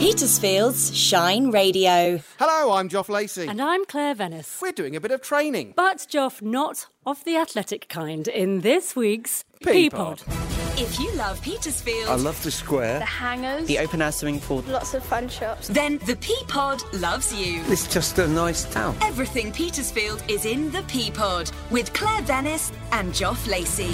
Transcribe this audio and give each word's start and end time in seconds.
Petersfield's 0.00 0.96
Shine 0.96 1.50
Radio. 1.50 2.22
Hello, 2.38 2.72
I'm 2.72 2.88
Joff 2.88 3.10
Lacey. 3.10 3.46
And 3.46 3.60
I'm 3.60 3.84
Claire 3.84 4.14
Venice. 4.14 4.58
We're 4.62 4.72
doing 4.72 4.96
a 4.96 5.00
bit 5.00 5.10
of 5.10 5.20
training. 5.20 5.74
But, 5.76 5.98
Joff, 6.10 6.40
not 6.40 6.86
of 7.04 7.22
the 7.24 7.36
athletic 7.36 7.86
kind 7.90 8.26
in 8.26 8.62
this 8.62 8.96
week's 8.96 9.44
P 9.62 9.90
Pod. 9.90 10.20
Peapod. 10.20 10.80
If 10.80 10.98
you 10.98 11.12
love 11.16 11.42
Petersfield, 11.42 12.08
I 12.08 12.14
love 12.14 12.42
the 12.42 12.50
square. 12.50 12.98
The 12.98 13.04
hangers, 13.04 13.66
The 13.68 13.78
open 13.78 14.00
air 14.00 14.10
swimming 14.10 14.40
pool. 14.40 14.64
lots 14.68 14.94
of 14.94 15.04
fun 15.04 15.28
shops. 15.28 15.68
then 15.68 15.98
the 16.06 16.16
P 16.16 16.34
Pod 16.48 16.82
loves 16.94 17.34
you. 17.34 17.62
It's 17.66 17.86
just 17.92 18.18
a 18.18 18.26
nice 18.26 18.64
town. 18.72 18.96
Everything 19.02 19.52
Petersfield 19.52 20.22
is 20.28 20.46
in 20.46 20.70
the 20.70 20.82
P 20.84 21.10
Pod 21.10 21.50
with 21.70 21.92
Claire 21.92 22.22
Venice 22.22 22.72
and 22.92 23.12
Joff 23.12 23.46
Lacey. 23.46 23.90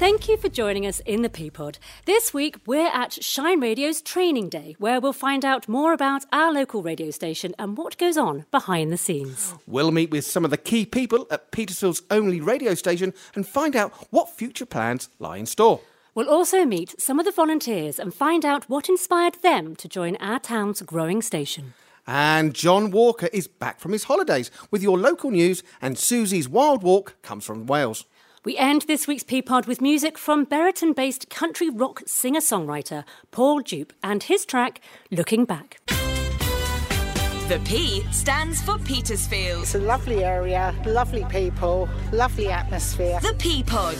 Thank 0.00 0.30
you 0.30 0.38
for 0.38 0.48
joining 0.48 0.86
us 0.86 1.00
in 1.00 1.20
the 1.20 1.28
P 1.28 1.50
Pod. 1.50 1.78
This 2.06 2.32
week, 2.32 2.56
we're 2.64 2.88
at 2.88 3.22
Shine 3.22 3.60
Radio's 3.60 4.00
Training 4.00 4.48
Day, 4.48 4.74
where 4.78 4.98
we'll 4.98 5.12
find 5.12 5.44
out 5.44 5.68
more 5.68 5.92
about 5.92 6.24
our 6.32 6.50
local 6.50 6.82
radio 6.82 7.10
station 7.10 7.54
and 7.58 7.76
what 7.76 7.98
goes 7.98 8.16
on 8.16 8.46
behind 8.50 8.90
the 8.90 8.96
scenes. 8.96 9.52
We'll 9.66 9.90
meet 9.90 10.10
with 10.10 10.24
some 10.24 10.42
of 10.42 10.50
the 10.50 10.56
key 10.56 10.86
people 10.86 11.26
at 11.30 11.50
Petersfield's 11.50 12.00
only 12.10 12.40
radio 12.40 12.72
station 12.72 13.12
and 13.34 13.46
find 13.46 13.76
out 13.76 13.92
what 14.08 14.30
future 14.30 14.64
plans 14.64 15.10
lie 15.18 15.36
in 15.36 15.44
store. 15.44 15.82
We'll 16.14 16.30
also 16.30 16.64
meet 16.64 16.98
some 16.98 17.18
of 17.18 17.26
the 17.26 17.30
volunteers 17.30 17.98
and 17.98 18.14
find 18.14 18.42
out 18.42 18.70
what 18.70 18.88
inspired 18.88 19.42
them 19.42 19.76
to 19.76 19.86
join 19.86 20.16
our 20.16 20.38
town's 20.38 20.80
growing 20.80 21.20
station. 21.20 21.74
And 22.06 22.54
Jon 22.54 22.90
Walker 22.90 23.28
is 23.34 23.46
back 23.48 23.80
from 23.80 23.92
his 23.92 24.04
holidays 24.04 24.50
with 24.70 24.82
your 24.82 24.98
local 24.98 25.30
news, 25.30 25.62
and 25.82 25.96
Suzie's 25.96 26.48
Wilde 26.48 26.82
Walk 26.82 27.20
comes 27.20 27.44
from 27.44 27.66
Wales. 27.66 28.06
We 28.42 28.56
end 28.56 28.82
this 28.82 29.06
week's 29.06 29.22
P 29.22 29.42
Pod 29.42 29.66
with 29.66 29.82
music 29.82 30.16
from 30.16 30.44
Buriton 30.44 30.94
based 30.94 31.28
country 31.28 31.68
rock 31.68 32.00
singer 32.06 32.40
songwriter 32.40 33.04
Paul 33.30 33.60
Jupe 33.60 33.92
and 34.02 34.22
his 34.22 34.46
track 34.46 34.80
Looking 35.10 35.44
Back. 35.44 35.78
The 37.48 37.60
P 37.66 38.02
stands 38.10 38.62
for 38.62 38.78
Petersfield. 38.78 39.64
It's 39.64 39.74
a 39.74 39.78
lovely 39.78 40.24
area, 40.24 40.74
lovely 40.86 41.26
people, 41.26 41.86
lovely 42.12 42.48
atmosphere. 42.48 43.20
The 43.20 43.34
P 43.38 43.62
Pod. 43.62 43.96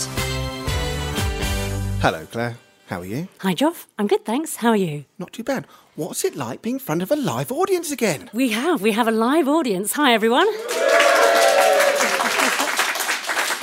Hello, 2.01 2.25
Claire. 2.33 2.57
How 2.87 3.01
are 3.01 3.05
you? 3.05 3.29
Hi, 3.41 3.55
Joff. 3.55 3.89
I'm 3.99 4.07
good, 4.07 4.25
thanks. 4.25 4.57
How 4.57 4.71
are 4.71 4.77
you? 4.77 5.05
Not 5.19 5.35
too 5.35 5.45
bad. 5.45 5.67
What's 5.97 6.25
it 6.25 6.35
like 6.35 6.63
being 6.63 6.77
in 6.77 6.81
front 6.81 7.03
of 7.03 7.11
a 7.11 7.17
live 7.17 7.53
audience 7.53 7.91
again? 7.91 8.31
We 8.33 8.49
have. 8.53 8.81
We 8.81 8.93
have 8.93 9.07
a 9.07 9.13
live 9.13 9.49
audience. 9.49 9.93
Hi, 9.93 10.15
everyone. 10.15 10.49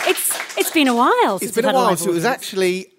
it's 0.07 0.57
it's 0.57 0.66
been 0.77 0.87
a 0.87 0.95
while. 0.95 1.39
It's 1.41 1.51
been 1.55 1.65
a 1.65 1.73
while, 1.73 1.95
so 1.97 2.09
it 2.11 2.13
was 2.13 2.25
actually 2.25 2.91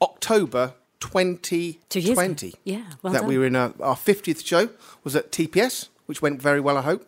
October 0.00 0.74
2020 1.00 1.80
Two 1.88 2.00
years 2.00 2.18
ago. 2.18 2.50
Yeah, 2.64 2.82
well 3.02 3.12
that 3.12 3.20
done. 3.20 3.28
we 3.28 3.38
were 3.38 3.46
in 3.46 3.56
a, 3.56 3.72
our 3.80 3.96
50th 3.96 4.44
show 4.46 4.68
was 5.02 5.16
at 5.16 5.30
TPS, 5.32 5.88
which 6.06 6.22
went 6.22 6.40
very 6.40 6.60
well, 6.60 6.76
I 6.78 6.82
hope. 6.82 7.06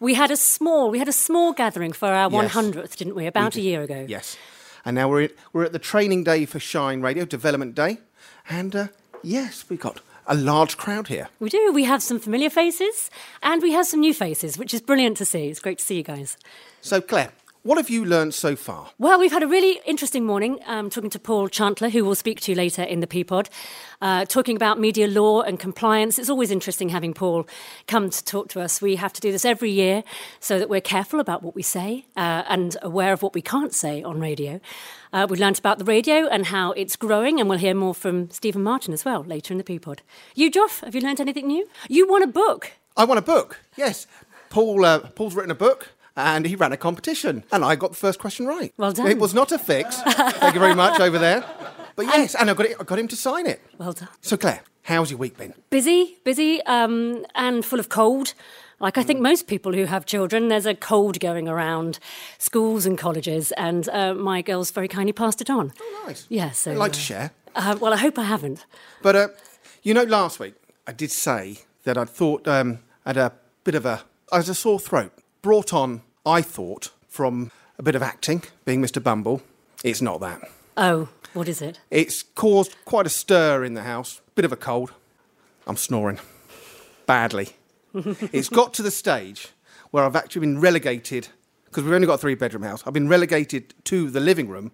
We 0.00 0.14
had 0.14 0.30
a 0.30 0.36
small 0.36 0.90
we 0.90 0.98
had 0.98 1.08
a 1.08 1.12
small 1.12 1.52
gathering 1.52 1.92
for 1.92 2.08
our 2.08 2.30
Yes. 2.30 2.52
100th, 2.54 2.96
didn't 2.96 3.14
we? 3.14 3.26
About 3.26 3.56
a 3.56 3.60
year 3.60 3.82
ago. 3.82 4.04
Yes. 4.08 4.36
And 4.84 4.94
now 4.94 5.08
we're, 5.08 5.22
in, 5.22 5.30
we're 5.52 5.64
at 5.64 5.72
the 5.72 5.78
training 5.78 6.24
day 6.24 6.46
for 6.46 6.58
Shine 6.60 7.00
Radio, 7.00 7.24
Development 7.24 7.74
Day. 7.74 7.98
And 8.48 8.74
uh, 8.76 8.88
yes, 9.22 9.64
we've 9.68 9.80
got 9.80 10.00
a 10.26 10.34
large 10.36 10.76
crowd 10.76 11.08
here. 11.08 11.28
We 11.40 11.48
do. 11.50 11.72
We 11.72 11.84
have 11.84 12.02
some 12.02 12.20
familiar 12.20 12.50
faces 12.50 13.10
and 13.42 13.60
we 13.62 13.72
have 13.72 13.86
some 13.86 14.00
new 14.00 14.14
faces, 14.14 14.56
which 14.56 14.72
is 14.72 14.80
brilliant 14.80 15.16
to 15.18 15.24
see. 15.24 15.48
It's 15.48 15.60
great 15.60 15.78
to 15.78 15.84
see 15.84 15.96
you 15.96 16.02
guys. 16.04 16.36
So, 16.80 17.00
Claire, 17.00 17.32
what 17.62 17.76
have 17.76 17.90
you 17.90 18.04
learned 18.04 18.34
so 18.34 18.56
far? 18.56 18.90
Well, 18.98 19.18
we've 19.18 19.32
had 19.32 19.42
a 19.42 19.46
really 19.46 19.80
interesting 19.84 20.24
morning 20.24 20.60
um, 20.66 20.90
talking 20.90 21.10
to 21.10 21.18
Paul 21.18 21.48
Chantler, 21.48 21.90
who 21.90 22.04
we'll 22.04 22.14
speak 22.14 22.40
to 22.40 22.54
later 22.54 22.82
in 22.82 23.00
the 23.00 23.06
P 23.06 23.24
Pod, 23.24 23.50
uh, 24.00 24.24
talking 24.24 24.56
about 24.56 24.78
media 24.78 25.06
law 25.08 25.42
and 25.42 25.58
compliance. 25.58 26.18
It's 26.18 26.30
always 26.30 26.50
interesting 26.50 26.88
having 26.90 27.14
Paul 27.14 27.46
come 27.86 28.10
to 28.10 28.24
talk 28.24 28.48
to 28.50 28.60
us. 28.60 28.80
We 28.80 28.96
have 28.96 29.12
to 29.12 29.20
do 29.20 29.32
this 29.32 29.44
every 29.44 29.70
year 29.70 30.04
so 30.40 30.58
that 30.58 30.68
we're 30.68 30.80
careful 30.80 31.20
about 31.20 31.42
what 31.42 31.54
we 31.54 31.62
say 31.62 32.06
uh, 32.16 32.44
and 32.48 32.76
aware 32.82 33.12
of 33.12 33.22
what 33.22 33.34
we 33.34 33.42
can't 33.42 33.74
say 33.74 34.02
on 34.02 34.20
radio. 34.20 34.60
Uh, 35.12 35.26
we 35.28 35.38
learnt 35.38 35.58
about 35.58 35.78
the 35.78 35.84
radio 35.84 36.26
and 36.28 36.46
how 36.46 36.72
it's 36.72 36.96
growing, 36.96 37.40
and 37.40 37.48
we'll 37.48 37.58
hear 37.58 37.74
more 37.74 37.94
from 37.94 38.30
Stephen 38.30 38.62
Martin 38.62 38.92
as 38.92 39.04
well 39.04 39.24
later 39.24 39.52
in 39.52 39.58
the 39.58 39.64
P 39.64 39.78
Pod. 39.78 40.02
You, 40.34 40.50
Joff, 40.50 40.84
have 40.84 40.94
you 40.94 41.00
learned 41.00 41.20
anything 41.20 41.46
new? 41.46 41.68
You 41.88 42.06
won 42.08 42.22
a 42.22 42.26
book. 42.26 42.72
I 42.96 43.04
won 43.04 43.18
a 43.18 43.22
book, 43.22 43.60
yes. 43.76 44.06
Paul, 44.50 44.84
uh, 44.84 45.00
Paul's 45.00 45.34
written 45.34 45.50
a 45.50 45.54
book. 45.54 45.90
And 46.18 46.44
he 46.46 46.56
ran 46.56 46.72
a 46.72 46.76
competition, 46.76 47.44
and 47.52 47.64
I 47.64 47.76
got 47.76 47.90
the 47.92 47.96
first 47.96 48.18
question 48.18 48.44
right. 48.44 48.74
Well 48.76 48.92
done. 48.92 49.06
It 49.06 49.18
was 49.18 49.34
not 49.34 49.52
a 49.52 49.58
fix. 49.58 50.02
Thank 50.02 50.52
you 50.54 50.58
very 50.60 50.74
much 50.74 50.98
over 50.98 51.16
there. 51.16 51.44
But 51.94 52.06
yes, 52.06 52.34
and 52.34 52.50
I 52.50 52.54
got, 52.54 52.66
it, 52.66 52.76
I 52.80 52.82
got 52.82 52.98
him 52.98 53.06
to 53.06 53.16
sign 53.16 53.46
it. 53.46 53.60
Well 53.78 53.92
done. 53.92 54.08
So, 54.20 54.36
Claire, 54.36 54.62
how's 54.82 55.12
your 55.12 55.18
week 55.18 55.36
been? 55.38 55.54
busy, 55.70 56.16
busy, 56.24 56.60
um, 56.62 57.24
and 57.36 57.64
full 57.64 57.78
of 57.78 57.88
cold. 57.88 58.34
Like 58.80 58.98
I 58.98 59.04
think 59.04 59.20
most 59.20 59.46
people 59.46 59.72
who 59.72 59.84
have 59.84 60.06
children, 60.06 60.48
there's 60.48 60.66
a 60.66 60.74
cold 60.74 61.20
going 61.20 61.48
around 61.48 62.00
schools 62.38 62.84
and 62.84 62.98
colleges, 62.98 63.52
and 63.52 63.88
uh, 63.88 64.12
my 64.14 64.42
girls 64.42 64.72
very 64.72 64.88
kindly 64.88 65.12
passed 65.12 65.40
it 65.40 65.48
on. 65.48 65.72
Oh, 65.80 66.04
nice. 66.06 66.26
Yeah, 66.28 66.50
so. 66.50 66.72
I'd 66.72 66.78
like 66.78 66.92
to 66.94 66.98
uh, 66.98 67.02
share. 67.02 67.30
Uh, 67.54 67.76
well, 67.80 67.92
I 67.92 67.96
hope 67.96 68.18
I 68.18 68.24
haven't. 68.24 68.66
But 69.02 69.14
uh, 69.14 69.28
you 69.84 69.94
know, 69.94 70.02
last 70.02 70.40
week 70.40 70.54
I 70.84 70.92
did 70.92 71.12
say 71.12 71.58
that 71.84 71.96
I 71.96 72.04
thought 72.04 72.48
um, 72.48 72.80
I 73.06 73.10
had 73.10 73.16
a 73.16 73.32
bit 73.62 73.76
of 73.76 73.86
a, 73.86 74.02
I 74.32 74.38
was 74.38 74.48
a 74.48 74.54
sore 74.54 74.80
throat. 74.80 75.12
Brought 75.42 75.72
on, 75.72 76.02
I 76.28 76.42
thought, 76.42 76.90
from 77.08 77.50
a 77.78 77.82
bit 77.82 77.94
of 77.94 78.02
acting, 78.02 78.42
being 78.66 78.82
Mr. 78.82 79.02
Bumble. 79.02 79.40
It's 79.82 80.02
not 80.02 80.20
that. 80.20 80.42
Oh, 80.76 81.08
what 81.32 81.48
is 81.48 81.62
it? 81.62 81.80
It's 81.90 82.22
caused 82.22 82.76
quite 82.84 83.06
a 83.06 83.08
stir 83.08 83.64
in 83.64 83.72
the 83.72 83.82
house. 83.82 84.20
Bit 84.34 84.44
of 84.44 84.52
a 84.52 84.56
cold. 84.56 84.92
I'm 85.66 85.78
snoring 85.78 86.18
badly. 87.06 87.56
it's 87.94 88.50
got 88.50 88.74
to 88.74 88.82
the 88.82 88.90
stage 88.90 89.48
where 89.90 90.04
I've 90.04 90.16
actually 90.16 90.40
been 90.40 90.60
relegated 90.60 91.28
because 91.64 91.84
we've 91.84 91.94
only 91.94 92.06
got 92.06 92.14
a 92.14 92.18
three-bedroom 92.18 92.62
house. 92.62 92.82
I've 92.86 92.92
been 92.92 93.08
relegated 93.08 93.72
to 93.84 94.10
the 94.10 94.20
living 94.20 94.48
room 94.48 94.72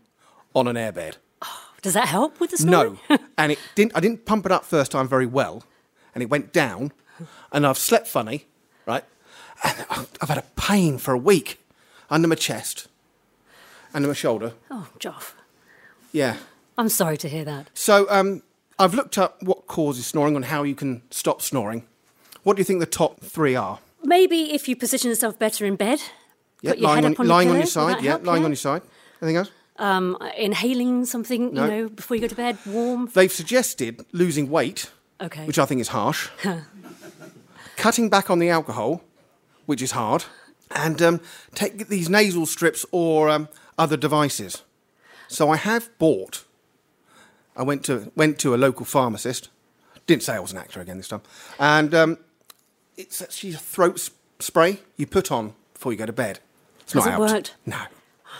on 0.54 0.66
an 0.66 0.74
airbed. 0.74 1.18
Oh, 1.42 1.68
does 1.82 1.94
that 1.94 2.08
help 2.08 2.40
with 2.40 2.50
the 2.50 2.58
story? 2.58 2.98
No, 3.08 3.18
and 3.38 3.52
it 3.52 3.60
didn't. 3.76 3.92
I 3.94 4.00
didn't 4.00 4.24
pump 4.24 4.44
it 4.46 4.50
up 4.50 4.64
first 4.64 4.90
time 4.90 5.06
very 5.06 5.26
well, 5.26 5.62
and 6.14 6.22
it 6.22 6.30
went 6.30 6.52
down, 6.52 6.92
and 7.52 7.64
I've 7.64 7.78
slept 7.78 8.08
funny? 8.08 8.46
And 9.62 9.86
I've 10.20 10.28
had 10.28 10.38
a 10.38 10.44
pain 10.56 10.98
for 10.98 11.12
a 11.14 11.18
week 11.18 11.60
under 12.10 12.28
my 12.28 12.34
chest, 12.34 12.88
under 13.92 14.08
my 14.08 14.14
shoulder. 14.14 14.52
oh, 14.70 14.88
Joff. 14.98 15.32
Yeah. 16.12 16.36
I'm 16.76 16.88
sorry 16.88 17.16
to 17.18 17.28
hear 17.28 17.44
that. 17.44 17.68
So 17.74 18.06
um, 18.10 18.42
I've 18.78 18.94
looked 18.94 19.16
up 19.18 19.42
what 19.42 19.66
causes 19.66 20.06
snoring 20.06 20.36
and 20.36 20.46
how 20.46 20.62
you 20.64 20.74
can 20.74 21.02
stop 21.10 21.40
snoring. 21.42 21.84
What 22.42 22.56
do 22.56 22.60
you 22.60 22.64
think 22.64 22.80
the 22.80 22.86
top 22.86 23.20
three 23.20 23.54
are? 23.54 23.78
Maybe 24.02 24.52
if 24.52 24.68
you 24.68 24.76
position 24.76 25.08
yourself 25.10 25.38
better 25.38 25.64
in 25.64 25.76
bed, 25.76 26.00
Yeah, 26.60 26.72
put 26.72 26.78
your 26.80 26.88
lying 26.88 26.96
head 26.96 27.04
on 27.06 27.12
up 27.12 27.20
on, 27.20 27.28
lying 27.28 27.48
your 27.48 27.54
on 27.56 27.60
your 27.60 27.66
side. 27.66 28.02
Yeah, 28.02 28.10
help? 28.12 28.26
lying 28.26 28.44
on 28.44 28.50
your 28.50 28.56
side. 28.56 28.82
Anything 29.22 29.36
else? 29.36 29.50
Um, 29.76 30.18
inhaling 30.36 31.04
something, 31.06 31.54
No. 31.54 31.64
you 31.64 31.70
know, 31.70 31.88
before 31.88 32.16
you 32.16 32.20
go 32.20 32.28
to 32.28 32.34
bed, 32.34 32.58
warm. 32.66 33.08
They've 33.14 33.32
suggested 33.32 34.04
losing 34.12 34.50
weight, 34.50 34.90
Okay. 35.20 35.46
which 35.46 35.58
I 35.58 35.64
think 35.64 35.80
is 35.80 35.88
harsh. 35.88 36.28
Cutting 37.76 38.08
back 38.08 38.30
on 38.30 38.38
the 38.38 38.50
alcohol, 38.50 39.02
which 39.66 39.82
is 39.82 39.92
hard, 39.92 40.24
and 40.70 41.00
um, 41.02 41.20
take 41.54 41.88
these 41.88 42.08
nasal 42.08 42.46
strips 42.46 42.84
or 42.90 43.28
um, 43.28 43.48
other 43.78 43.96
devices. 43.96 44.62
So 45.28 45.50
I 45.50 45.56
have 45.56 45.90
bought. 45.98 46.44
I 47.56 47.62
went 47.62 47.84
to 47.84 48.10
went 48.16 48.38
to 48.40 48.54
a 48.54 48.56
local 48.56 48.84
pharmacist. 48.84 49.48
Didn't 50.06 50.22
say 50.22 50.34
I 50.34 50.40
was 50.40 50.52
an 50.52 50.58
actor 50.58 50.80
again 50.80 50.96
this 50.98 51.08
time, 51.08 51.22
and 51.58 51.94
um, 51.94 52.18
it's 52.96 53.22
actually 53.22 53.54
a 53.54 53.58
throat 53.58 53.94
s- 53.94 54.10
spray 54.38 54.80
you 54.96 55.06
put 55.06 55.30
on 55.32 55.54
before 55.72 55.92
you 55.92 55.98
go 55.98 56.06
to 56.06 56.12
bed. 56.12 56.40
It's 56.80 56.92
Has 56.92 57.06
not 57.06 57.14
it 57.14 57.20
worked? 57.20 57.54
No. 57.64 57.78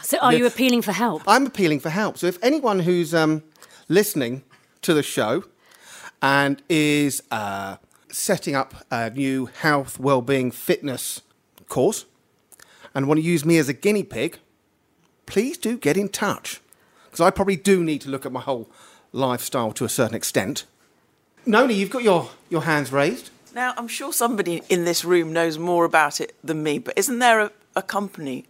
So 0.03 0.19
are 0.19 0.35
you 0.35 0.45
appealing 0.47 0.83
for 0.83 0.93
help? 0.93 1.23
I'm 1.27 1.47
appealing 1.47 1.81
for 1.81 1.89
help. 1.89 2.19
So 2.19 2.27
if 2.27 2.39
anyone 2.43 2.81
who's 2.81 3.15
um, 3.15 3.43
listening 3.89 4.43
to 4.83 4.93
the 4.93 5.03
show 5.03 5.45
and 6.21 6.61
is 6.69 7.23
uh, 7.31 7.77
setting 8.15 8.55
up 8.55 8.87
a 8.91 9.11
new 9.11 9.47
health, 9.47 9.99
well-being, 9.99 10.51
fitness 10.51 11.21
course 11.69 12.05
and 12.95 13.09
want 13.09 13.19
to 13.19 13.25
use 13.25 13.45
me 13.45 13.59
as 13.59 13.69
a 13.69 13.73
guinea 13.73 14.05
pig, 14.05 14.39
please 15.27 15.59
do 15.59 15.77
get 15.77 15.97
in 15.97 16.09
touch 16.09 16.61
because 17.07 17.21
I 17.21 17.31
probably 17.31 17.57
do 17.57 17.83
need 17.83 18.01
to 18.03 18.11
look 18.11 18.25
at 18.25 18.33
my 18.33 18.41
whole 18.41 18.71
lifestyle 19.13 19.73
to 19.73 19.85
a 19.85 19.89
certain 19.89 20.15
extent. 20.15 20.65
Noni, 21.45 21.75
you've 21.75 21.91
got 21.91 22.03
your, 22.03 22.31
your 22.51 22.63
hands 22.63 22.93
raised. 22.93 23.31
Now, 23.55 23.75
I'm 23.77 23.89
sure 23.89 24.13
somebody 24.13 24.63
in 24.69 24.85
this 24.85 25.05
room 25.05 25.33
knows 25.33 25.59
more 25.59 25.85
about 25.85 26.21
it 26.21 26.35
than 26.43 26.63
me, 26.63 26.79
but 26.79 26.95
isn't 26.97 27.19
there 27.19 27.41
a, 27.41 27.51
a 27.77 27.83
company 27.83 28.47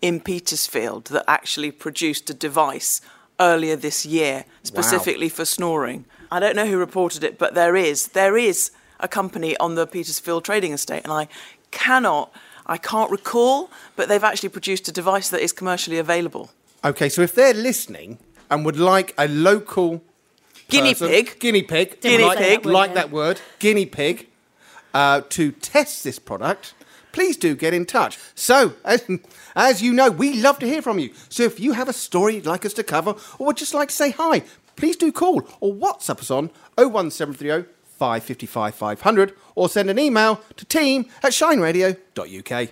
in 0.00 0.20
Petersfield 0.20 1.06
that 1.06 1.24
actually 1.28 1.70
produced 1.70 2.30
a 2.30 2.34
device 2.34 3.00
earlier 3.38 3.76
this 3.76 4.06
year 4.06 4.44
specifically 4.62 5.28
for 5.28 5.44
snoring? 5.44 6.04
I 6.30 6.40
don't 6.40 6.56
know 6.56 6.66
who 6.66 6.78
reported 6.78 7.22
it, 7.24 7.38
but 7.38 7.54
there 7.54 7.76
is. 7.76 8.08
There 8.08 8.36
is 8.36 8.70
a 9.02 9.08
company 9.08 9.56
on 9.58 9.74
the 9.74 9.86
Petersfield 9.86 10.44
trading 10.44 10.72
estate, 10.72 11.02
and 11.04 11.12
I 11.12 11.28
cannot, 11.70 12.32
I 12.66 12.76
can't 12.76 13.10
recall, 13.10 13.70
but 13.96 14.08
they've 14.08 14.24
actually 14.24 14.48
produced 14.50 14.88
a 14.88 14.92
device 14.92 15.28
that 15.30 15.40
is 15.40 15.52
commercially 15.52 15.98
available. 15.98 16.50
Okay, 16.84 17.08
so 17.08 17.22
if 17.22 17.34
they're 17.34 17.54
listening 17.54 18.18
and 18.50 18.64
would 18.64 18.78
like 18.78 19.14
a 19.18 19.28
local 19.28 20.02
Guinea 20.68 20.94
person- 20.94 21.08
pig. 21.08 21.38
guinea 21.38 21.62
pig, 21.62 22.00
Guinea 22.00 22.24
like, 22.24 22.38
pig. 22.38 22.64
like 22.66 22.94
that 22.94 23.10
word, 23.10 23.40
guinea 23.58 23.86
pig, 23.86 24.28
uh, 24.94 25.22
to 25.30 25.52
test 25.52 26.04
this 26.04 26.18
product, 26.18 26.74
please 27.12 27.36
do 27.36 27.54
get 27.54 27.74
in 27.74 27.84
touch. 27.86 28.18
So, 28.34 28.74
as, 28.84 29.04
as 29.56 29.82
you 29.82 29.92
know, 29.92 30.10
we 30.10 30.40
love 30.40 30.58
to 30.60 30.66
hear 30.66 30.82
from 30.82 30.98
you. 30.98 31.10
So 31.28 31.42
if 31.42 31.58
you 31.60 31.72
have 31.72 31.88
a 31.88 31.92
story 31.92 32.36
you'd 32.36 32.46
like 32.46 32.64
us 32.64 32.72
to 32.74 32.84
cover 32.84 33.14
or 33.38 33.46
would 33.46 33.56
just 33.56 33.74
like 33.74 33.88
to 33.88 33.94
say 33.94 34.10
hi, 34.12 34.42
please 34.76 34.96
do 34.96 35.12
call 35.12 35.42
or 35.60 35.74
WhatsApp 35.74 36.20
us 36.20 36.30
on 36.30 36.50
01730 36.78 37.68
555 38.00 38.74
500 38.74 39.34
or 39.54 39.68
send 39.68 39.90
an 39.90 39.98
email 39.98 40.40
to 40.56 40.64
team 40.64 41.04
at 41.22 41.32
shineradio.uk. 41.32 42.70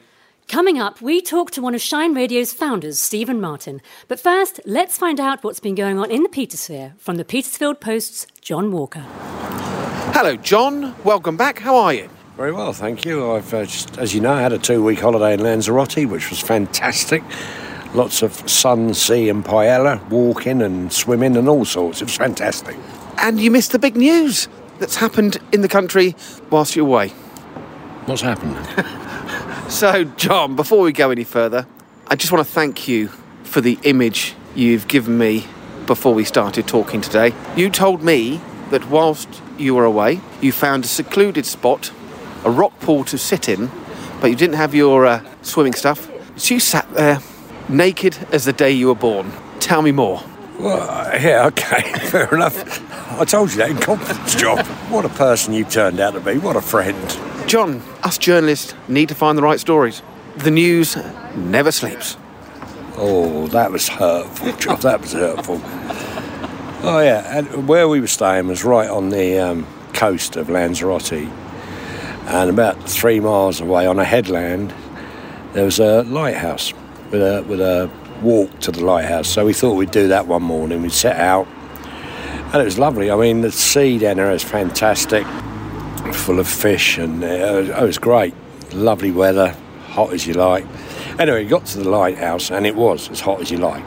Coming 0.49 0.79
up, 0.79 1.03
we 1.03 1.21
talk 1.21 1.51
to 1.51 1.61
one 1.61 1.75
of 1.75 1.83
Shine 1.83 2.15
Radio's 2.15 2.55
founders, 2.55 2.99
Stephen 2.99 3.39
Martin. 3.39 3.83
But 4.09 4.19
first, 4.19 4.59
let's 4.65 4.97
find 4.97 5.21
out 5.21 5.45
what's 5.45 5.61
been 5.61 5.75
going 5.75 5.99
on 5.99 6.11
in 6.11 6.23
the 6.23 6.31
Petersphere 6.31 6.97
from 6.97 7.17
the 7.17 7.25
Petersfield 7.27 7.79
Post's 7.79 8.27
Jon 8.41 8.73
Walker. 8.73 9.05
Hello, 10.15 10.37
Jon. 10.37 10.95
Welcome 11.05 11.37
back. 11.37 11.59
How 11.59 11.77
are 11.77 11.93
you? 11.93 12.09
Very 12.39 12.53
well, 12.53 12.73
thank 12.73 13.05
you. 13.05 13.31
I've 13.33 13.53
uh, 13.53 13.67
just, 13.67 13.99
as 13.99 14.15
you 14.15 14.23
know, 14.23 14.35
had 14.35 14.55
a 14.55 14.59
two-week 14.59 15.01
holiday 15.01 15.35
in 15.35 15.41
Lanzarote, 15.41 16.07
which 16.07 16.31
was 16.31 16.41
fantastic. 16.41 17.23
Lots 17.93 18.23
of 18.23 18.33
sun, 18.49 18.95
sea, 18.95 19.29
and 19.29 19.45
paella, 19.45 20.03
walking 20.09 20.63
and 20.63 20.91
swimming 20.91 21.37
and 21.37 21.47
all 21.47 21.67
sorts. 21.67 22.01
It 22.01 22.05
was 22.05 22.17
fantastic. 22.17 22.75
And 23.19 23.39
you 23.39 23.51
missed 23.51 23.73
the 23.73 23.79
big 23.79 23.97
news 23.97 24.49
that's 24.79 24.97
happened 24.97 25.39
in 25.53 25.61
the 25.61 25.69
country 25.69 26.15
whilst 26.51 26.77
you're 26.77 26.87
away. 26.87 27.09
What's 28.07 28.23
happened? 28.23 28.57
So, 29.69 30.05
Jon, 30.05 30.57
before 30.57 30.81
we 30.81 30.93
go 30.93 31.11
any 31.11 31.25
further, 31.25 31.67
I 32.07 32.17
just 32.17 32.33
want 32.33 32.45
to 32.45 32.51
thank 32.51 32.89
you 32.89 33.09
for 33.43 33.61
the 33.61 33.79
image 33.83 34.35
you've 34.55 34.89
given 34.89 35.19
me 35.19 35.47
before 35.87 36.15
we 36.15 36.25
started 36.25 36.67
talking 36.67 37.03
today. 37.03 37.35
You 37.55 37.69
told 37.69 38.03
me 38.03 38.41
that 38.71 38.89
whilst 38.89 39.29
you 39.59 39.75
were 39.75 39.85
away, 39.85 40.23
you 40.41 40.53
found 40.53 40.87
a 40.87 40.89
secluded 40.89 41.45
spot, 41.45 41.93
a 42.47 42.51
rock 42.51 42.81
pool 42.81 43.05
to 43.05 43.19
sit 43.19 43.47
in, 43.47 43.71
but 44.23 44.29
you 44.29 44.37
didn't 44.37 44.57
have 44.57 44.75
your 44.75 45.05
uh, 45.05 45.23
swimming 45.43 45.75
stuff. 45.75 46.11
So 46.37 46.55
you 46.55 46.61
sat 46.61 46.91
there 46.95 47.21
naked 47.69 48.17
as 48.33 48.47
the 48.47 48.55
day 48.55 48.73
you 48.73 48.87
were 48.87 48.95
born. 48.95 49.31
Tell 49.61 49.83
me 49.83 49.93
more. 49.93 50.25
Well, 50.59 51.21
yeah, 51.21 51.47
okay, 51.49 51.83
fair 52.07 52.35
enough. 52.35 52.98
I 53.11 53.25
told 53.25 53.51
you 53.51 53.57
that 53.59 53.71
in 53.71 53.79
confidence, 53.79 54.35
Joff. 54.35 54.67
What 54.91 55.05
a 55.05 55.09
person 55.09 55.55
you've 55.55 55.71
turned 55.71 55.99
out 55.99 56.13
to 56.13 56.21
be. 56.21 56.39
What 56.39 56.57
a 56.57 56.61
friend. 56.61 56.97
Jon, 57.49 57.83
us 58.03 58.19
journalists 58.19 58.75
need 58.87 59.09
to 59.09 59.15
find 59.15 59.37
the 59.37 59.43
right 59.43 59.59
stories. 59.59 60.03
The 60.37 60.51
news 60.51 60.97
never 61.35 61.73
sleeps. 61.73 62.17
Oh, 62.97 63.47
that 63.49 63.73
was 63.73 63.89
hurtful, 63.89 64.49
Joff. 64.53 64.83
That 64.83 65.01
was 65.01 65.13
hurtful. 65.13 65.61
Oh, 66.87 67.01
yeah. 67.01 67.39
And 67.39 67.67
where 67.67 67.89
we 67.89 68.01
were 68.01 68.07
staying 68.07 68.47
was 68.47 68.65
right 68.65 68.89
on 68.89 69.09
the 69.09 69.39
um, 69.39 69.67
coast 69.95 70.37
of 70.37 70.49
Lanzarote. 70.49 71.29
And 72.27 72.51
about 72.51 72.89
three 72.89 73.21
miles 73.21 73.61
away 73.61 73.87
on 73.87 73.99
a 73.99 74.05
headland, 74.05 74.75
there 75.55 75.65
was 75.65 75.81
a 75.81 76.03
lighthouse 76.03 76.73
with 77.11 77.23
a, 77.23 77.43
with 77.49 77.61
a 77.61 77.91
walk 78.23 78.61
to 78.61 78.71
the 78.71 78.85
lighthouse. 78.85 79.29
So 79.29 79.47
we 79.47 79.55
thought 79.55 79.75
we'd 79.75 79.91
do 79.91 80.09
that 80.09 80.27
one 80.27 80.43
morning. 80.43 80.83
We'd 80.83 80.93
set 80.93 81.17
out, 81.17 81.49
and 82.53 82.63
it 82.63 82.65
was 82.65 82.79
lovely. 82.79 83.11
I 83.11 83.17
mean, 83.17 83.43
the 83.43 83.53
sea 83.53 83.99
down 83.99 84.17
there 84.17 84.31
is 84.33 84.43
fantastic, 84.43 85.27
full 86.15 86.41
of 86.41 86.49
fish, 86.49 86.97
and 86.97 87.23
uh, 87.23 87.27
it 87.27 87.83
was 87.83 87.99
great. 87.99 88.35
Lovely 88.73 89.11
weather, 89.11 89.55
hot 89.89 90.15
as 90.15 90.27
you 90.27 90.33
like. 90.33 90.65
Anyway, 91.19 91.45
we 91.45 91.49
got 91.49 91.67
to 91.67 91.79
the 91.79 91.89
lighthouse, 91.89 92.51
and 92.51 92.67
it 92.67 92.75
was 92.75 93.11
as 93.11 93.21
hot 93.21 93.43
as 93.43 93.51
you 93.51 93.59
like. 93.59 93.85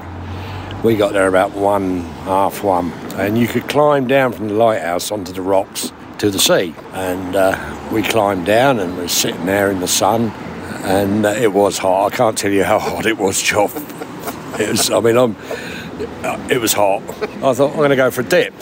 We 0.84 0.96
got 0.96 1.14
there 1.14 1.28
about 1.28 1.52
one, 1.54 2.02
half 2.26 2.64
one, 2.64 2.92
and 3.16 3.36
you 3.36 3.48
could 3.48 3.68
climb 3.68 4.08
down 4.08 4.32
from 4.32 4.48
the 4.48 4.54
lighthouse 4.54 5.12
onto 5.12 5.32
the 5.32 5.42
rocks 5.42 5.92
to 6.20 6.30
the 6.30 6.40
sea. 6.40 6.76
And 6.94 7.36
uh, 7.36 7.90
we 7.92 8.04
climbed 8.04 8.46
down 8.46 8.80
and 8.80 8.96
we 8.96 9.04
were 9.04 9.08
sitting 9.08 9.48
there 9.48 9.72
in 9.72 9.80
the 9.80 9.88
sun, 9.88 10.30
and 10.84 11.26
uh, 11.26 11.30
it 11.30 11.52
was 11.52 11.80
hot. 11.80 12.14
I 12.14 12.16
can't 12.16 12.38
tell 12.38 12.52
you 12.52 12.64
how 12.64 12.78
hot 12.80 13.08
it 13.08 13.18
was, 13.18 13.42
Joff. 13.42 13.76
It 14.60 14.70
was, 14.70 14.92
I 14.92 15.00
mean, 15.00 15.18
I'm, 15.18 15.36
it 16.24 16.60
was 16.60 16.74
hot. 16.74 17.02
I 17.22 17.54
thought, 17.54 17.72
I'm 17.72 17.78
going 17.78 17.90
to 17.90 17.96
go 17.96 18.12
for 18.12 18.22
a 18.22 18.26
dip. 18.26 18.54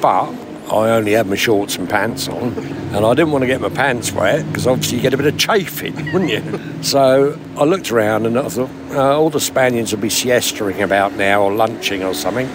But 0.00 0.32
I 0.70 0.90
only 0.90 1.12
had 1.12 1.26
my 1.26 1.36
shorts 1.36 1.76
and 1.76 1.88
pants 1.88 2.26
on, 2.26 2.54
and 2.94 3.04
I 3.04 3.14
didn't 3.14 3.32
want 3.32 3.42
to 3.42 3.46
get 3.46 3.60
my 3.60 3.68
pants 3.68 4.12
wet 4.12 4.46
because 4.46 4.66
obviously 4.66 4.96
you 4.96 5.02
get 5.02 5.12
a 5.12 5.16
bit 5.18 5.26
of 5.26 5.38
chafing, 5.38 5.94
wouldn't 6.12 6.30
you? 6.30 6.82
So 6.82 7.38
I 7.56 7.64
looked 7.64 7.92
around 7.92 8.24
and 8.26 8.38
I 8.38 8.48
thought, 8.48 8.70
uh, 8.90 9.18
all 9.18 9.28
the 9.28 9.40
Spaniards 9.40 9.92
will 9.92 10.00
be 10.00 10.08
siestaing 10.08 10.82
about 10.82 11.12
now 11.14 11.42
or 11.42 11.52
lunching 11.52 12.02
or 12.02 12.14
something, 12.14 12.46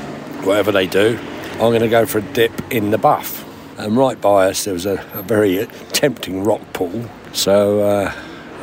whatever 0.43 0.71
they 0.71 0.87
do. 0.87 1.19
I'm 1.53 1.71
going 1.71 1.81
to 1.81 1.89
go 1.89 2.05
for 2.05 2.17
a 2.17 2.21
dip 2.21 2.53
in 2.71 2.91
the 2.91 2.97
buff. 2.97 3.45
And 3.77 3.95
right 3.95 4.19
by 4.19 4.49
us, 4.49 4.65
there 4.65 4.73
was 4.73 4.85
a, 4.85 5.05
a 5.13 5.21
very 5.21 5.67
tempting 5.93 6.43
rock 6.43 6.61
pool. 6.73 7.05
So 7.33 7.81
uh, 7.81 8.13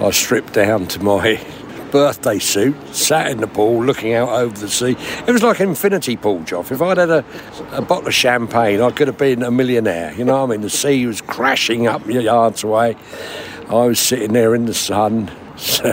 I 0.01 0.11
stripped 0.11 0.55
down 0.55 0.89
to 0.89 1.03
my 1.03 1.37
birthday 1.91 2.39
suit, 2.39 2.77
sat 2.95 3.31
in 3.31 3.39
the 3.39 3.47
pool, 3.47 3.85
looking 3.85 4.15
out 4.15 4.29
over 4.29 4.57
the 4.57 4.69
sea. 4.69 4.97
It 5.27 5.33
was 5.33 5.43
like 5.43 5.61
infinity 5.61 6.17
pool, 6.17 6.41
Joff. 6.41 6.71
If 6.71 6.83
I'd 6.83 6.99
had 6.99 7.11
a, 7.11 7.25
a 7.73 7.83
bottle 7.83 8.09
of 8.09 8.15
champagne, 8.15 8.81
I 8.81 8.91
could 8.91 9.09
have 9.09 9.19
been 9.19 9.43
a 9.43 9.51
millionaire. 9.51 10.13
You 10.15 10.25
know 10.25 10.45
I 10.45 10.47
mean? 10.47 10.61
The 10.61 10.71
sea 10.71 11.07
was 11.07 11.21
crashing 11.21 11.87
up 11.87 12.07
yards 12.07 12.65
away. 12.65 12.97
I 13.69 13.87
was 13.87 13.99
sitting 13.99 14.33
there 14.33 14.55
in 14.55 14.67
the 14.67 14.75
sun, 14.75 15.29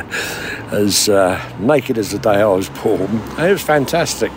as 0.71 1.09
uh, 1.09 1.57
naked 1.59 1.97
as 1.97 2.11
the 2.11 2.19
day 2.19 2.41
I 2.41 2.45
was 2.47 2.69
born. 2.69 3.01
And 3.01 3.47
it 3.47 3.51
was 3.51 3.63
fantastic. 3.63 4.31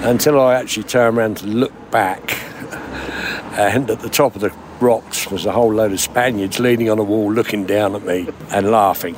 Until 0.00 0.40
I 0.40 0.54
actually 0.54 0.84
turned 0.84 1.18
around 1.18 1.38
to 1.38 1.46
look 1.46 1.72
back, 1.90 2.40
and 3.58 3.90
at 3.90 4.00
the 4.00 4.08
top 4.08 4.34
of 4.34 4.40
the 4.40 4.52
rocks 4.80 5.30
was 5.30 5.46
a 5.46 5.52
whole 5.52 5.72
load 5.72 5.92
of 5.92 6.00
Spaniards 6.00 6.58
leaning 6.58 6.90
on 6.90 6.98
a 6.98 7.02
wall, 7.02 7.32
looking 7.32 7.66
down 7.66 7.94
at 7.94 8.04
me 8.04 8.28
and 8.50 8.70
laughing. 8.70 9.16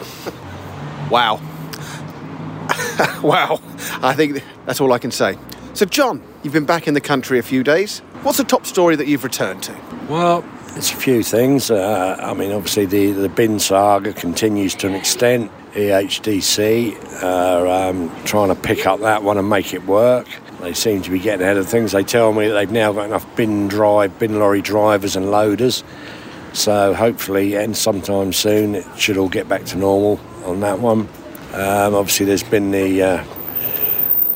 Wow. 1.11 1.37
wow. 3.23 3.61
I 4.03 4.15
think 4.15 4.43
that's 4.67 4.81
all 4.81 4.93
I 4.93 4.99
can 4.99 5.11
say. 5.11 5.39
So, 5.75 5.87
Jon, 5.87 6.23
you've 6.43 6.53
been 6.53 6.67
back 6.67 6.89
in 6.89 6.95
the 6.95 7.01
country 7.01 7.39
a 7.39 7.43
few 7.43 7.63
days. 7.63 8.01
What's 8.23 8.39
the 8.39 8.45
top 8.45 8.67
story 8.67 8.97
that 8.97 9.07
you've 9.07 9.25
returned 9.25 9.63
to? 9.65 9.77
Well, 10.09 10.45
it's 10.75 10.93
a 10.93 10.97
few 10.97 11.23
things. 11.23 11.71
Uh, 11.71 12.17
I 12.21 12.35
mean, 12.35 12.53
obviously, 12.53 12.87
the, 12.87 13.13
the 13.13 13.29
bin 13.29 13.59
saga 13.59 14.13
continues 14.13 14.75
to 14.77 14.87
an 14.89 14.95
extent. 14.95 15.51
EHDC 15.73 17.23
are 17.23 17.67
um, 17.67 18.25
trying 18.25 18.49
to 18.49 18.55
pick 18.55 18.87
up 18.87 19.01
that 19.01 19.23
one 19.23 19.39
and 19.39 19.49
make 19.49 19.73
it 19.73 19.87
work. 19.87 20.27
They 20.61 20.73
seem 20.73 21.03
to 21.03 21.11
be 21.11 21.21
getting 21.21 21.43
ahead 21.43 21.57
of 21.57 21.69
things. 21.69 21.93
They 21.93 22.03
tell 22.03 22.33
me 22.33 22.49
that 22.49 22.55
they've 22.55 22.71
now 22.71 22.93
got 22.93 23.07
enough 23.07 23.37
bin 23.37 23.69
drive, 23.69 24.19
bin 24.19 24.39
lorry 24.39 24.63
drivers 24.63 25.15
and 25.15 25.31
loaders. 25.31 25.85
So 26.53 26.95
hopefully, 26.95 27.55
and 27.55 27.77
sometime 27.77 28.33
soon, 28.33 28.75
it 28.75 28.87
should 28.97 29.17
all 29.17 29.29
get 29.29 29.49
back 29.49 29.65
to 29.67 29.77
normal 29.77 30.17
on 30.49 30.61
that 30.61 30.81
one. 30.81 31.09
Um, 31.53 31.95
obviously, 31.95 32.27
there's 32.27 32.43
been 32.43 32.71
the 32.71 33.03
uh, 33.03 33.25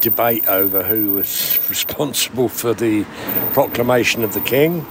debate 0.00 0.46
over 0.48 0.82
who 0.82 1.12
was 1.12 1.58
responsible 1.68 2.48
for 2.48 2.74
the 2.74 3.04
proclamation 3.52 4.22
of 4.22 4.34
the 4.34 4.40
king. 4.40 4.86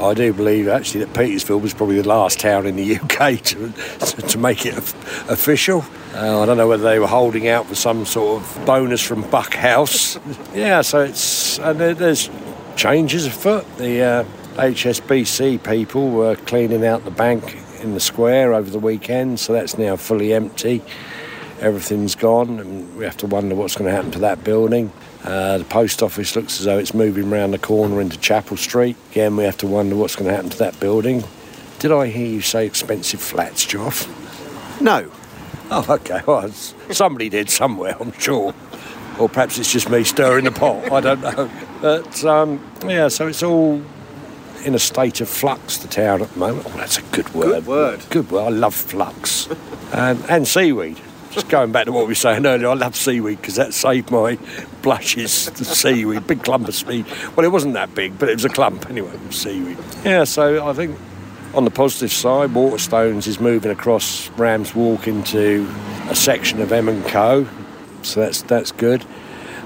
I 0.00 0.14
do 0.14 0.32
believe 0.32 0.68
actually 0.68 1.04
that 1.04 1.12
Petersfield 1.12 1.60
was 1.62 1.74
probably 1.74 2.00
the 2.00 2.08
last 2.08 2.38
town 2.38 2.66
in 2.66 2.76
the 2.76 2.96
UK 3.00 3.40
to, 3.42 3.72
to 4.28 4.38
make 4.38 4.64
it 4.64 4.76
official. 4.76 5.84
Uh, 6.14 6.40
I 6.40 6.46
don't 6.46 6.56
know 6.56 6.68
whether 6.68 6.84
they 6.84 6.98
were 6.98 7.08
holding 7.08 7.48
out 7.48 7.66
for 7.66 7.74
some 7.74 8.06
sort 8.06 8.40
of 8.40 8.66
bonus 8.66 9.02
from 9.02 9.28
Buck 9.30 9.54
House. 9.54 10.18
yeah, 10.54 10.82
so 10.82 11.00
it's 11.00 11.58
and 11.58 11.80
there's 11.80 12.30
changes 12.76 13.26
afoot. 13.26 13.66
The 13.76 14.02
uh, 14.02 14.24
HSBC 14.54 15.62
people 15.64 16.10
were 16.10 16.36
cleaning 16.36 16.86
out 16.86 17.04
the 17.04 17.10
bank 17.10 17.56
in 17.80 17.94
the 17.94 18.00
square 18.00 18.54
over 18.54 18.70
the 18.70 18.78
weekend, 18.78 19.40
so 19.40 19.52
that's 19.52 19.78
now 19.78 19.96
fully 19.96 20.32
empty. 20.32 20.82
Everything's 21.60 22.14
gone, 22.14 22.60
and 22.60 22.96
we 22.96 23.04
have 23.04 23.16
to 23.18 23.26
wonder 23.26 23.54
what's 23.54 23.76
going 23.76 23.90
to 23.90 23.94
happen 23.94 24.10
to 24.12 24.20
that 24.20 24.44
building. 24.44 24.92
Uh, 25.24 25.58
the 25.58 25.64
post 25.64 26.02
office 26.02 26.36
looks 26.36 26.60
as 26.60 26.66
though 26.66 26.78
it's 26.78 26.94
moving 26.94 27.30
round 27.30 27.52
the 27.52 27.58
corner 27.58 28.00
into 28.00 28.16
Chapel 28.18 28.56
Street. 28.56 28.96
Again, 29.10 29.36
we 29.36 29.44
have 29.44 29.56
to 29.58 29.66
wonder 29.66 29.96
what's 29.96 30.14
going 30.14 30.28
to 30.30 30.34
happen 30.34 30.50
to 30.50 30.58
that 30.58 30.78
building. 30.78 31.24
Did 31.80 31.92
I 31.92 32.06
hear 32.06 32.26
you 32.26 32.40
say 32.40 32.66
expensive 32.66 33.20
flats, 33.20 33.66
Joff? 33.66 34.08
No. 34.80 35.10
Oh, 35.70 35.84
okay. 35.88 36.22
Well, 36.26 36.50
somebody 36.50 37.28
did 37.28 37.50
somewhere, 37.50 37.96
I'm 38.00 38.12
sure. 38.12 38.54
Or 39.18 39.28
perhaps 39.28 39.58
it's 39.58 39.72
just 39.72 39.90
me 39.90 40.04
stirring 40.04 40.44
the 40.44 40.52
pot. 40.52 40.90
I 40.92 41.00
don't 41.00 41.20
know. 41.20 41.50
But 41.82 42.24
um, 42.24 42.64
yeah, 42.86 43.08
so 43.08 43.26
it's 43.26 43.42
all 43.42 43.82
in 44.68 44.74
a 44.74 44.78
state 44.78 45.20
of 45.20 45.28
flux. 45.28 45.78
The 45.78 45.88
town 45.88 46.22
at 46.22 46.30
the 46.30 46.38
moment. 46.38 46.66
Oh, 46.68 46.76
that's 46.76 46.98
a 46.98 47.02
good 47.02 47.34
word. 47.34 47.64
Good 47.64 47.66
word. 47.66 48.00
Good 48.10 48.30
word. 48.30 48.44
I 48.44 48.48
love 48.50 48.74
flux 48.74 49.48
and 49.92 50.22
and 50.30 50.46
seaweed. 50.46 51.00
Just 51.30 51.48
going 51.48 51.72
back 51.72 51.86
to 51.86 51.92
what 51.92 52.02
we 52.02 52.08
were 52.08 52.14
saying 52.14 52.46
earlier, 52.46 52.68
I 52.68 52.74
love 52.74 52.96
seaweed 52.96 53.40
because 53.40 53.56
that 53.56 53.74
saved 53.74 54.10
my 54.10 54.38
blushes. 54.82 55.50
The 55.50 55.64
seaweed, 55.64 56.26
big 56.26 56.42
clump 56.42 56.68
of 56.68 56.74
seaweed. 56.74 57.06
Well, 57.36 57.44
it 57.44 57.52
wasn't 57.52 57.74
that 57.74 57.94
big, 57.94 58.18
but 58.18 58.28
it 58.28 58.34
was 58.34 58.44
a 58.44 58.48
clump 58.48 58.88
anyway. 58.88 59.12
Seaweed. 59.30 59.78
Yeah, 60.04 60.24
so 60.24 60.66
I 60.66 60.72
think 60.72 60.98
on 61.54 61.64
the 61.64 61.70
positive 61.70 62.12
side, 62.12 62.50
Waterstones 62.50 63.26
is 63.26 63.40
moving 63.40 63.70
across 63.70 64.30
Rams 64.30 64.74
Walk 64.74 65.06
into 65.08 65.68
a 66.08 66.14
section 66.14 66.60
of 66.60 66.72
M 66.72 66.88
and 66.88 67.04
Co. 67.06 67.46
So 68.02 68.20
that's 68.20 68.42
that's 68.42 68.72
good. 68.72 69.04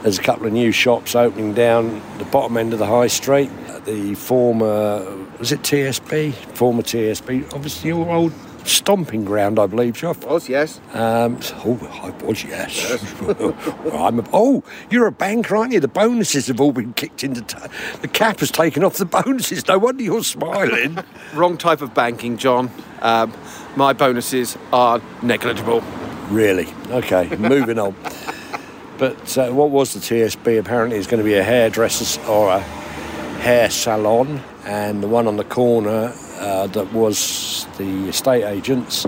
There's 0.02 0.18
a 0.18 0.22
couple 0.22 0.46
of 0.46 0.52
new 0.52 0.72
shops 0.72 1.14
opening 1.14 1.54
down 1.54 2.02
the 2.18 2.24
bottom 2.24 2.56
end 2.56 2.72
of 2.72 2.80
the 2.80 2.86
high 2.86 3.06
street. 3.06 3.50
The 3.84 4.14
former, 4.14 5.04
was 5.38 5.50
it 5.50 5.62
TSB? 5.62 6.32
Former 6.56 6.82
TSB, 6.82 7.52
obviously 7.52 7.88
your 7.88 8.08
old 8.08 8.32
stomping 8.64 9.24
ground, 9.24 9.58
I 9.58 9.66
believe, 9.66 9.94
Joff. 9.94 10.24
Was, 10.24 10.48
yes. 10.48 10.80
Um, 10.92 11.40
oh, 11.64 11.76
I 12.00 12.10
was, 12.24 12.44
yes. 12.44 13.12
I'm 13.92 14.20
a, 14.20 14.24
oh, 14.32 14.62
you're 14.88 15.08
a 15.08 15.12
banker, 15.12 15.56
aren't 15.56 15.72
you? 15.72 15.80
The 15.80 15.88
bonuses 15.88 16.46
have 16.46 16.60
all 16.60 16.70
been 16.70 16.92
kicked 16.92 17.24
into. 17.24 17.40
T- 17.42 17.58
the 18.02 18.06
cap 18.06 18.38
has 18.38 18.52
taken 18.52 18.84
off 18.84 18.98
the 18.98 19.04
bonuses. 19.24 19.66
No 19.66 19.78
wonder 19.78 20.04
you're 20.04 20.22
smiling. 20.22 20.98
Wrong 21.34 21.56
type 21.58 21.80
of 21.82 21.92
banking, 21.92 22.36
Jon. 22.36 22.70
Um, 23.00 23.32
my 23.74 23.92
bonuses 23.92 24.56
are 24.72 25.00
negligible. 25.22 25.82
really? 26.28 26.68
Okay, 26.88 27.34
moving 27.36 27.80
on. 27.80 27.96
But 28.98 29.36
uh, 29.36 29.50
what 29.50 29.70
was 29.70 29.92
the 29.94 29.98
TSB? 29.98 30.60
Apparently, 30.60 30.96
it's 30.98 31.08
going 31.08 31.18
to 31.18 31.24
be 31.24 31.34
a 31.34 31.42
hairdresser's 31.42 32.18
or 32.28 32.50
a 32.50 32.60
hair 33.42 33.68
salon, 33.70 34.40
and 34.64 35.02
the 35.02 35.08
one 35.08 35.26
on 35.26 35.36
the 35.36 35.44
corner 35.44 36.14
uh, 36.38 36.68
that 36.68 36.92
was 36.92 37.66
the 37.76 38.08
estate 38.08 38.44
agents 38.44 39.04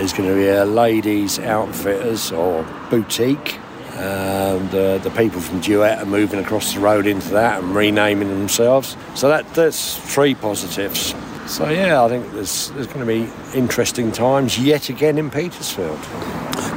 is 0.00 0.12
going 0.12 0.28
to 0.28 0.34
be 0.34 0.48
a 0.48 0.64
ladies' 0.64 1.38
outfitters 1.38 2.32
or 2.32 2.66
boutique. 2.90 3.58
And 3.92 4.74
uh, 4.74 4.98
the 4.98 5.10
people 5.10 5.40
from 5.40 5.60
Duet 5.60 5.98
are 5.98 6.06
moving 6.06 6.40
across 6.40 6.74
the 6.74 6.80
road 6.80 7.06
into 7.06 7.28
that 7.30 7.62
and 7.62 7.72
renaming 7.72 8.28
themselves. 8.28 8.96
So 9.14 9.28
that 9.28 9.52
that's 9.54 9.96
three 10.14 10.34
positives. 10.34 11.14
So 11.46 11.68
yeah, 11.68 12.02
I 12.02 12.08
think 12.08 12.32
there's 12.32 12.70
there's 12.70 12.88
going 12.88 13.00
to 13.00 13.06
be 13.06 13.30
interesting 13.56 14.10
times 14.10 14.58
yet 14.58 14.88
again 14.88 15.16
in 15.16 15.30
Petersfield. 15.30 16.00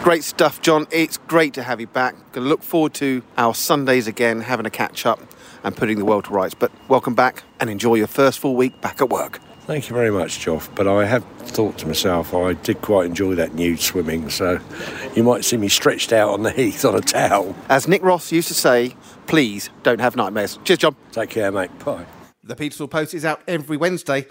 Great 0.04 0.24
stuff, 0.24 0.62
Jon. 0.62 0.86
It's 0.92 1.18
great 1.18 1.54
to 1.56 1.64
have 1.64 1.80
you 1.80 1.88
back. 1.88 2.16
Gonna 2.34 2.48
look 2.48 2.62
forward 2.62 2.94
to 2.96 3.24
our 3.38 3.56
Sundays 3.56 4.06
again, 4.06 4.42
having 4.42 4.66
a 4.66 4.72
catch 4.72 5.06
up 5.06 5.20
and 5.64 5.76
putting 5.76 5.98
the 5.98 6.06
world 6.06 6.26
to 6.26 6.32
rights. 6.32 6.54
But 6.54 6.72
welcome 6.88 7.16
back 7.16 7.44
and 7.60 7.70
enjoy 7.70 7.96
your 7.96 8.08
first 8.08 8.40
full 8.40 8.56
week 8.56 8.80
back 8.82 9.02
at 9.02 9.10
work. 9.10 9.40
Thank 9.66 9.90
you 9.90 9.96
very 9.96 10.12
much, 10.12 10.46
Joff. 10.46 10.70
But 10.76 10.88
I 10.88 11.06
have 11.06 11.24
thought 11.40 11.78
to 11.78 11.88
myself, 11.88 12.34
I 12.34 12.54
did 12.54 12.82
quite 12.82 13.06
enjoy 13.06 13.36
that 13.36 13.54
nude 13.56 13.80
swimming, 13.80 14.30
so 14.30 14.60
you 15.16 15.24
might 15.24 15.46
see 15.46 15.56
me 15.56 15.70
stretched 15.70 16.12
out 16.12 16.32
on 16.32 16.44
the 16.44 16.52
heath 16.52 16.84
on 16.84 16.96
a 16.96 17.02
towel. 17.02 17.56
As 17.70 17.88
Nick 17.88 18.04
Ross 18.04 18.30
used 18.32 18.50
to 18.50 18.54
say, 18.54 18.96
please 19.26 19.70
don't 19.82 20.02
have 20.02 20.18
nightmares. 20.18 20.60
Cheers, 20.66 20.80
Jon. 20.80 20.96
Take 21.14 21.30
care, 21.30 21.50
mate. 21.50 21.72
Bye. 21.80 22.06
The 22.44 22.58
Petersfield 22.58 22.92
Post 22.92 23.14
is 23.14 23.24
out 23.24 23.42
every 23.48 23.78
Wednesday 23.78 24.28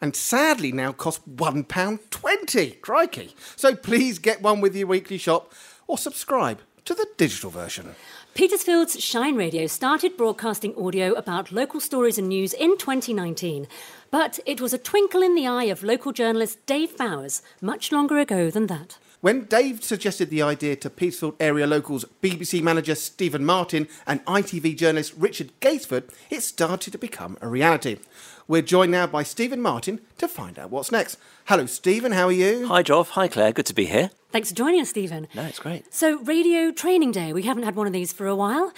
and 0.00 0.16
sadly 0.16 0.72
now 0.72 0.90
costs 0.90 1.22
£1.20. 1.26 2.80
Crikey. 2.80 3.34
So 3.54 3.76
please 3.76 4.18
get 4.18 4.42
one 4.42 4.60
with 4.60 4.74
your 4.74 4.88
weekly 4.88 5.18
shop 5.18 5.52
or 5.86 5.96
subscribe 5.96 6.60
to 6.84 6.94
the 6.94 7.06
digital 7.16 7.50
version. 7.50 7.94
Petersfield's 8.34 9.00
Shine 9.00 9.36
Radio 9.36 9.68
started 9.68 10.16
broadcasting 10.16 10.74
audio 10.76 11.12
about 11.12 11.52
local 11.52 11.78
stories 11.78 12.18
and 12.18 12.28
news 12.28 12.52
in 12.52 12.76
2019. 12.76 13.68
But 14.10 14.40
it 14.44 14.60
was 14.60 14.72
a 14.72 14.78
twinkle 14.78 15.22
in 15.22 15.36
the 15.36 15.46
eye 15.46 15.66
of 15.66 15.84
local 15.84 16.10
journalist 16.10 16.58
Dave 16.66 16.96
Bowers 16.96 17.42
much 17.60 17.92
longer 17.92 18.18
ago 18.18 18.50
than 18.50 18.66
that. 18.66 18.98
When 19.20 19.44
Dave 19.44 19.84
suggested 19.84 20.30
the 20.30 20.42
idea 20.42 20.74
to 20.76 20.90
Petersfield 20.90 21.36
area 21.38 21.66
locals 21.66 22.04
BBC 22.22 22.60
manager 22.60 22.96
Stephen 22.96 23.44
Martin 23.44 23.86
and 24.04 24.24
ITV 24.24 24.76
journalist 24.76 25.14
Richard 25.16 25.52
Gatesford, 25.60 26.10
it 26.28 26.42
started 26.42 26.90
to 26.90 26.98
become 26.98 27.38
a 27.40 27.46
reality. 27.46 27.98
We're 28.46 28.60
joined 28.60 28.92
now 28.92 29.06
by 29.06 29.22
Stephen 29.22 29.62
Martin 29.62 30.00
to 30.18 30.28
find 30.28 30.58
out 30.58 30.70
what's 30.70 30.92
next. 30.92 31.16
Hello, 31.46 31.64
Stephen, 31.64 32.12
how 32.12 32.26
are 32.26 32.32
you? 32.32 32.66
Hi, 32.68 32.82
Joff. 32.82 33.10
Hi, 33.10 33.26
Claire. 33.26 33.52
Good 33.52 33.64
to 33.66 33.74
be 33.74 33.86
here. 33.86 34.10
Thanks 34.32 34.50
for 34.50 34.54
joining 34.54 34.82
us, 34.82 34.90
Stephen. 34.90 35.28
No, 35.34 35.44
it's 35.44 35.58
great. 35.58 35.94
So, 35.94 36.18
Radio 36.20 36.70
Training 36.70 37.10
Day. 37.10 37.32
We 37.32 37.44
haven't 37.44 37.62
had 37.62 37.74
one 37.74 37.86
of 37.86 37.94
these 37.94 38.12
for 38.12 38.26
a 38.26 38.36
while. 38.36 38.70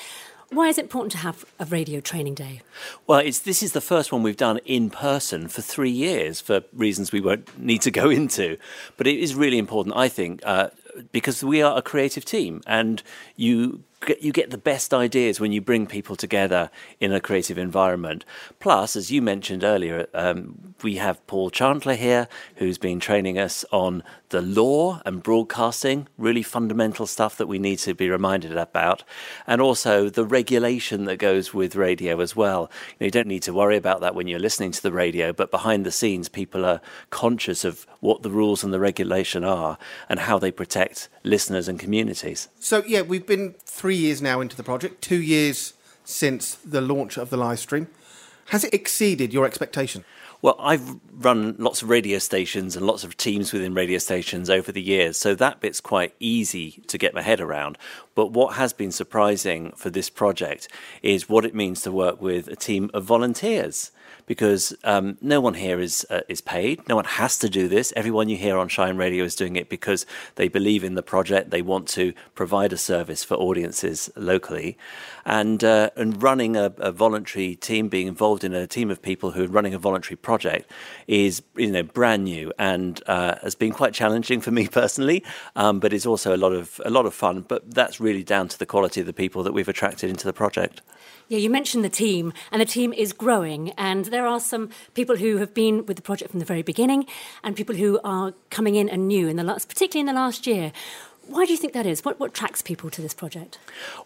Why 0.50 0.68
is 0.68 0.78
it 0.78 0.82
important 0.82 1.10
to 1.12 1.18
have 1.18 1.44
a 1.58 1.64
radio 1.64 1.98
training 1.98 2.34
day? 2.34 2.62
Well, 3.08 3.18
it's, 3.18 3.40
this 3.40 3.60
is 3.60 3.72
the 3.72 3.80
first 3.80 4.12
one 4.12 4.22
we've 4.22 4.36
done 4.36 4.58
in 4.64 4.90
person 4.90 5.48
for 5.48 5.62
three 5.62 5.90
years 5.90 6.40
for 6.40 6.62
reasons 6.72 7.10
we 7.10 7.20
won't 7.20 7.58
need 7.58 7.82
to 7.82 7.90
go 7.90 8.08
into. 8.20 8.58
But 8.96 9.08
it 9.08 9.18
is 9.18 9.34
really 9.34 9.58
important, 9.58 9.96
I 9.96 10.08
think, 10.08 10.42
uh, 10.44 10.68
because 11.10 11.42
we 11.42 11.60
are 11.60 11.76
a 11.76 11.82
creative 11.82 12.24
team 12.24 12.62
and 12.68 13.02
you 13.34 13.82
get, 13.95 13.95
you 14.20 14.32
get 14.32 14.50
the 14.50 14.58
best 14.58 14.92
ideas 14.94 15.40
when 15.40 15.52
you 15.52 15.60
bring 15.60 15.86
people 15.86 16.16
together 16.16 16.70
in 17.00 17.12
a 17.12 17.20
creative 17.20 17.58
environment. 17.58 18.24
Plus, 18.60 18.94
as 18.94 19.10
you 19.10 19.22
mentioned 19.22 19.64
earlier, 19.64 20.06
um, 20.14 20.74
we 20.82 20.96
have 20.96 21.26
Paul 21.26 21.50
Chantler 21.50 21.96
here 21.96 22.28
who's 22.56 22.78
been 22.78 23.00
training 23.00 23.38
us 23.38 23.64
on 23.72 24.02
the 24.30 24.42
law 24.42 25.00
and 25.06 25.22
broadcasting, 25.22 26.08
really 26.18 26.42
fundamental 26.42 27.06
stuff 27.06 27.36
that 27.36 27.46
we 27.46 27.58
need 27.58 27.78
to 27.78 27.94
be 27.94 28.10
reminded 28.10 28.56
about, 28.56 29.04
and 29.46 29.60
also 29.60 30.08
the 30.08 30.24
regulation 30.24 31.04
that 31.04 31.16
goes 31.16 31.54
with 31.54 31.76
radio 31.76 32.20
as 32.20 32.34
well. 32.34 32.70
You, 32.90 32.96
know, 33.00 33.04
you 33.06 33.10
don't 33.10 33.28
need 33.28 33.42
to 33.42 33.52
worry 33.52 33.76
about 33.76 34.00
that 34.00 34.14
when 34.14 34.26
you're 34.26 34.38
listening 34.38 34.72
to 34.72 34.82
the 34.82 34.92
radio, 34.92 35.32
but 35.32 35.50
behind 35.50 35.86
the 35.86 35.92
scenes, 35.92 36.28
people 36.28 36.64
are 36.64 36.80
conscious 37.10 37.64
of 37.64 37.86
what 38.00 38.22
the 38.22 38.30
rules 38.30 38.64
and 38.64 38.72
the 38.72 38.80
regulation 38.80 39.44
are 39.44 39.78
and 40.08 40.20
how 40.20 40.38
they 40.38 40.50
protect 40.50 41.08
listeners 41.22 41.68
and 41.68 41.78
communities. 41.78 42.48
So, 42.58 42.82
yeah, 42.86 43.02
we've 43.02 43.26
been 43.26 43.54
three 43.64 43.95
years 43.96 44.22
now 44.22 44.40
into 44.40 44.56
the 44.56 44.62
project, 44.62 45.02
two 45.02 45.20
years 45.20 45.74
since 46.04 46.54
the 46.56 46.80
launch 46.80 47.16
of 47.16 47.30
the 47.30 47.36
live 47.36 47.58
stream. 47.58 47.88
Has 48.46 48.62
it 48.62 48.72
exceeded 48.72 49.32
your 49.32 49.44
expectation? 49.44 50.04
Well, 50.42 50.56
I've 50.60 50.96
run 51.12 51.56
lots 51.58 51.82
of 51.82 51.88
radio 51.88 52.18
stations 52.18 52.76
and 52.76 52.86
lots 52.86 53.02
of 53.02 53.16
teams 53.16 53.52
within 53.52 53.74
radio 53.74 53.98
stations 53.98 54.50
over 54.50 54.70
the 54.70 54.82
years, 54.82 55.16
so 55.16 55.34
that 55.34 55.60
bit's 55.60 55.80
quite 55.80 56.14
easy 56.20 56.82
to 56.86 56.98
get 56.98 57.14
my 57.14 57.22
head 57.22 57.40
around. 57.40 57.78
But 58.14 58.32
what 58.32 58.54
has 58.54 58.72
been 58.72 58.92
surprising 58.92 59.72
for 59.72 59.90
this 59.90 60.10
project 60.10 60.68
is 61.02 61.28
what 61.28 61.44
it 61.44 61.54
means 61.54 61.80
to 61.82 61.90
work 61.90 62.20
with 62.20 62.48
a 62.48 62.56
team 62.56 62.90
of 62.94 63.04
volunteers. 63.04 63.90
Because 64.26 64.74
um, 64.84 65.16
no 65.20 65.40
one 65.40 65.54
here 65.54 65.78
is 65.80 66.06
uh, 66.10 66.20
is 66.28 66.40
paid. 66.40 66.86
No 66.88 66.96
one 66.96 67.04
has 67.04 67.38
to 67.38 67.48
do 67.48 67.68
this. 67.68 67.92
Everyone 67.96 68.28
you 68.28 68.36
hear 68.36 68.58
on 68.58 68.68
Shine 68.68 68.96
Radio 68.96 69.24
is 69.24 69.36
doing 69.36 69.56
it 69.56 69.68
because 69.68 70.04
they 70.34 70.48
believe 70.48 70.82
in 70.82 70.94
the 70.94 71.02
project. 71.02 71.50
They 71.50 71.62
want 71.62 71.88
to 71.88 72.12
provide 72.34 72.72
a 72.72 72.76
service 72.76 73.22
for 73.22 73.34
audiences 73.34 74.10
locally, 74.16 74.76
and 75.24 75.62
uh, 75.62 75.90
and 75.96 76.22
running 76.22 76.56
a, 76.56 76.72
a 76.78 76.92
voluntary 76.92 77.54
team, 77.54 77.88
being 77.88 78.06
involved 78.06 78.44
in 78.44 78.52
a 78.52 78.66
team 78.66 78.90
of 78.90 79.00
people 79.00 79.30
who 79.30 79.44
are 79.44 79.48
running 79.48 79.74
a 79.74 79.78
voluntary 79.78 80.16
project, 80.16 80.70
is 81.06 81.42
you 81.56 81.70
know 81.70 81.82
brand 81.82 82.24
new 82.24 82.52
and 82.58 83.02
uh, 83.06 83.36
has 83.42 83.54
been 83.54 83.72
quite 83.72 83.94
challenging 83.94 84.40
for 84.40 84.50
me 84.50 84.66
personally, 84.80 85.22
um, 85.54 85.78
but 85.80 85.92
it's 85.92 86.06
also 86.06 86.34
a 86.34 86.38
lot 86.38 86.52
of 86.52 86.80
a 86.84 86.90
lot 86.90 87.06
of 87.06 87.14
fun. 87.14 87.42
But 87.42 87.74
that's 87.74 88.00
really 88.00 88.24
down 88.24 88.48
to 88.48 88.58
the 88.58 88.66
quality 88.66 89.00
of 89.00 89.06
the 89.06 89.12
people 89.12 89.42
that 89.44 89.52
we've 89.52 89.68
attracted 89.68 90.10
into 90.10 90.26
the 90.26 90.32
project. 90.32 90.82
Yeah, 91.28 91.38
you 91.38 91.50
mentioned 91.50 91.84
the 91.84 91.88
team, 91.88 92.32
and 92.52 92.62
the 92.62 92.66
team 92.66 92.92
is 92.92 93.12
growing, 93.12 93.70
and 93.70 94.04
there 94.06 94.26
are 94.26 94.38
some 94.38 94.70
people 94.94 95.16
who 95.16 95.38
have 95.38 95.52
been 95.54 95.84
with 95.84 95.96
the 95.96 96.02
project 96.02 96.30
from 96.30 96.38
the 96.38 96.46
very 96.46 96.62
beginning, 96.62 97.04
and 97.42 97.56
people 97.56 97.74
who 97.74 97.98
are 98.04 98.32
coming 98.50 98.76
in 98.76 98.88
and 98.88 99.08
new 99.08 99.26
in 99.26 99.34
the 99.34 99.42
last, 99.42 99.68
particularly 99.68 100.08
in 100.08 100.14
the 100.14 100.20
last 100.20 100.46
year. 100.46 100.72
Why 101.26 101.44
do 101.44 101.50
you 101.50 101.56
think 101.56 101.72
that 101.72 101.86
is? 101.86 102.04
What, 102.04 102.20
what 102.20 102.30
attracts 102.30 102.62
people 102.62 102.88
to 102.90 103.02
this 103.02 103.12
project? 103.12 103.58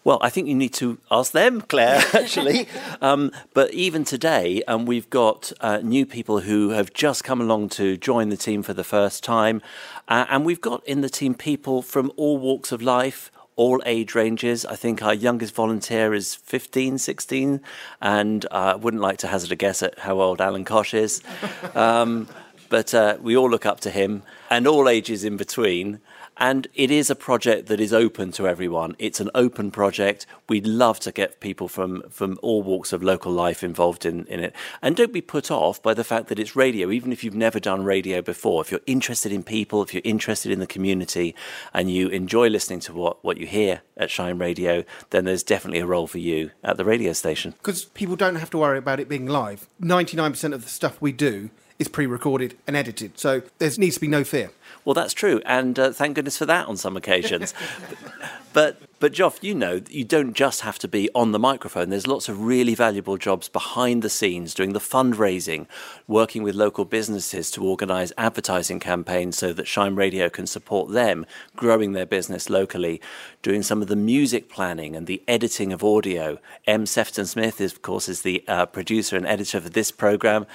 Well, 0.03 0.17
I 0.21 0.31
think 0.31 0.47
you 0.47 0.55
need 0.55 0.73
to 0.73 0.97
ask 1.11 1.31
them, 1.31 1.61
Claire, 1.61 2.01
actually. 2.13 2.67
um, 2.99 3.31
but 3.53 3.71
even 3.71 4.03
today, 4.03 4.63
um, 4.63 4.87
we've 4.87 5.07
got 5.11 5.51
uh, 5.61 5.77
new 5.83 6.07
people 6.07 6.39
who 6.39 6.69
have 6.69 6.91
just 6.91 7.23
come 7.23 7.39
along 7.39 7.69
to 7.69 7.97
join 7.97 8.29
the 8.29 8.37
team 8.37 8.63
for 8.63 8.73
the 8.73 8.83
first 8.83 9.23
time. 9.23 9.61
Uh, 10.07 10.25
and 10.29 10.43
we've 10.43 10.61
got 10.61 10.83
in 10.87 11.01
the 11.01 11.09
team 11.09 11.35
people 11.35 11.83
from 11.83 12.11
all 12.17 12.39
walks 12.39 12.71
of 12.71 12.81
life, 12.81 13.31
all 13.55 13.81
age 13.85 14.15
ranges. 14.15 14.65
I 14.65 14.75
think 14.75 15.03
our 15.03 15.13
youngest 15.13 15.53
volunteer 15.53 16.13
is 16.13 16.35
15, 16.35 16.97
16, 16.97 17.61
and 18.01 18.45
I 18.51 18.71
uh, 18.71 18.77
wouldn't 18.77 19.01
like 19.01 19.17
to 19.19 19.27
hazard 19.27 19.51
a 19.51 19.55
guess 19.55 19.83
at 19.83 19.99
how 19.99 20.19
old 20.21 20.41
Alan 20.41 20.65
Kosh 20.65 20.93
is. 20.93 21.21
Um, 21.75 22.27
but 22.69 22.93
uh, 22.93 23.17
we 23.21 23.35
all 23.35 23.49
look 23.49 23.65
up 23.65 23.81
to 23.81 23.89
him, 23.89 24.23
and 24.49 24.65
all 24.65 24.87
ages 24.87 25.23
in 25.23 25.35
between. 25.37 25.99
And 26.41 26.67
it 26.73 26.89
is 26.89 27.11
a 27.11 27.15
project 27.15 27.67
that 27.67 27.79
is 27.79 27.93
open 27.93 28.31
to 28.31 28.47
everyone. 28.47 28.95
It's 28.97 29.19
an 29.19 29.29
open 29.35 29.69
project. 29.69 30.25
We'd 30.49 30.65
love 30.65 30.99
to 31.01 31.11
get 31.11 31.39
people 31.39 31.67
from, 31.67 32.01
from 32.09 32.39
all 32.41 32.63
walks 32.63 32.91
of 32.91 33.03
local 33.03 33.31
life 33.31 33.63
involved 33.63 34.07
in, 34.07 34.25
in 34.25 34.39
it. 34.39 34.55
And 34.81 34.95
don't 34.95 35.13
be 35.13 35.21
put 35.21 35.51
off 35.51 35.83
by 35.83 35.93
the 35.93 36.03
fact 36.03 36.29
that 36.29 36.39
it's 36.39 36.55
radio, 36.55 36.89
even 36.89 37.11
if 37.11 37.23
you've 37.23 37.35
never 37.35 37.59
done 37.59 37.83
radio 37.83 38.23
before. 38.23 38.63
If 38.63 38.71
you're 38.71 38.81
interested 38.87 39.31
in 39.31 39.43
people, 39.43 39.83
if 39.83 39.93
you're 39.93 40.01
interested 40.03 40.51
in 40.51 40.57
the 40.57 40.65
community, 40.65 41.35
and 41.75 41.91
you 41.91 42.07
enjoy 42.07 42.49
listening 42.49 42.79
to 42.79 42.93
what, 42.93 43.23
what 43.23 43.37
you 43.37 43.45
hear 43.45 43.83
at 43.95 44.09
Shine 44.09 44.39
Radio, 44.39 44.83
then 45.11 45.25
there's 45.25 45.43
definitely 45.43 45.81
a 45.81 45.85
role 45.85 46.07
for 46.07 46.17
you 46.17 46.49
at 46.63 46.75
the 46.75 46.83
radio 46.83 47.13
station. 47.13 47.51
Because 47.51 47.85
people 47.85 48.15
don't 48.15 48.37
have 48.37 48.49
to 48.49 48.57
worry 48.57 48.79
about 48.79 48.99
it 48.99 49.07
being 49.07 49.27
live. 49.27 49.67
99% 49.79 50.53
of 50.55 50.63
the 50.63 50.69
stuff 50.69 50.99
we 50.99 51.11
do 51.11 51.51
is 51.77 51.87
pre 51.87 52.05
recorded 52.05 52.57
and 52.65 52.75
edited. 52.75 53.19
So 53.19 53.41
there 53.57 53.69
needs 53.77 53.95
to 53.95 54.01
be 54.01 54.07
no 54.07 54.23
fear. 54.23 54.51
Well, 54.85 54.93
that's 54.93 55.13
true, 55.13 55.41
and 55.45 55.77
uh, 55.77 55.91
thank 55.91 56.15
goodness 56.15 56.37
for 56.37 56.45
that 56.45 56.67
on 56.67 56.77
some 56.77 56.97
occasions. 56.97 57.53
but 58.53 58.77
But 59.01 59.13
Joff, 59.13 59.41
you 59.41 59.55
know, 59.55 59.81
you 59.89 60.03
don't 60.03 60.35
just 60.35 60.61
have 60.61 60.77
to 60.77 60.87
be 60.87 61.09
on 61.15 61.31
the 61.31 61.39
microphone. 61.39 61.89
There's 61.89 62.05
lots 62.05 62.29
of 62.29 62.43
really 62.43 62.75
valuable 62.75 63.17
jobs 63.17 63.49
behind 63.49 64.03
the 64.03 64.11
scenes, 64.11 64.53
doing 64.53 64.73
the 64.73 64.79
fundraising, 64.79 65.65
working 66.07 66.43
with 66.43 66.53
local 66.53 66.85
businesses 66.85 67.49
to 67.51 67.65
organise 67.65 68.13
advertising 68.15 68.79
campaigns 68.79 69.39
so 69.39 69.53
that 69.53 69.65
Shine 69.67 69.95
Radio 69.95 70.29
can 70.29 70.45
support 70.45 70.91
them, 70.91 71.25
growing 71.55 71.93
their 71.93 72.05
business 72.05 72.47
locally, 72.47 73.01
doing 73.41 73.63
some 73.63 73.81
of 73.81 73.87
the 73.87 73.95
music 73.95 74.49
planning 74.49 74.95
and 74.95 75.07
the 75.07 75.23
editing 75.27 75.73
of 75.73 75.83
audio. 75.83 76.37
M. 76.67 76.85
Sefton 76.85 77.25
Smith, 77.25 77.59
is, 77.59 77.73
of 77.73 77.81
course, 77.81 78.07
is 78.07 78.21
the 78.21 78.43
uh, 78.47 78.67
producer 78.67 79.17
and 79.17 79.25
editor 79.25 79.59
for 79.59 79.69
this 79.69 79.89
programme, 79.89 80.45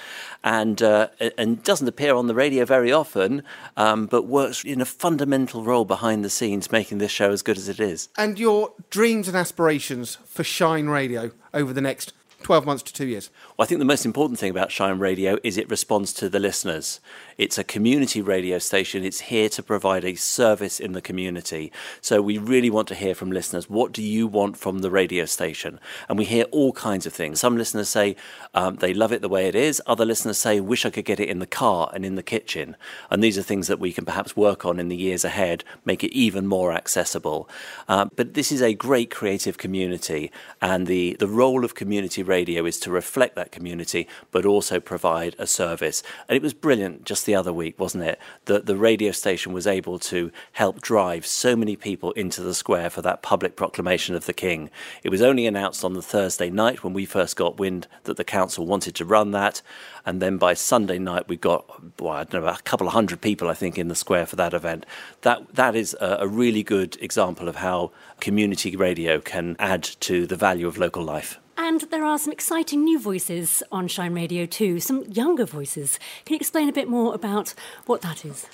and 0.41 0.81
uh, 0.81 1.09
and 1.37 1.63
doesn't 1.63 1.89
appear 1.89 2.15
on 2.15 2.27
the 2.27 2.33
radio 2.33 2.63
very 2.63 2.93
often, 2.93 3.43
um, 3.75 4.06
but 4.09 4.23
works 4.23 4.63
in 4.63 4.81
a 4.81 4.85
fundamental 4.85 5.63
role 5.63 5.85
behind 5.85 6.23
the 6.23 6.29
scenes, 6.29 6.71
making 6.71 6.97
this 6.97 7.11
show 7.11 7.31
as 7.31 7.41
good 7.41 7.57
as 7.57 7.69
it 7.69 7.79
is. 7.79 8.09
And 8.17 8.39
your 8.39 8.73
dreams 8.89 9.27
and 9.27 9.37
aspirations 9.37 10.17
for 10.25 10.43
Shine 10.43 10.87
Radio 10.87 11.31
over 11.53 11.73
the 11.73 11.81
next 11.81 12.13
12 12.43 12.65
months 12.65 12.83
to 12.83 12.93
two 12.93 13.07
years? 13.07 13.29
Well, 13.57 13.65
I 13.65 13.67
think 13.67 13.79
the 13.79 13.85
most 13.85 14.05
important 14.05 14.39
thing 14.39 14.51
about 14.51 14.71
Shine 14.71 14.99
Radio 14.99 15.37
is 15.43 15.57
it 15.57 15.69
responds 15.69 16.13
to 16.13 16.29
the 16.29 16.39
listeners. 16.39 16.99
It's 17.37 17.57
a 17.57 17.63
community 17.63 18.21
radio 18.21 18.59
station. 18.59 19.03
It's 19.03 19.21
here 19.21 19.49
to 19.49 19.63
provide 19.63 20.05
a 20.05 20.15
service 20.15 20.79
in 20.79 20.93
the 20.93 21.01
community. 21.01 21.71
So 21.99 22.21
we 22.21 22.37
really 22.37 22.69
want 22.69 22.87
to 22.89 22.95
hear 22.95 23.15
from 23.15 23.31
listeners. 23.31 23.69
What 23.69 23.91
do 23.91 24.03
you 24.03 24.27
want 24.27 24.55
from 24.55 24.79
the 24.79 24.91
radio 24.91 25.25
station? 25.25 25.79
And 26.07 26.17
we 26.17 26.25
hear 26.25 26.45
all 26.45 26.71
kinds 26.71 27.05
of 27.05 27.13
things. 27.13 27.39
Some 27.39 27.57
listeners 27.57 27.89
say 27.89 28.15
um, 28.53 28.75
they 28.77 28.93
love 28.93 29.11
it 29.11 29.21
the 29.21 29.29
way 29.29 29.47
it 29.47 29.55
is. 29.55 29.81
Other 29.85 30.05
listeners 30.05 30.37
say, 30.37 30.59
wish 30.59 30.85
I 30.85 30.89
could 30.89 31.05
get 31.05 31.19
it 31.19 31.29
in 31.29 31.39
the 31.39 31.47
car 31.47 31.91
and 31.93 32.05
in 32.05 32.15
the 32.15 32.23
kitchen. 32.23 32.75
And 33.09 33.23
these 33.23 33.37
are 33.37 33.43
things 33.43 33.67
that 33.67 33.79
we 33.79 33.91
can 33.91 34.05
perhaps 34.05 34.37
work 34.37 34.63
on 34.63 34.79
in 34.79 34.89
the 34.89 34.95
years 34.95 35.25
ahead, 35.25 35.63
make 35.85 36.03
it 36.03 36.13
even 36.13 36.47
more 36.47 36.71
accessible. 36.71 37.49
Uh, 37.87 38.05
but 38.15 38.35
this 38.35 38.51
is 38.51 38.61
a 38.61 38.73
great 38.73 39.09
creative 39.09 39.57
community. 39.57 40.31
And 40.61 40.87
the, 40.87 41.15
the 41.19 41.27
role 41.27 41.65
of 41.65 41.75
community 41.75 42.23
radio 42.27 42.65
is 42.65 42.79
to 42.79 42.91
reflect 42.91 43.35
that 43.35 43.51
community, 43.51 44.07
but 44.31 44.45
also 44.45 44.79
provide 44.79 45.35
a 45.39 45.47
service. 45.47 46.03
And 46.27 46.35
it 46.35 46.41
was 46.41 46.53
brilliant 46.53 47.05
just 47.05 47.25
the 47.25 47.35
other 47.35 47.53
week, 47.53 47.79
wasn't 47.79 48.03
it? 48.03 48.19
That 48.45 48.65
the 48.65 48.77
radio 48.77 49.11
station 49.11 49.53
was 49.53 49.67
able 49.67 49.99
to 49.99 50.31
help 50.53 50.81
drive 50.81 51.25
so 51.25 51.55
many 51.55 51.75
people 51.75 52.11
into 52.11 52.41
the 52.41 52.53
square 52.53 52.89
for 52.89 53.01
that 53.01 53.21
public 53.21 53.55
proclamation 53.55 54.15
of 54.15 54.25
the 54.25 54.33
King. 54.33 54.69
It 55.03 55.09
was 55.09 55.21
only 55.21 55.47
announced 55.47 55.83
on 55.83 55.93
the 55.93 56.01
Thursday 56.01 56.49
night 56.49 56.83
when 56.83 56.93
we 56.93 57.05
first 57.05 57.35
got 57.35 57.59
wind 57.59 57.87
that 58.03 58.17
the 58.17 58.23
council 58.23 58.65
wanted 58.65 58.95
to 58.95 59.05
run 59.05 59.31
that. 59.31 59.61
And 60.05 60.21
then 60.21 60.37
by 60.37 60.53
Sunday 60.53 60.99
night, 60.99 61.27
we 61.27 61.35
got, 61.35 61.65
well, 62.01 62.13
I 62.13 62.23
don't 62.23 62.43
know, 62.43 62.49
a 62.49 62.57
couple 62.63 62.87
of 62.87 62.93
hundred 62.93 63.21
people, 63.21 63.49
I 63.49 63.53
think, 63.53 63.77
in 63.77 63.87
the 63.87 63.95
square 63.95 64.25
for 64.25 64.35
that 64.37 64.53
event. 64.53 64.85
That, 65.21 65.55
that 65.55 65.75
is 65.75 65.95
a, 65.99 66.17
a 66.21 66.27
really 66.27 66.63
good 66.63 66.97
example 67.01 67.47
of 67.47 67.57
how 67.57 67.91
community 68.19 68.75
radio 68.75 69.19
can 69.19 69.55
add 69.59 69.83
to 69.83 70.25
the 70.25 70.35
value 70.35 70.67
of 70.67 70.77
local 70.77 71.03
life. 71.03 71.39
And 71.57 71.81
there 71.89 72.05
are 72.05 72.19
some 72.19 72.31
exciting 72.31 72.83
new 72.83 72.99
voices 72.99 73.63
on 73.71 73.87
Shine 73.87 74.13
Radio 74.13 74.45
too, 74.45 74.79
some 74.79 75.03
younger 75.05 75.45
voices. 75.45 75.99
Can 76.23 76.35
you 76.35 76.37
explain 76.37 76.69
a 76.69 76.73
bit 76.73 76.87
more 76.87 77.15
about 77.15 77.55
what 77.87 78.01
that 78.01 78.23
is? 78.23 78.47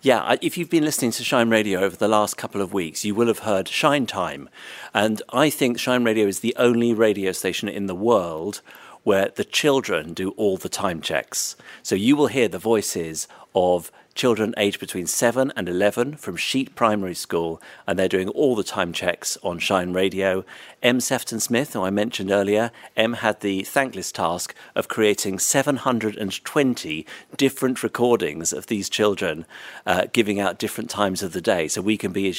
Yeah, 0.00 0.36
if 0.40 0.56
you've 0.56 0.70
been 0.70 0.84
listening 0.84 1.10
to 1.10 1.24
Shine 1.24 1.50
Radio 1.50 1.80
over 1.80 1.96
the 1.96 2.06
last 2.06 2.36
couple 2.36 2.62
of 2.62 2.72
weeks, 2.72 3.04
you 3.04 3.16
will 3.16 3.26
have 3.26 3.40
heard 3.40 3.66
Shine 3.66 4.06
Time. 4.06 4.48
And 4.94 5.22
I 5.30 5.50
think 5.50 5.80
Shine 5.80 6.04
Radio 6.04 6.28
is 6.28 6.38
the 6.38 6.54
only 6.56 6.94
radio 6.94 7.32
station 7.32 7.68
in 7.68 7.86
the 7.86 7.94
world 7.94 8.60
where 9.02 9.30
the 9.34 9.44
children 9.44 10.14
do 10.14 10.30
all 10.30 10.56
the 10.56 10.68
time 10.68 11.00
checks. 11.00 11.56
So 11.82 11.94
you 11.96 12.14
will 12.14 12.28
hear 12.28 12.46
the 12.46 12.58
voices 12.58 13.26
of 13.54 13.90
children 14.16 14.54
aged 14.56 14.80
between 14.80 15.06
7 15.06 15.52
and 15.54 15.68
11 15.68 16.16
from 16.16 16.36
Sheet 16.36 16.74
Primary 16.74 17.14
School, 17.14 17.60
and 17.86 17.98
they're 17.98 18.08
doing 18.08 18.28
all 18.30 18.56
the 18.56 18.64
time 18.64 18.92
checks 18.92 19.36
on 19.42 19.58
Shine 19.58 19.92
Radio. 19.92 20.44
M. 20.82 21.00
Sefton 21.00 21.38
Smith, 21.38 21.74
who 21.74 21.82
I 21.82 21.90
mentioned 21.90 22.30
earlier, 22.30 22.70
M 22.96 23.14
had 23.14 23.40
the 23.40 23.62
thankless 23.62 24.10
task 24.10 24.54
of 24.74 24.88
creating 24.88 25.38
720 25.38 27.06
different 27.36 27.82
recordings 27.82 28.52
of 28.52 28.66
these 28.66 28.88
children 28.88 29.44
uh, 29.84 30.06
giving 30.12 30.40
out 30.40 30.58
different 30.58 30.88
times 30.88 31.22
of 31.22 31.32
the 31.32 31.40
day, 31.40 31.68
so 31.68 31.82
we 31.82 31.96
can 31.96 32.12
be 32.12 32.34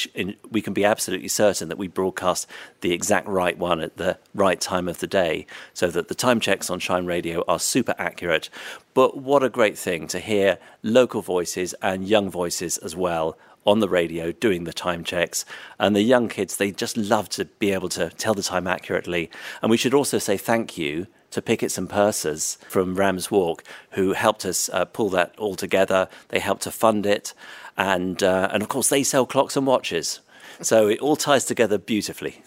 we 0.50 0.62
can 0.62 0.74
be 0.74 0.84
absolutely 0.84 1.28
certain 1.28 1.70
that 1.70 1.78
we 1.78 1.88
broadcast 1.88 2.48
the 2.82 2.92
exact 2.92 3.28
right 3.28 3.58
one 3.58 3.82
at 3.82 3.98
the 3.98 4.18
right 4.34 4.60
time 4.60 4.88
of 4.88 5.00
the 5.00 5.08
day, 5.08 5.46
so 5.74 5.88
that 5.88 6.08
the 6.08 6.16
time 6.16 6.40
checks 6.40 6.70
on 6.70 6.80
Shine 6.80 7.06
Radio 7.06 7.44
are 7.48 7.60
super 7.60 7.94
accurate. 8.00 8.50
But 8.98 9.16
what 9.16 9.44
a 9.44 9.50
great 9.50 9.78
thing 9.78 10.08
to 10.08 10.20
hear 10.20 10.58
local 10.82 11.22
voices 11.22 11.67
and 11.82 12.08
young 12.08 12.30
voices 12.30 12.78
as 12.80 12.96
well 12.96 13.38
on 13.66 13.80
the 13.80 13.90
radio 13.90 14.32
doing 14.32 14.64
the 14.64 14.74
time 14.74 15.04
checks. 15.04 15.46
And 15.78 15.96
the 15.96 16.02
young 16.02 16.30
kids, 16.30 16.58
they 16.58 16.72
just 16.72 16.96
love 16.96 17.30
to 17.30 17.46
be 17.46 17.72
able 17.72 17.90
to 17.90 18.10
tell 18.12 18.34
the 18.34 18.44
time 18.44 18.66
accurately. 18.66 19.30
And 19.62 19.70
we 19.70 19.78
should 19.78 19.94
also 19.94 20.18
say 20.18 20.38
thank 20.38 20.78
you 20.78 21.08
to 21.32 21.42
Pickets 21.42 21.78
and 21.78 21.90
Pursers 21.90 22.58
from 22.70 22.96
Rams 22.96 23.30
Walk, 23.30 23.64
who 23.92 24.14
helped 24.14 24.46
us 24.46 24.70
uh, 24.70 24.86
pull 24.86 25.10
that 25.10 25.38
all 25.38 25.56
together. 25.56 26.08
They 26.30 26.40
helped 26.40 26.64
to 26.64 26.72
fund 26.72 27.06
it. 27.06 27.34
And, 27.76 28.24
uh, 28.24 28.50
and 28.52 28.64
of 28.64 28.70
course, 28.70 28.88
they 28.90 29.04
sell 29.04 29.26
clocks 29.26 29.58
and 29.58 29.68
watches. 29.68 30.22
So 30.62 30.88
it 30.88 31.00
all 31.00 31.16
ties 31.16 31.46
together 31.46 31.78
beautifully. 31.78 32.42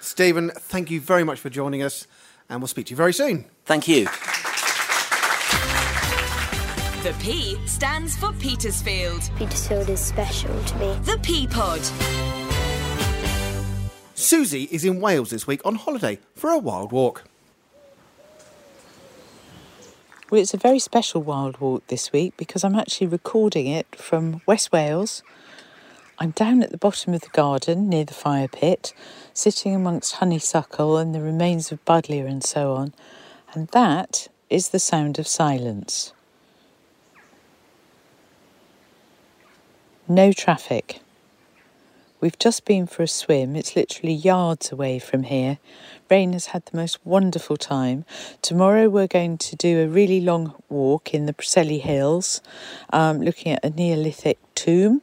Stephen, 0.00 0.50
thank 0.50 0.90
you 0.90 1.00
very 1.00 1.24
much 1.24 1.38
for 1.40 1.48
joining 1.48 1.82
us, 1.82 2.06
and 2.48 2.60
we'll 2.60 2.68
speak 2.68 2.86
to 2.86 2.90
you 2.90 2.96
very 2.96 3.12
soon. 3.12 3.46
Thank 3.64 3.88
you. 3.88 4.08
The 7.02 7.12
P 7.14 7.58
stands 7.66 8.16
for 8.16 8.30
Petersfield. 8.34 9.28
Petersfield 9.34 9.88
is 9.88 9.98
special 9.98 10.56
to 10.62 10.76
me. 10.76 10.94
The 11.02 11.18
P 11.20 11.48
Pod. 11.48 11.80
Suzie 14.14 14.70
is 14.70 14.84
in 14.84 15.00
Wales 15.00 15.30
this 15.30 15.44
week 15.44 15.60
on 15.64 15.74
holiday 15.74 16.20
for 16.36 16.50
a 16.50 16.58
wild 16.58 16.92
walk. 16.92 17.24
Well, 20.30 20.40
it's 20.40 20.54
a 20.54 20.58
very 20.58 20.78
special 20.78 21.20
wild 21.24 21.58
walk 21.58 21.84
this 21.88 22.12
week 22.12 22.36
because 22.36 22.62
I'm 22.62 22.76
actually 22.76 23.08
recording 23.08 23.66
it 23.66 23.96
from 23.96 24.40
West 24.46 24.70
Wales. 24.70 25.24
I'm 26.20 26.30
down 26.30 26.62
at 26.62 26.70
the 26.70 26.78
bottom 26.78 27.14
of 27.14 27.22
the 27.22 27.30
garden 27.30 27.88
near 27.88 28.04
the 28.04 28.14
fire 28.14 28.46
pit, 28.46 28.94
sitting 29.34 29.74
amongst 29.74 30.14
honeysuckle 30.14 30.98
and 30.98 31.12
the 31.12 31.20
remains 31.20 31.72
of 31.72 31.84
buddleia 31.84 32.28
and 32.28 32.44
so 32.44 32.74
on, 32.74 32.94
and 33.54 33.66
that 33.70 34.28
is 34.48 34.68
the 34.68 34.78
sound 34.78 35.18
of 35.18 35.26
silence. 35.26 36.12
No 40.08 40.32
traffic. 40.32 41.00
We've 42.20 42.38
just 42.38 42.64
been 42.64 42.88
for 42.88 43.04
a 43.04 43.08
swim. 43.08 43.54
It's 43.54 43.76
literally 43.76 44.12
yards 44.12 44.72
away 44.72 44.98
from 44.98 45.22
here. 45.22 45.58
Rain 46.10 46.32
has 46.32 46.46
had 46.46 46.66
the 46.66 46.76
most 46.76 46.98
wonderful 47.06 47.56
time. 47.56 48.04
Tomorrow 48.42 48.88
we're 48.88 49.06
going 49.06 49.38
to 49.38 49.54
do 49.54 49.80
a 49.80 49.86
really 49.86 50.20
long 50.20 50.54
walk 50.68 51.14
in 51.14 51.26
the 51.26 51.32
Preseli 51.32 51.80
Hills, 51.80 52.40
um, 52.92 53.20
looking 53.20 53.52
at 53.52 53.64
a 53.64 53.70
Neolithic 53.70 54.38
tomb. 54.56 55.02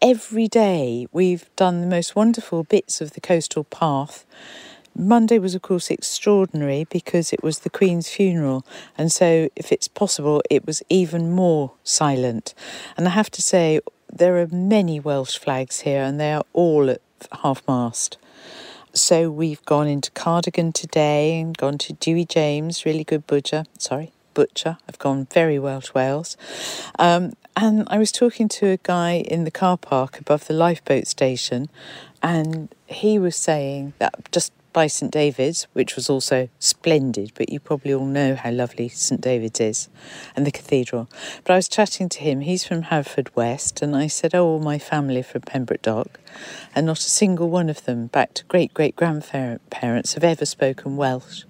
Every 0.00 0.46
day 0.46 1.08
we've 1.10 1.50
done 1.56 1.80
the 1.80 1.88
most 1.88 2.14
wonderful 2.14 2.62
bits 2.62 3.00
of 3.00 3.14
the 3.14 3.20
coastal 3.20 3.64
path. 3.64 4.24
Monday 4.94 5.40
was, 5.40 5.56
of 5.56 5.62
course, 5.62 5.90
extraordinary 5.90 6.84
because 6.90 7.32
it 7.32 7.42
was 7.42 7.60
the 7.60 7.70
Queen's 7.70 8.08
funeral, 8.08 8.64
and 8.96 9.12
so, 9.12 9.48
if 9.54 9.70
it's 9.70 9.86
possible, 9.86 10.42
it 10.50 10.66
was 10.66 10.82
even 10.88 11.30
more 11.30 11.72
silent. 11.84 12.52
And 12.96 13.06
I 13.06 13.10
have 13.10 13.30
to 13.30 13.42
say, 13.42 13.80
there 14.12 14.38
are 14.38 14.46
many 14.48 15.00
Welsh 15.00 15.38
flags 15.38 15.80
here 15.80 16.02
and 16.02 16.18
they 16.18 16.32
are 16.32 16.44
all 16.52 16.90
at 16.90 17.00
half 17.42 17.66
mast. 17.66 18.16
So 18.92 19.30
we've 19.30 19.64
gone 19.64 19.86
into 19.86 20.10
Cardigan 20.12 20.72
today 20.72 21.40
and 21.40 21.56
gone 21.56 21.78
to 21.78 21.92
Dewi 21.92 22.24
James, 22.24 22.84
really 22.84 23.04
good 23.04 23.26
butcher. 23.26 23.64
Sorry, 23.78 24.12
butcher. 24.34 24.78
I've 24.88 24.98
gone 24.98 25.26
very 25.32 25.58
Welsh 25.58 25.94
Wales. 25.94 26.36
Um, 26.98 27.34
and 27.56 27.86
I 27.88 27.98
was 27.98 28.12
talking 28.12 28.48
to 28.48 28.68
a 28.68 28.76
guy 28.78 29.14
in 29.16 29.44
the 29.44 29.50
car 29.50 29.76
park 29.76 30.20
above 30.20 30.46
the 30.46 30.54
lifeboat 30.54 31.06
station, 31.06 31.68
and 32.22 32.72
he 32.86 33.18
was 33.18 33.34
saying 33.34 33.94
that 33.98 34.30
just 34.30 34.52
by 34.78 34.86
St 34.86 35.10
David's, 35.10 35.66
which 35.72 35.96
was 35.96 36.08
also 36.08 36.48
splendid, 36.60 37.32
but 37.34 37.48
you 37.48 37.58
probably 37.58 37.92
all 37.92 38.06
know 38.06 38.36
how 38.36 38.52
lovely 38.52 38.88
St 38.88 39.20
David's 39.20 39.58
is 39.58 39.88
and 40.36 40.46
the 40.46 40.52
cathedral. 40.52 41.08
But 41.42 41.54
I 41.54 41.56
was 41.56 41.68
chatting 41.68 42.08
to 42.10 42.20
him, 42.20 42.42
he's 42.42 42.64
from 42.64 42.84
Haverfordwest, 42.84 43.82
and 43.82 43.96
I 43.96 44.06
said, 44.06 44.36
Oh, 44.36 44.46
all 44.46 44.60
my 44.60 44.78
family 44.78 45.22
from 45.22 45.40
Pembroke 45.40 45.82
Dock, 45.82 46.20
and 46.76 46.86
not 46.86 47.00
a 47.00 47.10
single 47.10 47.50
one 47.50 47.68
of 47.68 47.86
them, 47.86 48.06
back 48.06 48.34
to 48.34 48.44
great 48.44 48.72
great 48.72 48.94
grandparents, 48.94 50.14
have 50.14 50.22
ever 50.22 50.46
spoken 50.46 50.96
Welsh. 50.96 51.42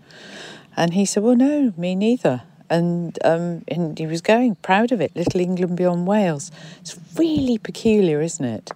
And 0.75 0.95
he 0.95 1.05
said, 1.05 1.23
Well, 1.23 1.37
no, 1.37 1.75
me 1.77 1.95
neither. 1.95 2.45
And, 2.71 3.19
um, 3.27 3.63
and 3.69 3.99
he 3.99 4.07
was 4.07 4.23
going 4.23 4.55
proud 4.55 4.91
of 4.91 5.03
it, 5.03 5.15
Little 5.15 5.43
England 5.43 5.77
Beyond 5.77 6.07
Wales. 6.07 6.51
It's 6.81 6.99
really 7.15 7.59
peculiar, 7.59 8.23
isn't 8.23 8.45
it? 8.45 8.71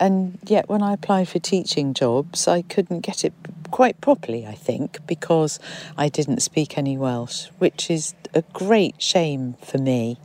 And 0.00 0.38
yet, 0.46 0.68
when 0.68 0.82
I 0.82 0.92
applied 0.92 1.28
for 1.28 1.38
teaching 1.38 1.94
jobs, 1.94 2.48
I 2.48 2.62
couldn't 2.62 3.00
get 3.00 3.24
it 3.24 3.32
quite 3.70 4.00
properly, 4.00 4.46
I 4.46 4.54
think, 4.54 5.04
because 5.06 5.58
I 5.96 6.08
didn't 6.08 6.40
speak 6.40 6.78
any 6.78 6.96
Welsh, 6.96 7.48
which 7.58 7.90
is 7.90 8.14
a 8.34 8.42
great 8.52 9.00
shame 9.00 9.54
for 9.62 9.78
me. 9.78 10.18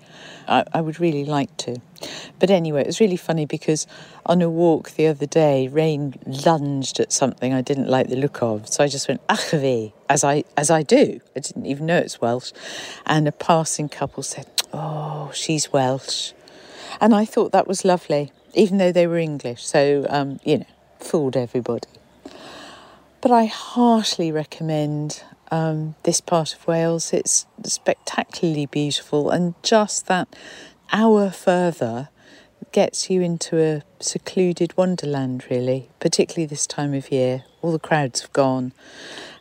I, 0.48 0.66
I 0.74 0.82
would 0.82 1.00
really 1.00 1.26
like 1.26 1.56
to. 1.58 1.82
But 2.40 2.50
anyway, 2.50 2.82
it 2.82 2.88
was 2.88 3.00
really 3.00 3.18
funny 3.18 3.46
because 3.46 3.88
on 4.26 4.42
a 4.42 4.50
walk 4.50 4.92
the 4.92 5.08
other 5.08 5.26
day, 5.26 5.68
Rain 5.68 6.16
lunged 6.26 7.00
at 7.00 7.12
something 7.14 7.54
I 7.54 7.62
didn't 7.62 7.88
like 7.88 8.10
the 8.10 8.16
look 8.16 8.42
of. 8.42 8.68
So 8.68 8.84
I 8.84 8.88
just 8.88 9.08
went, 9.08 9.26
Achavi, 9.28 9.94
as 10.10 10.24
I, 10.24 10.44
as 10.58 10.70
I 10.70 10.84
do. 10.84 11.22
I 11.36 11.40
didn't 11.40 11.66
even 11.66 11.86
know 11.86 11.98
it's 11.98 12.20
Welsh. 12.20 12.52
And 13.06 13.28
a 13.28 13.32
passing 13.32 13.90
couple 13.90 14.24
said, 14.24 14.48
Oh, 14.74 15.32
she's 15.34 15.72
Welsh. 15.72 16.34
And 17.00 17.16
I 17.16 17.26
thought 17.26 17.52
that 17.52 17.68
was 17.68 17.86
lovely, 17.86 18.32
even 18.54 18.78
though 18.78 18.92
they 18.92 19.08
were 19.08 19.18
English. 19.18 19.64
So, 19.64 20.06
um, 20.10 20.40
you 20.44 20.60
know, 20.60 20.66
fooled 21.00 21.36
everybody. 21.36 21.88
But 23.22 23.32
I 23.32 23.46
heartily 23.46 24.32
recommend 24.32 25.24
um, 25.52 25.96
this 26.04 26.22
part 26.22 26.56
of 26.56 26.68
Wales. 26.68 27.14
It's 27.14 27.46
spectacularly 27.64 28.66
beautiful, 28.66 29.30
and 29.30 29.54
just 29.62 30.08
that 30.08 30.28
hour 30.92 31.30
further 31.30 32.10
gets 32.72 33.10
you 33.10 33.22
into 33.22 33.62
a 33.62 33.84
secluded 34.00 34.76
wonderland, 34.78 35.46
really, 35.50 35.90
particularly 36.00 36.46
this 36.46 36.66
time 36.66 36.94
of 36.94 37.12
year. 37.12 37.44
All 37.62 37.72
the 37.72 37.80
crowds 37.80 38.22
have 38.22 38.34
gone, 38.34 38.74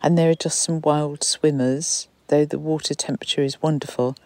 and 0.02 0.18
there 0.18 0.30
are 0.30 0.34
just 0.34 0.60
some 0.60 0.80
wild 0.80 1.22
swimmers, 1.22 2.08
though 2.28 2.44
the 2.44 2.58
water 2.58 2.94
temperature 2.94 3.42
is 3.42 3.62
wonderful, 3.62 4.16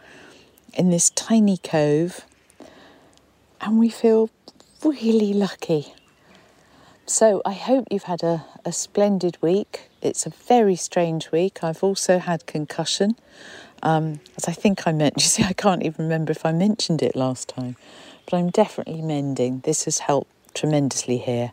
in 0.73 0.91
this 0.91 1.11
tiny 1.11 1.59
cove, 1.59 2.25
and 3.61 3.79
we 3.79 3.89
feel 3.89 4.31
really 4.85 5.33
lucky. 5.33 5.95
So 7.07 7.43
I 7.45 7.53
hope 7.53 7.87
you've 7.91 8.05
had 8.05 8.23
a, 8.23 8.45
a 8.65 8.73
splendid 8.73 9.37
week. 9.43 9.91
It's 10.01 10.27
a 10.27 10.31
very 10.31 10.77
strange 10.77 11.31
week. 11.33 11.63
I've 11.63 11.83
also 11.83 12.19
had 12.19 12.47
concussion. 12.47 13.17
Um, 13.83 14.21
as 14.37 14.49
I 14.49 14.53
think 14.53 14.87
I 14.87 14.93
mentioned, 14.93 15.17
you 15.23 15.29
see, 15.29 15.45
I 15.45 15.53
can't 15.53 15.83
even 15.83 16.05
remember 16.05 16.33
if 16.33 16.47
I 16.47 16.53
mentioned 16.53 17.03
it 17.03 17.15
last 17.15 17.49
time, 17.49 17.77
but 18.25 18.37
I'm 18.37 18.51
definitely 18.51 19.03
mending. 19.03 19.61
This 19.61 19.85
has 19.85 19.99
helped 20.01 20.31
tremendously 20.55 21.19
here, 21.19 21.53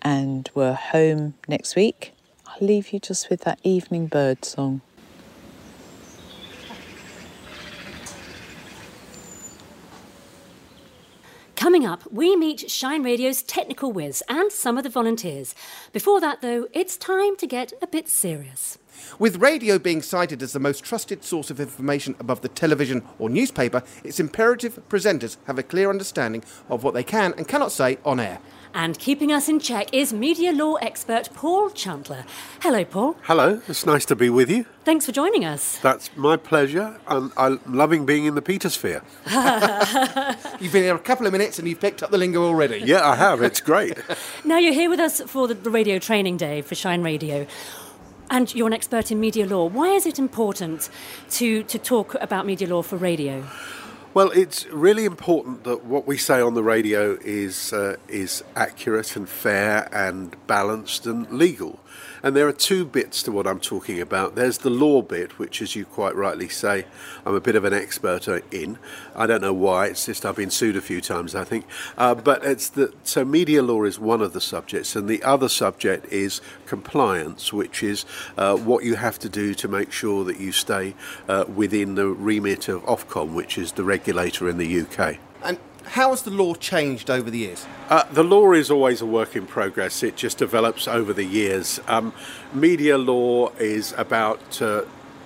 and 0.00 0.48
we're 0.54 0.72
home 0.72 1.34
next 1.48 1.76
week. 1.76 2.12
I'll 2.46 2.66
leave 2.66 2.92
you 2.92 3.00
just 3.00 3.28
with 3.28 3.42
that 3.42 3.58
evening 3.62 4.06
bird 4.06 4.44
song. 4.44 4.80
Coming 11.76 11.92
up, 11.92 12.10
we 12.10 12.36
meet 12.36 12.70
Shine 12.70 13.02
Radio's 13.02 13.42
technical 13.42 13.92
whiz 13.92 14.22
and 14.30 14.50
some 14.50 14.78
of 14.78 14.82
the 14.82 14.88
volunteers. 14.88 15.54
Before 15.92 16.22
that, 16.22 16.40
though, 16.40 16.68
it's 16.72 16.96
time 16.96 17.36
to 17.36 17.46
get 17.46 17.74
a 17.82 17.86
bit 17.86 18.08
serious. 18.08 18.78
With 19.18 19.42
radio 19.42 19.78
being 19.78 20.00
cited 20.00 20.42
as 20.42 20.54
the 20.54 20.58
most 20.58 20.82
trusted 20.82 21.22
source 21.22 21.50
of 21.50 21.60
information 21.60 22.16
above 22.18 22.40
the 22.40 22.48
television 22.48 23.02
or 23.18 23.28
newspaper, 23.28 23.82
it's 24.02 24.18
imperative 24.18 24.80
presenters 24.88 25.36
have 25.46 25.58
a 25.58 25.62
clear 25.62 25.90
understanding 25.90 26.42
of 26.70 26.82
what 26.82 26.94
they 26.94 27.04
can 27.04 27.34
and 27.36 27.46
cannot 27.46 27.72
say 27.72 27.98
on 28.06 28.20
air. 28.20 28.38
And 28.76 28.98
keeping 28.98 29.32
us 29.32 29.48
in 29.48 29.58
check 29.58 29.88
is 29.94 30.12
media 30.12 30.52
law 30.52 30.74
expert 30.74 31.30
Paul 31.32 31.70
Chantler. 31.70 32.26
Hello, 32.60 32.84
Paul. 32.84 33.16
Hello, 33.22 33.62
it's 33.66 33.86
nice 33.86 34.04
to 34.04 34.14
be 34.14 34.28
with 34.28 34.50
you. 34.50 34.66
Thanks 34.84 35.06
for 35.06 35.12
joining 35.12 35.46
us. 35.46 35.78
That's 35.78 36.14
my 36.14 36.36
pleasure, 36.36 37.00
and 37.08 37.32
I'm 37.38 37.58
loving 37.66 38.04
being 38.04 38.26
in 38.26 38.34
the 38.34 38.42
Petersphere. 38.42 39.02
You've 40.60 40.74
been 40.74 40.82
here 40.82 40.94
a 40.94 40.98
couple 40.98 41.26
of 41.26 41.32
minutes 41.32 41.58
and 41.58 41.66
you've 41.66 41.80
picked 41.80 42.02
up 42.02 42.10
the 42.10 42.18
lingo 42.18 42.44
already. 42.44 42.80
Yeah, 42.80 43.08
I 43.08 43.16
have. 43.16 43.40
It's 43.40 43.62
great. 43.62 43.96
Now 44.44 44.58
you're 44.58 44.74
here 44.74 44.90
with 44.90 45.00
us 45.00 45.22
for 45.22 45.48
the 45.48 45.70
radio 45.70 45.98
training 45.98 46.36
day 46.36 46.60
for 46.60 46.74
Shine 46.74 47.02
Radio. 47.02 47.46
And 48.30 48.54
you're 48.54 48.66
an 48.66 48.74
expert 48.74 49.10
in 49.10 49.18
media 49.18 49.46
law. 49.46 49.68
Why 49.68 49.88
is 49.88 50.04
it 50.04 50.18
important 50.18 50.90
to, 51.30 51.62
to 51.62 51.78
talk 51.78 52.14
about 52.20 52.44
media 52.44 52.68
law 52.68 52.82
for 52.82 52.96
radio? 52.96 53.42
Well, 54.16 54.30
it's 54.30 54.64
really 54.68 55.04
important 55.04 55.64
that 55.64 55.84
what 55.84 56.06
we 56.06 56.16
say 56.16 56.40
on 56.40 56.54
the 56.54 56.62
radio 56.62 57.18
is 57.22 57.74
uh, 57.74 57.96
is 58.08 58.42
accurate 58.54 59.14
and 59.14 59.28
fair 59.28 59.90
and 59.92 60.34
balanced 60.46 61.04
and 61.04 61.30
legal. 61.30 61.78
And 62.22 62.34
there 62.34 62.48
are 62.48 62.52
two 62.52 62.84
bits 62.84 63.22
to 63.24 63.32
what 63.32 63.46
I'm 63.46 63.60
talking 63.60 64.00
about. 64.00 64.34
There's 64.34 64.58
the 64.58 64.70
law 64.70 65.02
bit, 65.02 65.38
which, 65.38 65.60
as 65.62 65.76
you 65.76 65.84
quite 65.84 66.14
rightly 66.14 66.48
say, 66.48 66.86
I'm 67.24 67.34
a 67.34 67.40
bit 67.40 67.56
of 67.56 67.64
an 67.64 67.72
expert 67.72 68.26
in. 68.50 68.78
I 69.14 69.26
don't 69.26 69.40
know 69.40 69.52
why. 69.52 69.86
It's 69.86 70.06
just 70.06 70.24
I've 70.24 70.36
been 70.36 70.50
sued 70.50 70.76
a 70.76 70.80
few 70.80 71.00
times, 71.00 71.34
I 71.34 71.44
think. 71.44 71.66
Uh, 71.96 72.14
but 72.14 72.44
it's 72.44 72.68
the 72.68 72.92
so 73.04 73.24
media 73.24 73.62
law 73.62 73.84
is 73.84 73.98
one 73.98 74.22
of 74.22 74.32
the 74.32 74.40
subjects, 74.40 74.96
and 74.96 75.08
the 75.08 75.22
other 75.22 75.48
subject 75.48 76.12
is 76.12 76.40
compliance, 76.66 77.52
which 77.52 77.82
is 77.82 78.04
uh, 78.36 78.56
what 78.56 78.84
you 78.84 78.96
have 78.96 79.18
to 79.20 79.28
do 79.28 79.54
to 79.54 79.68
make 79.68 79.92
sure 79.92 80.24
that 80.24 80.40
you 80.40 80.52
stay 80.52 80.94
uh, 81.28 81.44
within 81.54 81.94
the 81.94 82.08
remit 82.08 82.68
of 82.68 82.82
Ofcom, 82.84 83.34
which 83.34 83.58
is 83.58 83.72
the 83.72 83.84
regulator 83.84 84.48
in 84.48 84.58
the 84.58 84.80
UK. 84.80 85.18
And 85.42 85.58
how 85.86 86.10
has 86.10 86.22
the 86.22 86.30
law 86.30 86.54
changed 86.54 87.10
over 87.10 87.30
the 87.30 87.38
years? 87.38 87.66
Uh, 87.88 88.04
the 88.12 88.24
law 88.24 88.52
is 88.52 88.70
always 88.70 89.00
a 89.00 89.06
work 89.06 89.36
in 89.36 89.46
progress. 89.46 90.02
It 90.02 90.16
just 90.16 90.38
develops 90.38 90.88
over 90.88 91.12
the 91.12 91.24
years. 91.24 91.80
Um, 91.86 92.12
media 92.52 92.98
law 92.98 93.50
is 93.58 93.94
about 93.96 94.60
uh, 94.60 94.82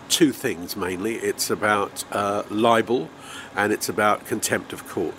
two 0.09 0.33
things 0.33 0.77
mainly. 0.77 1.17
It's 1.17 1.51
about 1.51 2.05
uh, 2.13 2.43
libel 2.51 3.09
and 3.57 3.73
it's 3.73 3.89
about 3.89 4.27
contempt 4.27 4.73
of 4.73 4.87
court. 4.89 5.15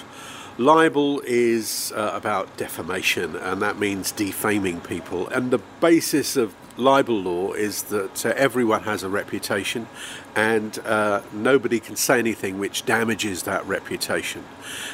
Libel 0.57 1.21
is 1.25 1.91
uh, 1.95 2.11
about 2.13 2.55
defamation, 2.57 3.35
and 3.35 3.61
that 3.61 3.79
means 3.79 4.11
defaming 4.11 4.81
people. 4.81 5.27
And 5.29 5.49
the 5.49 5.61
basis 5.79 6.35
of 6.35 6.53
libel 6.77 7.21
law 7.21 7.53
is 7.53 7.83
that 7.83 8.25
uh, 8.25 8.33
everyone 8.35 8.83
has 8.83 9.03
a 9.03 9.09
reputation 9.09 9.87
and 10.35 10.79
uh, 10.79 11.21
nobody 11.33 11.79
can 11.79 11.95
say 11.95 12.19
anything 12.19 12.59
which 12.59 12.85
damages 12.85 13.43
that 13.43 13.65
reputation. 13.65 14.43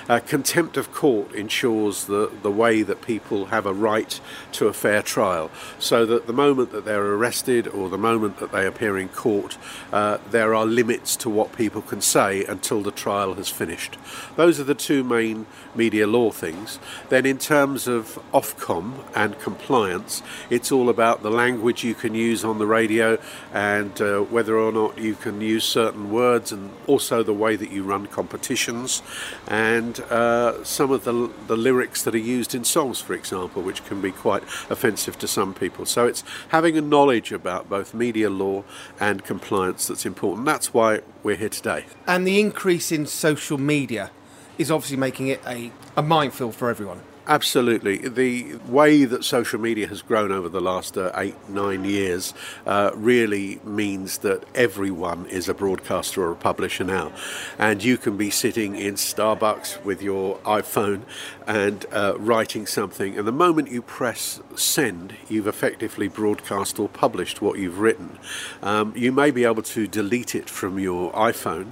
Uh, 0.09 0.19
contempt 0.19 0.77
of 0.77 0.91
court 0.91 1.31
ensures 1.33 2.05
the, 2.05 2.31
the 2.41 2.51
way 2.51 2.81
that 2.81 3.01
people 3.01 3.47
have 3.47 3.65
a 3.65 3.73
right 3.73 4.19
to 4.51 4.67
a 4.67 4.73
fair 4.73 5.01
trial, 5.01 5.51
so 5.79 6.05
that 6.05 6.27
the 6.27 6.33
moment 6.33 6.71
that 6.71 6.85
they're 6.85 7.05
arrested 7.05 7.67
or 7.67 7.89
the 7.89 7.97
moment 7.97 8.37
that 8.39 8.51
they 8.51 8.65
appear 8.65 8.97
in 8.97 9.09
court, 9.09 9.57
uh, 9.91 10.17
there 10.31 10.55
are 10.55 10.65
limits 10.65 11.15
to 11.15 11.29
what 11.29 11.55
people 11.55 11.81
can 11.81 12.01
say 12.01 12.43
until 12.45 12.81
the 12.81 12.91
trial 12.91 13.35
has 13.35 13.49
finished. 13.49 13.97
Those 14.35 14.59
are 14.59 14.63
the 14.63 14.75
two 14.75 15.03
main 15.03 15.45
media 15.75 16.07
law 16.07 16.31
things. 16.31 16.79
Then, 17.09 17.25
in 17.25 17.37
terms 17.37 17.87
of 17.87 18.19
Ofcom 18.33 19.03
and 19.15 19.39
compliance, 19.39 20.23
it's 20.49 20.71
all 20.71 20.89
about 20.89 21.21
the 21.23 21.31
language 21.31 21.83
you 21.83 21.93
can 21.93 22.15
use 22.15 22.43
on 22.43 22.57
the 22.57 22.65
radio 22.65 23.17
and 23.53 24.01
uh, 24.01 24.19
whether 24.21 24.57
or 24.57 24.71
not 24.71 24.97
you 24.97 25.15
can 25.27 25.41
use 25.41 25.65
certain 25.65 26.09
words, 26.09 26.51
and 26.51 26.71
also 26.87 27.21
the 27.21 27.33
way 27.33 27.57
that 27.57 27.69
you 27.69 27.83
run 27.83 28.07
competitions, 28.07 29.01
and 29.47 29.99
uh, 30.09 30.63
some 30.63 30.89
of 30.89 31.03
the, 31.03 31.29
the 31.47 31.57
lyrics 31.57 32.03
that 32.03 32.15
are 32.15 32.29
used 32.37 32.55
in 32.55 32.63
songs, 32.63 33.01
for 33.01 33.13
example, 33.13 33.61
which 33.61 33.83
can 33.85 33.99
be 34.01 34.11
quite 34.11 34.43
offensive 34.69 35.17
to 35.19 35.27
some 35.27 35.53
people. 35.53 35.85
So 35.85 36.07
it's 36.07 36.23
having 36.49 36.77
a 36.77 36.81
knowledge 36.81 37.33
about 37.33 37.69
both 37.69 37.93
media 37.93 38.29
law 38.29 38.63
and 38.99 39.23
compliance 39.23 39.87
that's 39.87 40.05
important. 40.05 40.45
That's 40.45 40.73
why 40.73 41.01
we're 41.23 41.35
here 41.35 41.49
today. 41.49 41.85
And 42.07 42.25
the 42.25 42.39
increase 42.39 42.91
in 42.91 43.05
social 43.05 43.57
media 43.57 44.11
is 44.57 44.71
obviously 44.71 44.97
making 44.97 45.27
it 45.27 45.41
a, 45.45 45.71
a 45.97 46.01
minefield 46.01 46.55
for 46.55 46.69
everyone. 46.69 47.01
Absolutely. 47.29 47.97
The 48.07 48.55
way 48.69 49.03
that 49.03 49.25
social 49.25 49.59
media 49.59 49.87
has 49.87 50.01
grown 50.01 50.31
over 50.31 50.47
the 50.47 50.61
last 50.61 50.97
uh, 50.97 51.11
eight, 51.17 51.35
nine 51.49 51.83
years 51.83 52.33
uh, 52.65 52.91
really 52.95 53.59
means 53.65 54.19
that 54.19 54.45
everyone 54.55 55.25
is 55.25 55.49
a 55.49 55.53
broadcaster 55.53 56.23
or 56.23 56.31
a 56.31 56.37
publisher 56.37 56.85
now. 56.85 57.11
And 57.59 57.83
you 57.83 57.97
can 57.97 58.15
be 58.15 58.29
sitting 58.29 58.77
in 58.77 58.93
Starbucks 58.93 59.83
with 59.83 60.01
your 60.01 60.37
iPhone 60.39 61.01
and 61.45 61.85
uh, 61.91 62.13
writing 62.17 62.65
something, 62.65 63.17
and 63.17 63.25
the 63.25 63.31
moment 63.31 63.71
you 63.71 63.81
press 63.81 64.41
send, 64.55 65.15
you've 65.29 65.47
effectively 65.47 66.09
broadcast 66.09 66.77
or 66.77 66.89
published 66.89 67.41
what 67.41 67.57
you've 67.57 67.79
written. 67.79 68.19
Um, 68.61 68.93
you 68.97 69.13
may 69.13 69.31
be 69.31 69.45
able 69.45 69.63
to 69.63 69.87
delete 69.87 70.35
it 70.35 70.49
from 70.49 70.77
your 70.77 71.11
iPhone, 71.13 71.71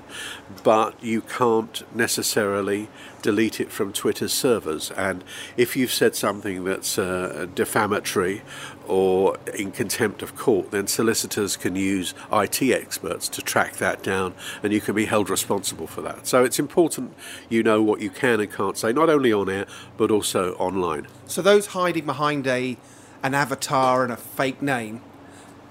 but 0.63 1.01
you 1.03 1.21
can't 1.21 1.83
necessarily 1.95 2.87
delete 3.21 3.59
it 3.59 3.71
from 3.71 3.91
Twitter's 3.91 4.33
servers. 4.33 4.91
And 4.91 5.23
if 5.57 5.75
you've 5.75 5.91
said 5.91 6.15
something 6.15 6.63
that's 6.63 6.99
uh, 6.99 7.47
defamatory 7.55 8.43
or 8.87 9.37
in 9.55 9.71
contempt 9.71 10.21
of 10.21 10.35
court, 10.35 10.71
then 10.71 10.85
solicitors 10.87 11.57
can 11.57 11.75
use 11.75 12.13
IT 12.31 12.61
experts 12.61 13.27
to 13.29 13.41
track 13.41 13.77
that 13.77 14.03
down 14.03 14.33
and 14.61 14.71
you 14.71 14.81
can 14.81 14.93
be 14.93 15.05
held 15.05 15.29
responsible 15.29 15.87
for 15.87 16.01
that. 16.01 16.27
So 16.27 16.43
it's 16.43 16.59
important 16.59 17.13
you 17.49 17.63
know 17.63 17.81
what 17.81 18.01
you 18.01 18.11
can 18.11 18.39
and 18.39 18.51
can't 18.51 18.77
say, 18.77 18.93
not 18.93 19.09
only 19.09 19.33
on 19.33 19.49
air 19.49 19.65
but 19.97 20.11
also 20.11 20.53
online. 20.55 21.07
So 21.25 21.41
those 21.41 21.67
hiding 21.67 22.05
behind 22.05 22.45
a 22.47 22.77
an 23.23 23.33
avatar 23.33 24.03
and 24.03 24.13
a 24.13 24.17
fake 24.17 24.61
name, 24.61 25.01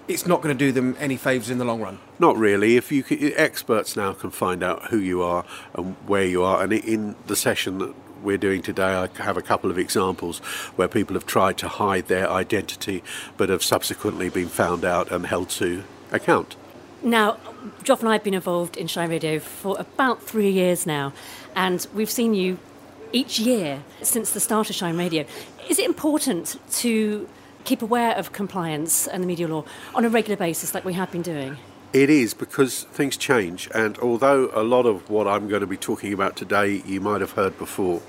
it's 0.08 0.26
not 0.26 0.42
going 0.42 0.56
to 0.56 0.64
do 0.64 0.72
them 0.72 0.96
any 0.98 1.16
favours 1.16 1.50
in 1.50 1.58
the 1.58 1.64
long 1.64 1.80
run. 1.80 1.98
Not 2.18 2.36
really. 2.36 2.76
If 2.76 2.92
you 2.92 3.02
can, 3.02 3.32
experts 3.36 3.96
now 3.96 4.12
can 4.12 4.30
find 4.30 4.62
out 4.62 4.90
who 4.90 4.98
you 4.98 5.22
are 5.22 5.44
and 5.74 5.96
where 6.06 6.24
you 6.24 6.42
are, 6.42 6.62
and 6.62 6.72
in 6.72 7.16
the 7.26 7.36
session 7.36 7.78
that 7.78 7.94
we're 8.22 8.38
doing 8.38 8.62
today, 8.62 8.94
I 8.94 9.08
have 9.22 9.36
a 9.36 9.42
couple 9.42 9.70
of 9.70 9.78
examples 9.78 10.38
where 10.76 10.88
people 10.88 11.14
have 11.14 11.26
tried 11.26 11.58
to 11.58 11.68
hide 11.68 12.08
their 12.08 12.30
identity 12.30 13.02
but 13.36 13.50
have 13.50 13.62
subsequently 13.62 14.30
been 14.30 14.48
found 14.48 14.84
out 14.84 15.12
and 15.12 15.26
held 15.26 15.50
to 15.50 15.84
account. 16.10 16.56
Now, 17.02 17.36
Joff 17.82 18.00
and 18.00 18.08
I 18.08 18.14
have 18.14 18.24
been 18.24 18.34
involved 18.34 18.78
in 18.78 18.86
Shine 18.86 19.10
Radio 19.10 19.38
for 19.38 19.78
about 19.78 20.22
three 20.22 20.50
years 20.50 20.86
now, 20.86 21.12
and 21.54 21.86
we've 21.94 22.10
seen 22.10 22.32
you 22.32 22.58
each 23.12 23.38
year 23.38 23.82
since 24.02 24.30
the 24.30 24.40
start 24.40 24.70
of 24.70 24.76
Shine 24.76 24.96
Radio. 24.96 25.26
Is 25.68 25.78
it 25.78 25.84
important 25.84 26.58
to 26.72 27.28
keep 27.64 27.82
aware 27.82 28.14
of 28.16 28.32
compliance 28.32 29.06
and 29.06 29.22
the 29.22 29.26
media 29.26 29.48
law 29.48 29.64
on 29.94 30.04
a 30.04 30.08
regular 30.08 30.36
basis 30.36 30.74
like 30.74 30.84
we 30.84 30.92
have 30.92 31.10
been 31.10 31.22
doing? 31.22 31.56
It 31.94 32.10
is 32.10 32.34
because 32.34 32.82
things 32.82 33.16
change, 33.16 33.70
and 33.72 33.96
although 33.98 34.50
a 34.52 34.64
lot 34.64 34.84
of 34.84 35.08
what 35.08 35.28
I'm 35.28 35.46
going 35.46 35.60
to 35.60 35.66
be 35.68 35.76
talking 35.76 36.12
about 36.12 36.34
today 36.34 36.82
you 36.84 37.00
might 37.00 37.20
have 37.20 37.30
heard 37.30 37.56
before, 37.56 38.02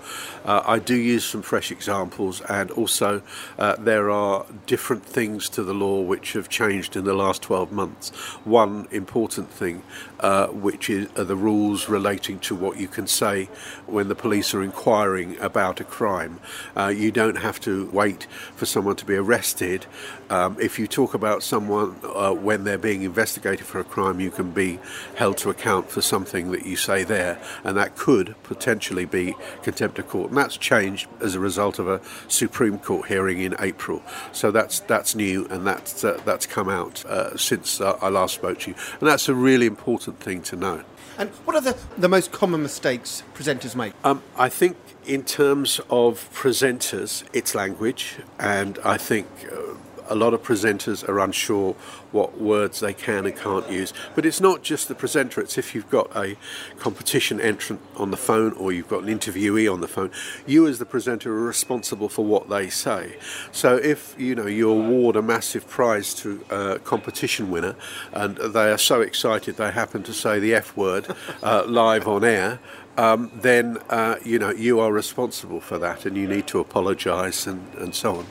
uh, 0.43 0.63
I 0.65 0.79
do 0.79 0.95
use 0.95 1.23
some 1.23 1.43
fresh 1.43 1.71
examples, 1.71 2.41
and 2.41 2.71
also 2.71 3.21
uh, 3.59 3.75
there 3.75 4.09
are 4.09 4.47
different 4.65 5.05
things 5.05 5.49
to 5.49 5.61
the 5.61 5.75
law 5.75 6.01
which 6.01 6.33
have 6.33 6.49
changed 6.49 6.95
in 6.95 7.03
the 7.03 7.13
last 7.13 7.43
12 7.43 7.71
months. 7.71 8.09
One 8.43 8.87
important 8.89 9.51
thing, 9.51 9.83
uh, 10.19 10.47
which 10.47 10.89
is 10.89 11.07
the 11.09 11.35
rules 11.35 11.87
relating 11.87 12.39
to 12.39 12.55
what 12.55 12.79
you 12.79 12.87
can 12.87 13.05
say 13.05 13.49
when 13.85 14.07
the 14.07 14.15
police 14.15 14.55
are 14.55 14.63
inquiring 14.63 15.37
about 15.39 15.79
a 15.79 15.83
crime. 15.83 16.39
Uh, 16.75 16.87
you 16.87 17.11
don't 17.11 17.37
have 17.37 17.59
to 17.59 17.87
wait 17.91 18.25
for 18.55 18.65
someone 18.65 18.95
to 18.95 19.05
be 19.05 19.15
arrested. 19.15 19.85
Um, 20.31 20.57
if 20.59 20.79
you 20.79 20.87
talk 20.87 21.13
about 21.13 21.43
someone 21.43 21.97
uh, 22.03 22.33
when 22.33 22.63
they're 22.63 22.79
being 22.79 23.03
investigated 23.03 23.67
for 23.75 23.81
a 23.81 23.83
crime, 23.83 24.21
you 24.21 24.31
can 24.31 24.51
be 24.51 24.79
held 25.15 25.37
to 25.37 25.49
account 25.49 25.89
for 25.89 26.01
something 26.01 26.51
that 26.51 26.65
you 26.65 26.77
say 26.77 27.03
there, 27.03 27.37
and 27.65 27.75
that 27.75 27.97
could 27.97 28.33
potentially 28.43 29.03
be 29.03 29.35
contempt 29.63 29.99
of 29.99 30.07
court. 30.07 30.29
And 30.29 30.37
that's 30.37 30.55
changed 30.55 31.09
as 31.19 31.35
a 31.35 31.41
result 31.41 31.77
of 31.77 31.89
a 31.89 31.99
Supreme 32.29 32.79
Court 32.79 33.09
hearing 33.09 33.41
in 33.41 33.53
April. 33.59 34.01
So 34.31 34.49
that's 34.49 34.79
that's 34.79 35.13
new, 35.13 35.45
and 35.47 35.67
that's 35.67 36.05
uh, 36.05 36.21
that's 36.23 36.45
come 36.45 36.69
out 36.69 37.03
uh, 37.05 37.35
since 37.35 37.81
uh, 37.81 37.97
I 38.01 38.07
last 38.07 38.35
spoke 38.35 38.59
to 38.59 38.71
you, 38.71 38.77
and 39.01 39.09
that's 39.09 39.27
a 39.27 39.35
really 39.35 39.65
important 39.65 40.21
thing 40.21 40.41
to 40.43 40.55
know. 40.55 40.83
And 41.17 41.29
what 41.43 41.57
are 41.57 41.61
the, 41.61 41.77
the 41.97 42.07
most 42.07 42.31
common 42.31 42.61
mistakes 42.61 43.23
presenters 43.33 43.75
make? 43.75 43.91
Um, 44.05 44.23
I 44.37 44.47
think, 44.47 44.77
in 45.05 45.23
terms 45.23 45.81
of 45.89 46.29
presenters, 46.33 47.25
it's 47.33 47.53
language, 47.53 48.19
and 48.39 48.79
I 48.85 48.95
think 48.95 49.27
uh, 49.51 49.75
a 50.07 50.15
lot 50.15 50.33
of 50.33 50.41
presenters 50.41 51.07
are 51.07 51.19
unsure 51.19 51.75
what 52.11 52.39
words 52.39 52.79
they 52.79 52.93
can 52.93 53.25
and 53.25 53.35
can't 53.35 53.69
use. 53.69 53.93
But 54.15 54.25
it's 54.25 54.39
not 54.39 54.63
just 54.63 54.87
the 54.87 54.95
presenter, 54.95 55.41
it's 55.41 55.57
if 55.57 55.75
you've 55.75 55.89
got 55.89 56.15
a 56.15 56.37
competition 56.79 57.41
entrant 57.41 57.81
on 57.97 58.11
the 58.11 58.17
phone 58.17 58.53
or 58.53 58.71
you've 58.71 58.87
got 58.87 59.03
an 59.03 59.09
interviewee 59.19 59.71
on 59.71 59.81
the 59.81 59.87
phone, 59.87 60.11
you 60.45 60.67
as 60.67 60.79
the 60.79 60.85
presenter 60.85 61.31
are 61.33 61.45
responsible 61.45 62.09
for 62.09 62.23
what 62.25 62.49
they 62.49 62.69
say. 62.69 63.17
So 63.51 63.75
if 63.75 64.15
you 64.17 64.35
know 64.35 64.47
you 64.47 64.69
award 64.69 65.15
a 65.15 65.21
massive 65.21 65.67
prize 65.67 66.13
to 66.15 66.43
a 66.49 66.79
competition 66.79 67.51
winner 67.51 67.75
and 68.13 68.37
they 68.37 68.71
are 68.71 68.77
so 68.77 69.01
excited 69.01 69.57
they 69.57 69.71
happen 69.71 70.03
to 70.03 70.13
say 70.13 70.39
the 70.39 70.53
F 70.55 70.75
word 70.77 71.07
uh, 71.43 71.65
live 71.67 72.07
on 72.07 72.23
air, 72.23 72.59
um, 72.97 73.31
then 73.33 73.77
uh, 73.89 74.15
you 74.23 74.39
know 74.39 74.51
you 74.51 74.79
are 74.79 74.91
responsible 74.91 75.59
for 75.59 75.77
that, 75.79 76.05
and 76.05 76.15
you 76.17 76.27
need 76.27 76.47
to 76.47 76.59
apologise 76.59 77.47
and, 77.47 77.73
and 77.75 77.93
so 77.95 78.17
on. 78.17 78.25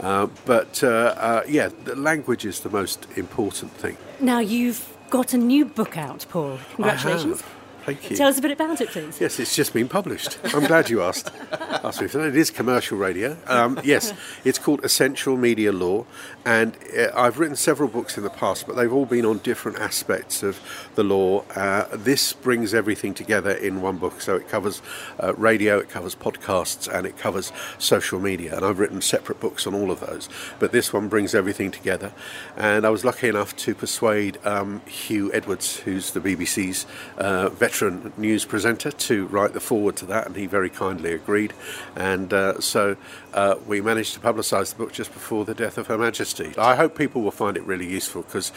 Uh, 0.00 0.26
but 0.44 0.82
uh, 0.82 1.14
uh, 1.16 1.42
yeah, 1.48 1.70
the 1.84 1.96
language 1.96 2.44
is 2.44 2.60
the 2.60 2.70
most 2.70 3.06
important 3.16 3.72
thing. 3.72 3.96
Now, 4.20 4.38
you've 4.38 4.96
got 5.10 5.34
a 5.34 5.38
new 5.38 5.64
book 5.64 5.96
out, 5.96 6.26
Paul. 6.28 6.58
Congratulations. 6.74 7.42
Thank 7.84 8.10
you. 8.10 8.16
Tell 8.16 8.28
us 8.28 8.38
a 8.38 8.42
bit 8.42 8.50
about 8.50 8.80
it, 8.80 8.88
please. 8.88 9.20
Yes, 9.20 9.38
it's 9.38 9.54
just 9.54 9.74
been 9.74 9.88
published. 9.88 10.38
I'm 10.54 10.64
glad 10.64 10.88
you 10.88 11.02
asked. 11.02 11.30
asked 11.52 12.00
me 12.00 12.08
for 12.08 12.16
that. 12.18 12.28
It 12.28 12.36
is 12.36 12.50
commercial 12.50 12.96
radio. 12.96 13.36
Um, 13.46 13.78
yes, 13.84 14.14
it's 14.42 14.58
called 14.58 14.82
Essential 14.84 15.36
Media 15.36 15.70
Law, 15.70 16.06
and 16.44 16.76
uh, 16.96 17.08
I've 17.14 17.38
written 17.38 17.56
several 17.56 17.88
books 17.88 18.18
in 18.18 18.22
the 18.22 18.30
past, 18.30 18.66
but 18.66 18.76
they've 18.76 18.92
all 18.92 19.06
been 19.06 19.24
on 19.24 19.38
different 19.38 19.78
aspects 19.78 20.42
of 20.42 20.60
the 20.94 21.02
law. 21.02 21.44
Uh, 21.54 21.86
this 21.92 22.32
brings 22.34 22.74
everything 22.74 23.14
together 23.14 23.52
in 23.52 23.80
one 23.80 23.96
book, 23.96 24.20
so 24.20 24.36
it 24.36 24.48
covers 24.48 24.82
uh, 25.22 25.34
radio, 25.34 25.78
it 25.78 25.88
covers 25.88 26.14
podcasts, 26.14 26.92
and 26.92 27.06
it 27.06 27.16
covers 27.16 27.50
social 27.78 28.20
media. 28.20 28.54
And 28.56 28.64
I've 28.64 28.78
written 28.78 29.00
separate 29.00 29.40
books 29.40 29.66
on 29.66 29.74
all 29.74 29.90
of 29.90 30.00
those, 30.00 30.28
but 30.58 30.72
this 30.72 30.92
one 30.92 31.08
brings 31.08 31.34
everything 31.34 31.70
together. 31.70 32.12
And 32.56 32.86
I 32.86 32.90
was 32.90 33.04
lucky 33.04 33.28
enough 33.28 33.56
to 33.56 33.74
persuade 33.74 34.38
um, 34.44 34.82
Huw 34.86 35.30
Edwards, 35.32 35.78
who's 35.78 36.10
the 36.10 36.20
BBC's 36.20 36.86
uh, 37.16 37.48
veteran 37.48 38.12
news 38.18 38.44
presenter, 38.44 38.90
to 38.90 39.26
write 39.28 39.54
the 39.54 39.60
foreword 39.60 39.96
to 39.96 40.06
that, 40.06 40.26
and 40.26 40.36
he 40.36 40.46
very 40.46 40.68
kindly 40.70 41.14
agreed. 41.14 41.54
And 41.96 42.34
uh, 42.34 42.60
so 42.60 42.96
uh, 43.32 43.56
we 43.66 43.80
managed 43.80 44.12
to 44.14 44.20
publicise 44.20 44.70
the 44.70 44.76
book 44.76 44.92
just 44.92 45.12
before 45.12 45.46
the 45.46 45.54
death 45.54 45.78
of 45.78 45.86
Her 45.86 45.96
Majesty. 45.96 46.33
I 46.58 46.76
hope 46.76 46.96
people 46.96 47.22
will 47.22 47.30
find 47.30 47.56
it 47.56 47.64
really 47.64 47.86
useful 47.86 48.22
because, 48.22 48.52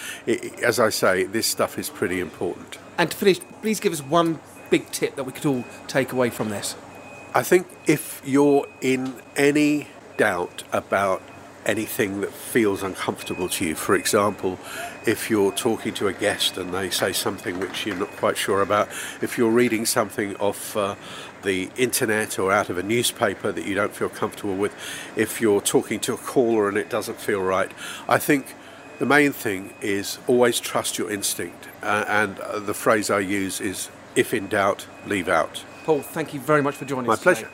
as 0.63 0.79
I 0.79 0.89
say, 0.89 1.23
this 1.23 1.47
stuff 1.47 1.77
is 1.77 1.89
pretty 1.89 2.19
important. 2.19 2.77
And 2.97 3.11
to 3.11 3.17
finish, 3.17 3.39
please 3.61 3.79
give 3.79 3.93
us 3.93 4.01
one 4.01 4.39
big 4.69 4.91
tip 4.91 5.15
that 5.15 5.23
we 5.23 5.31
could 5.31 5.45
all 5.45 5.63
take 5.87 6.11
away 6.11 6.29
from 6.29 6.49
this. 6.49 6.75
I 7.33 7.43
think 7.43 7.67
if 7.85 8.21
you're 8.25 8.67
in 8.81 9.13
any 9.35 9.87
doubt 10.17 10.63
about 10.71 11.21
anything 11.65 12.21
that 12.21 12.31
feels 12.31 12.81
uncomfortable 12.81 13.49
to 13.49 13.65
you, 13.65 13.75
for 13.75 13.93
example, 13.93 14.57
if 15.05 15.29
you're 15.29 15.51
talking 15.51 15.93
to 15.93 16.07
a 16.07 16.13
guest 16.13 16.57
and 16.57 16.73
they 16.73 16.89
say 16.89 17.11
something 17.11 17.59
which 17.59 17.85
you're 17.85 17.95
not 17.95 18.11
quite 18.17 18.37
sure 18.37 18.61
about, 18.61 18.87
if 19.21 19.37
you're 19.37 19.51
reading 19.51 19.85
something 19.85 20.35
off 20.37 20.75
uh, 20.75 20.95
the 21.43 21.69
internet 21.77 22.39
or 22.39 22.51
out 22.51 22.69
of 22.69 22.77
a 22.77 22.83
newspaper 22.83 23.51
that 23.51 23.65
you 23.65 23.75
don't 23.75 23.93
feel 23.93 24.09
comfortable 24.09 24.55
with, 24.55 24.73
if 25.15 25.41
you're 25.41 25.61
talking 25.61 25.99
to 26.01 26.13
a 26.13 26.17
caller 26.17 26.67
and 26.67 26.77
it 26.77 26.89
doesn't 26.89 27.19
feel 27.19 27.41
right, 27.41 27.71
I 28.07 28.17
think 28.17 28.55
the 28.99 29.05
main 29.05 29.31
thing 29.31 29.73
is 29.81 30.19
always 30.27 30.59
trust 30.59 30.97
your 30.97 31.11
instinct. 31.11 31.67
Uh, 31.81 32.05
and 32.07 32.39
uh, 32.39 32.59
the 32.59 32.73
phrase 32.73 33.09
I 33.09 33.19
use 33.19 33.61
is 33.61 33.89
if 34.15 34.33
in 34.33 34.47
doubt, 34.47 34.87
leave 35.05 35.29
out. 35.29 35.63
Paul, 35.85 36.01
thank 36.01 36.33
you 36.33 36.39
very 36.39 36.61
much 36.61 36.75
for 36.75 36.85
joining 36.85 37.07
My 37.07 37.13
us. 37.13 37.19
My 37.19 37.33
pleasure. 37.33 37.49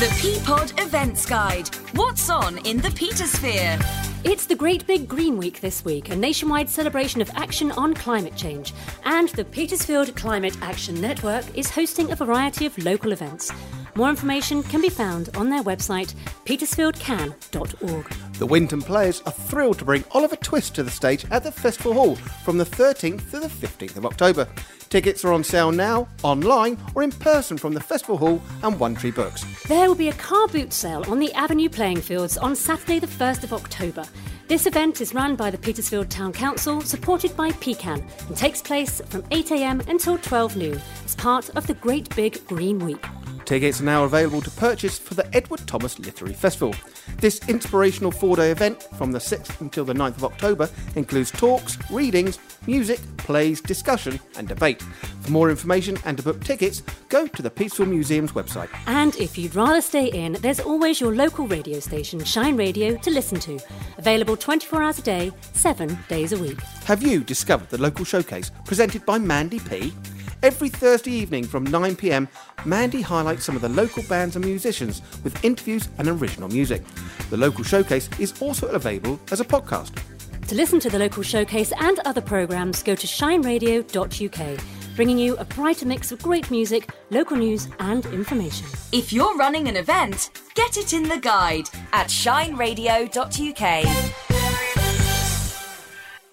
The 0.00 0.12
P 0.20 0.40
Pod 0.44 0.72
Events 0.80 1.24
Guide. 1.24 1.68
What's 1.92 2.28
on 2.28 2.58
in 2.66 2.78
the 2.78 2.88
Petersphere? 2.88 3.80
It's 4.24 4.44
the 4.44 4.56
Great 4.56 4.84
Big 4.88 5.06
Green 5.06 5.36
Week 5.36 5.60
this 5.60 5.84
week, 5.84 6.10
a 6.10 6.16
nationwide 6.16 6.68
celebration 6.68 7.20
of 7.20 7.30
action 7.36 7.70
on 7.70 7.94
climate 7.94 8.34
change. 8.34 8.74
And 9.04 9.28
the 9.28 9.44
Petersfield 9.44 10.16
Climate 10.16 10.56
Action 10.62 11.00
Network 11.00 11.44
is 11.56 11.70
hosting 11.70 12.10
a 12.10 12.16
variety 12.16 12.66
of 12.66 12.76
local 12.78 13.12
events. 13.12 13.52
More 13.96 14.10
information 14.10 14.64
can 14.64 14.80
be 14.80 14.88
found 14.88 15.30
on 15.36 15.50
their 15.50 15.62
website, 15.62 16.14
petersfieldcan.org. 16.46 18.06
The 18.38 18.46
Winton 18.46 18.82
Players 18.82 19.22
are 19.22 19.32
thrilled 19.32 19.78
to 19.78 19.84
bring 19.84 20.04
Oliver 20.10 20.34
Twist 20.36 20.74
to 20.74 20.82
the 20.82 20.90
stage 20.90 21.24
at 21.30 21.44
the 21.44 21.52
Festival 21.52 21.92
Hall 21.92 22.16
from 22.16 22.58
the 22.58 22.64
13th 22.64 23.30
to 23.30 23.38
the 23.38 23.46
15th 23.46 23.96
of 23.96 24.04
October. 24.04 24.48
Tickets 24.88 25.24
are 25.24 25.32
on 25.32 25.44
sale 25.44 25.70
now, 25.70 26.08
online, 26.24 26.76
or 26.94 27.04
in 27.04 27.12
person 27.12 27.56
from 27.56 27.72
the 27.72 27.80
Festival 27.80 28.16
Hall 28.16 28.42
and 28.64 28.78
One 28.80 28.96
Tree 28.96 29.12
Books. 29.12 29.44
There 29.64 29.88
will 29.88 29.94
be 29.94 30.08
a 30.08 30.14
car 30.14 30.48
boot 30.48 30.72
sale 30.72 31.04
on 31.08 31.20
the 31.20 31.32
Avenue 31.34 31.68
playing 31.68 32.00
fields 32.00 32.36
on 32.36 32.56
Saturday, 32.56 32.98
the 32.98 33.06
1st 33.06 33.44
of 33.44 33.52
October. 33.52 34.04
This 34.48 34.66
event 34.66 35.00
is 35.00 35.14
run 35.14 35.36
by 35.36 35.50
the 35.50 35.58
Petersfield 35.58 36.10
Town 36.10 36.32
Council, 36.32 36.80
supported 36.80 37.36
by 37.36 37.52
Pecan, 37.52 38.04
and 38.26 38.36
takes 38.36 38.60
place 38.60 39.00
from 39.08 39.22
8am 39.22 39.88
until 39.88 40.18
12 40.18 40.56
noon 40.56 40.80
as 41.04 41.14
part 41.14 41.48
of 41.56 41.66
the 41.66 41.74
Great 41.74 42.14
Big 42.14 42.44
Green 42.46 42.78
Week. 42.80 43.04
Tickets 43.44 43.80
are 43.80 43.84
now 43.84 44.04
available 44.04 44.40
to 44.40 44.50
purchase 44.52 44.98
for 44.98 45.12
the 45.12 45.36
Edward 45.36 45.60
Thomas 45.66 45.98
Literary 45.98 46.32
Festival. 46.32 46.74
This 47.18 47.46
inspirational 47.46 48.10
four 48.10 48.36
day 48.36 48.50
event 48.50 48.82
from 48.96 49.12
the 49.12 49.18
6th 49.18 49.60
until 49.60 49.84
the 49.84 49.92
9th 49.92 50.16
of 50.16 50.24
October 50.24 50.70
includes 50.96 51.30
talks, 51.30 51.76
readings, 51.90 52.38
music, 52.66 53.00
plays, 53.18 53.60
discussion, 53.60 54.18
and 54.36 54.48
debate. 54.48 54.82
For 55.20 55.30
more 55.30 55.50
information 55.50 55.98
and 56.06 56.16
to 56.16 56.22
book 56.22 56.42
tickets, 56.42 56.82
go 57.10 57.26
to 57.26 57.42
the 57.42 57.50
Petersfield 57.50 57.90
Museum's 57.90 58.32
website. 58.32 58.68
And 58.86 59.14
if 59.16 59.36
you'd 59.36 59.54
rather 59.54 59.82
stay 59.82 60.06
in, 60.06 60.34
there's 60.34 60.60
always 60.60 61.00
your 61.00 61.14
local 61.14 61.46
radio 61.46 61.80
station, 61.80 62.24
Shine 62.24 62.56
Radio, 62.56 62.96
to 62.96 63.10
listen 63.10 63.38
to. 63.40 63.60
Available 63.98 64.38
24 64.38 64.82
hours 64.82 64.98
a 64.98 65.02
day, 65.02 65.32
7 65.52 65.98
days 66.08 66.32
a 66.32 66.38
week. 66.38 66.60
Have 66.86 67.02
you 67.02 67.22
discovered 67.22 67.68
the 67.68 67.78
local 67.78 68.06
showcase 68.06 68.50
presented 68.64 69.04
by 69.04 69.18
Mandy 69.18 69.60
P? 69.60 69.92
Every 70.44 70.68
Thursday 70.68 71.12
evening 71.12 71.44
from 71.44 71.66
9pm, 71.68 72.28
Mandy 72.66 73.00
highlights 73.00 73.44
some 73.44 73.56
of 73.56 73.62
the 73.62 73.68
local 73.70 74.02
bands 74.10 74.36
and 74.36 74.44
musicians 74.44 75.00
with 75.22 75.42
interviews 75.42 75.88
and 75.96 76.06
original 76.06 76.50
music. 76.50 76.82
The 77.30 77.38
local 77.38 77.64
showcase 77.64 78.10
is 78.18 78.42
also 78.42 78.66
available 78.66 79.18
as 79.32 79.40
a 79.40 79.44
podcast. 79.46 79.98
To 80.48 80.54
listen 80.54 80.80
to 80.80 80.90
the 80.90 80.98
local 80.98 81.22
showcase 81.22 81.72
and 81.80 81.98
other 82.00 82.20
programmes, 82.20 82.82
go 82.82 82.94
to 82.94 83.06
shineradio.uk, 83.06 84.60
bringing 84.96 85.16
you 85.16 85.34
a 85.36 85.46
brighter 85.46 85.86
mix 85.86 86.12
of 86.12 86.20
great 86.20 86.50
music, 86.50 86.90
local 87.08 87.38
news, 87.38 87.68
and 87.80 88.04
information. 88.04 88.66
If 88.92 89.14
you're 89.14 89.38
running 89.38 89.68
an 89.68 89.76
event, 89.76 90.28
get 90.54 90.76
it 90.76 90.92
in 90.92 91.04
the 91.04 91.20
guide 91.20 91.70
at 91.94 92.08
shineradio.uk. 92.08 94.33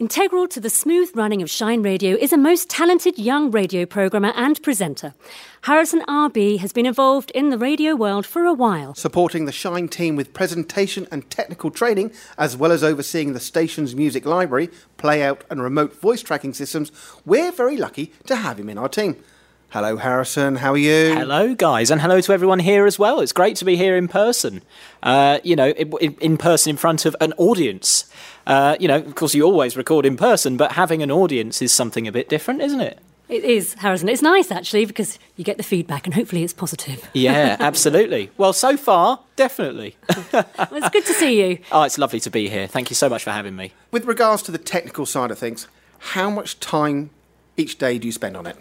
Integral 0.01 0.47
to 0.47 0.59
the 0.59 0.71
smooth 0.71 1.11
running 1.13 1.43
of 1.43 1.49
Shine 1.51 1.83
Radio 1.83 2.15
is 2.15 2.33
a 2.33 2.37
most 2.37 2.71
talented 2.71 3.19
young 3.19 3.51
radio 3.51 3.85
programmer 3.85 4.33
and 4.35 4.59
presenter. 4.63 5.13
Harrison 5.61 6.01
RB 6.07 6.57
has 6.57 6.73
been 6.73 6.87
involved 6.87 7.29
in 7.35 7.51
the 7.51 7.57
radio 7.59 7.95
world 7.95 8.25
for 8.25 8.45
a 8.45 8.51
while. 8.51 8.95
Supporting 8.95 9.45
the 9.45 9.51
Shine 9.51 9.87
team 9.87 10.15
with 10.15 10.33
presentation 10.33 11.07
and 11.11 11.29
technical 11.29 11.69
training, 11.69 12.11
as 12.35 12.57
well 12.57 12.71
as 12.71 12.83
overseeing 12.83 13.33
the 13.33 13.39
station's 13.39 13.95
music 13.95 14.25
library, 14.25 14.69
playout, 14.97 15.41
and 15.51 15.61
remote 15.61 15.93
voice 16.01 16.23
tracking 16.23 16.55
systems, 16.55 16.91
we're 17.23 17.51
very 17.51 17.77
lucky 17.77 18.11
to 18.25 18.37
have 18.37 18.59
him 18.59 18.69
in 18.71 18.79
our 18.79 18.89
team. 18.89 19.23
Hello, 19.71 19.95
Harrison. 19.95 20.57
How 20.57 20.73
are 20.73 20.77
you? 20.77 21.15
Hello, 21.15 21.55
guys, 21.55 21.91
and 21.91 22.01
hello 22.01 22.19
to 22.19 22.33
everyone 22.33 22.59
here 22.59 22.85
as 22.85 22.99
well. 22.99 23.21
It's 23.21 23.31
great 23.31 23.55
to 23.55 23.63
be 23.63 23.77
here 23.77 23.95
in 23.95 24.09
person. 24.09 24.63
Uh, 25.01 25.39
you 25.45 25.55
know, 25.55 25.69
in, 25.69 26.13
in, 26.19 26.37
person 26.37 26.71
in 26.71 26.75
front 26.75 27.05
of 27.05 27.15
an 27.21 27.31
audience. 27.37 28.11
Uh, 28.45 28.75
you 28.81 28.89
know, 28.89 28.97
of 28.97 29.15
course, 29.15 29.33
you 29.33 29.43
always 29.43 29.77
record 29.77 30.05
in 30.05 30.17
person, 30.17 30.57
but 30.57 30.73
having 30.73 31.01
an 31.01 31.09
audience 31.09 31.61
is 31.61 31.71
something 31.71 32.05
a 32.05 32.11
bit 32.11 32.27
different, 32.27 32.61
isn't 32.61 32.81
it? 32.81 32.99
It 33.29 33.45
is, 33.45 33.75
Harrison. 33.75 34.09
It's 34.09 34.21
nice 34.21 34.51
actually 34.51 34.83
because 34.83 35.17
you 35.37 35.45
get 35.45 35.55
the 35.55 35.63
feedback 35.63 36.05
and 36.05 36.13
hopefully 36.13 36.43
it's 36.43 36.51
positive. 36.51 37.09
Yeah, 37.13 37.55
absolutely. 37.61 38.29
well, 38.35 38.51
so 38.51 38.75
far, 38.75 39.21
definitely. 39.37 39.95
well, 40.33 40.45
it's 40.73 40.89
good 40.89 41.05
to 41.05 41.13
see 41.13 41.41
you. 41.47 41.59
Oh, 41.71 41.83
it's 41.83 41.97
lovely 41.97 42.19
to 42.19 42.29
be 42.29 42.49
here. 42.49 42.67
Thank 42.67 42.89
you 42.89 42.95
so 42.97 43.07
much 43.07 43.23
for 43.23 43.31
having 43.31 43.55
me. 43.55 43.71
With 43.89 44.03
regards 44.03 44.43
to 44.43 44.51
the 44.51 44.57
technical 44.57 45.05
side 45.05 45.31
of 45.31 45.39
things, 45.39 45.69
how 45.99 46.29
much 46.29 46.59
time 46.59 47.11
each 47.55 47.77
day 47.77 47.97
do 47.97 48.05
you 48.05 48.11
spend 48.11 48.35
on 48.35 48.47
it? 48.47 48.57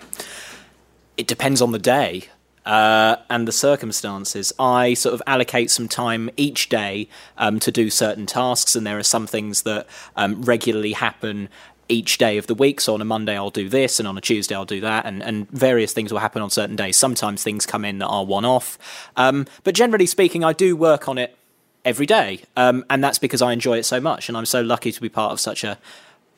It 1.20 1.26
depends 1.26 1.60
on 1.60 1.70
the 1.70 1.78
day 1.78 2.24
uh, 2.64 3.16
and 3.28 3.46
the 3.46 3.52
circumstances. 3.52 4.54
I 4.58 4.94
sort 4.94 5.14
of 5.14 5.22
allocate 5.26 5.70
some 5.70 5.86
time 5.86 6.30
each 6.38 6.70
day 6.70 7.08
um, 7.36 7.60
to 7.60 7.70
do 7.70 7.90
certain 7.90 8.24
tasks, 8.24 8.74
and 8.74 8.86
there 8.86 8.96
are 8.96 9.02
some 9.02 9.26
things 9.26 9.62
that 9.62 9.86
um, 10.16 10.40
regularly 10.40 10.92
happen 10.92 11.50
each 11.90 12.16
day 12.16 12.38
of 12.38 12.46
the 12.46 12.54
week. 12.54 12.80
So 12.80 12.94
on 12.94 13.02
a 13.02 13.04
Monday, 13.04 13.36
I'll 13.36 13.50
do 13.50 13.68
this, 13.68 13.98
and 13.98 14.08
on 14.08 14.16
a 14.16 14.22
Tuesday, 14.22 14.54
I'll 14.54 14.64
do 14.64 14.80
that, 14.80 15.04
and, 15.04 15.22
and 15.22 15.46
various 15.50 15.92
things 15.92 16.10
will 16.10 16.20
happen 16.20 16.40
on 16.40 16.48
certain 16.48 16.74
days. 16.74 16.96
Sometimes 16.96 17.42
things 17.42 17.66
come 17.66 17.84
in 17.84 17.98
that 17.98 18.06
are 18.06 18.24
one 18.24 18.46
off. 18.46 18.78
Um, 19.14 19.46
but 19.62 19.74
generally 19.74 20.06
speaking, 20.06 20.42
I 20.42 20.54
do 20.54 20.74
work 20.74 21.06
on 21.06 21.18
it 21.18 21.36
every 21.84 22.06
day, 22.06 22.44
um, 22.56 22.82
and 22.88 23.04
that's 23.04 23.18
because 23.18 23.42
I 23.42 23.52
enjoy 23.52 23.76
it 23.76 23.84
so 23.84 24.00
much, 24.00 24.30
and 24.30 24.38
I'm 24.38 24.46
so 24.46 24.62
lucky 24.62 24.90
to 24.90 25.00
be 25.02 25.10
part 25.10 25.32
of 25.32 25.40
such 25.40 25.64
a, 25.64 25.76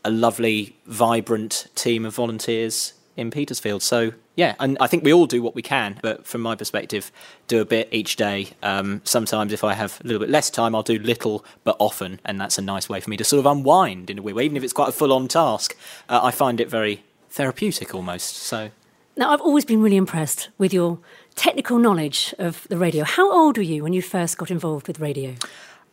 a 0.04 0.10
lovely, 0.10 0.74
vibrant 0.86 1.68
team 1.76 2.04
of 2.04 2.16
volunteers 2.16 2.94
in 3.16 3.30
Petersfield. 3.30 3.82
So 3.82 4.12
yeah, 4.36 4.54
and 4.58 4.78
I 4.80 4.86
think 4.86 5.04
we 5.04 5.12
all 5.12 5.26
do 5.26 5.42
what 5.42 5.54
we 5.54 5.62
can, 5.62 5.98
but 6.02 6.26
from 6.26 6.40
my 6.40 6.54
perspective, 6.54 7.12
do 7.48 7.60
a 7.60 7.64
bit 7.64 7.88
each 7.92 8.16
day. 8.16 8.48
Um, 8.62 9.02
sometimes, 9.04 9.52
if 9.52 9.62
I 9.62 9.74
have 9.74 10.00
a 10.02 10.06
little 10.06 10.20
bit 10.20 10.30
less 10.30 10.48
time, 10.48 10.74
I'll 10.74 10.82
do 10.82 10.98
little 10.98 11.44
but 11.64 11.76
often, 11.78 12.20
and 12.24 12.40
that's 12.40 12.56
a 12.56 12.62
nice 12.62 12.88
way 12.88 13.00
for 13.00 13.10
me 13.10 13.16
to 13.18 13.24
sort 13.24 13.40
of 13.40 13.46
unwind 13.46 14.08
in 14.08 14.18
a 14.18 14.22
way. 14.22 14.32
Even 14.44 14.56
if 14.56 14.62
it's 14.62 14.72
quite 14.72 14.88
a 14.88 14.92
full-on 14.92 15.28
task, 15.28 15.76
uh, 16.08 16.20
I 16.22 16.30
find 16.30 16.60
it 16.60 16.70
very 16.70 17.04
therapeutic 17.30 17.94
almost. 17.94 18.36
So 18.36 18.70
now, 19.16 19.30
I've 19.30 19.42
always 19.42 19.66
been 19.66 19.82
really 19.82 19.96
impressed 19.96 20.48
with 20.56 20.72
your 20.72 20.98
technical 21.34 21.78
knowledge 21.78 22.34
of 22.38 22.66
the 22.68 22.78
radio. 22.78 23.04
How 23.04 23.30
old 23.30 23.58
were 23.58 23.62
you 23.62 23.82
when 23.82 23.92
you 23.92 24.00
first 24.00 24.38
got 24.38 24.50
involved 24.50 24.88
with 24.88 25.00
radio? 25.00 25.34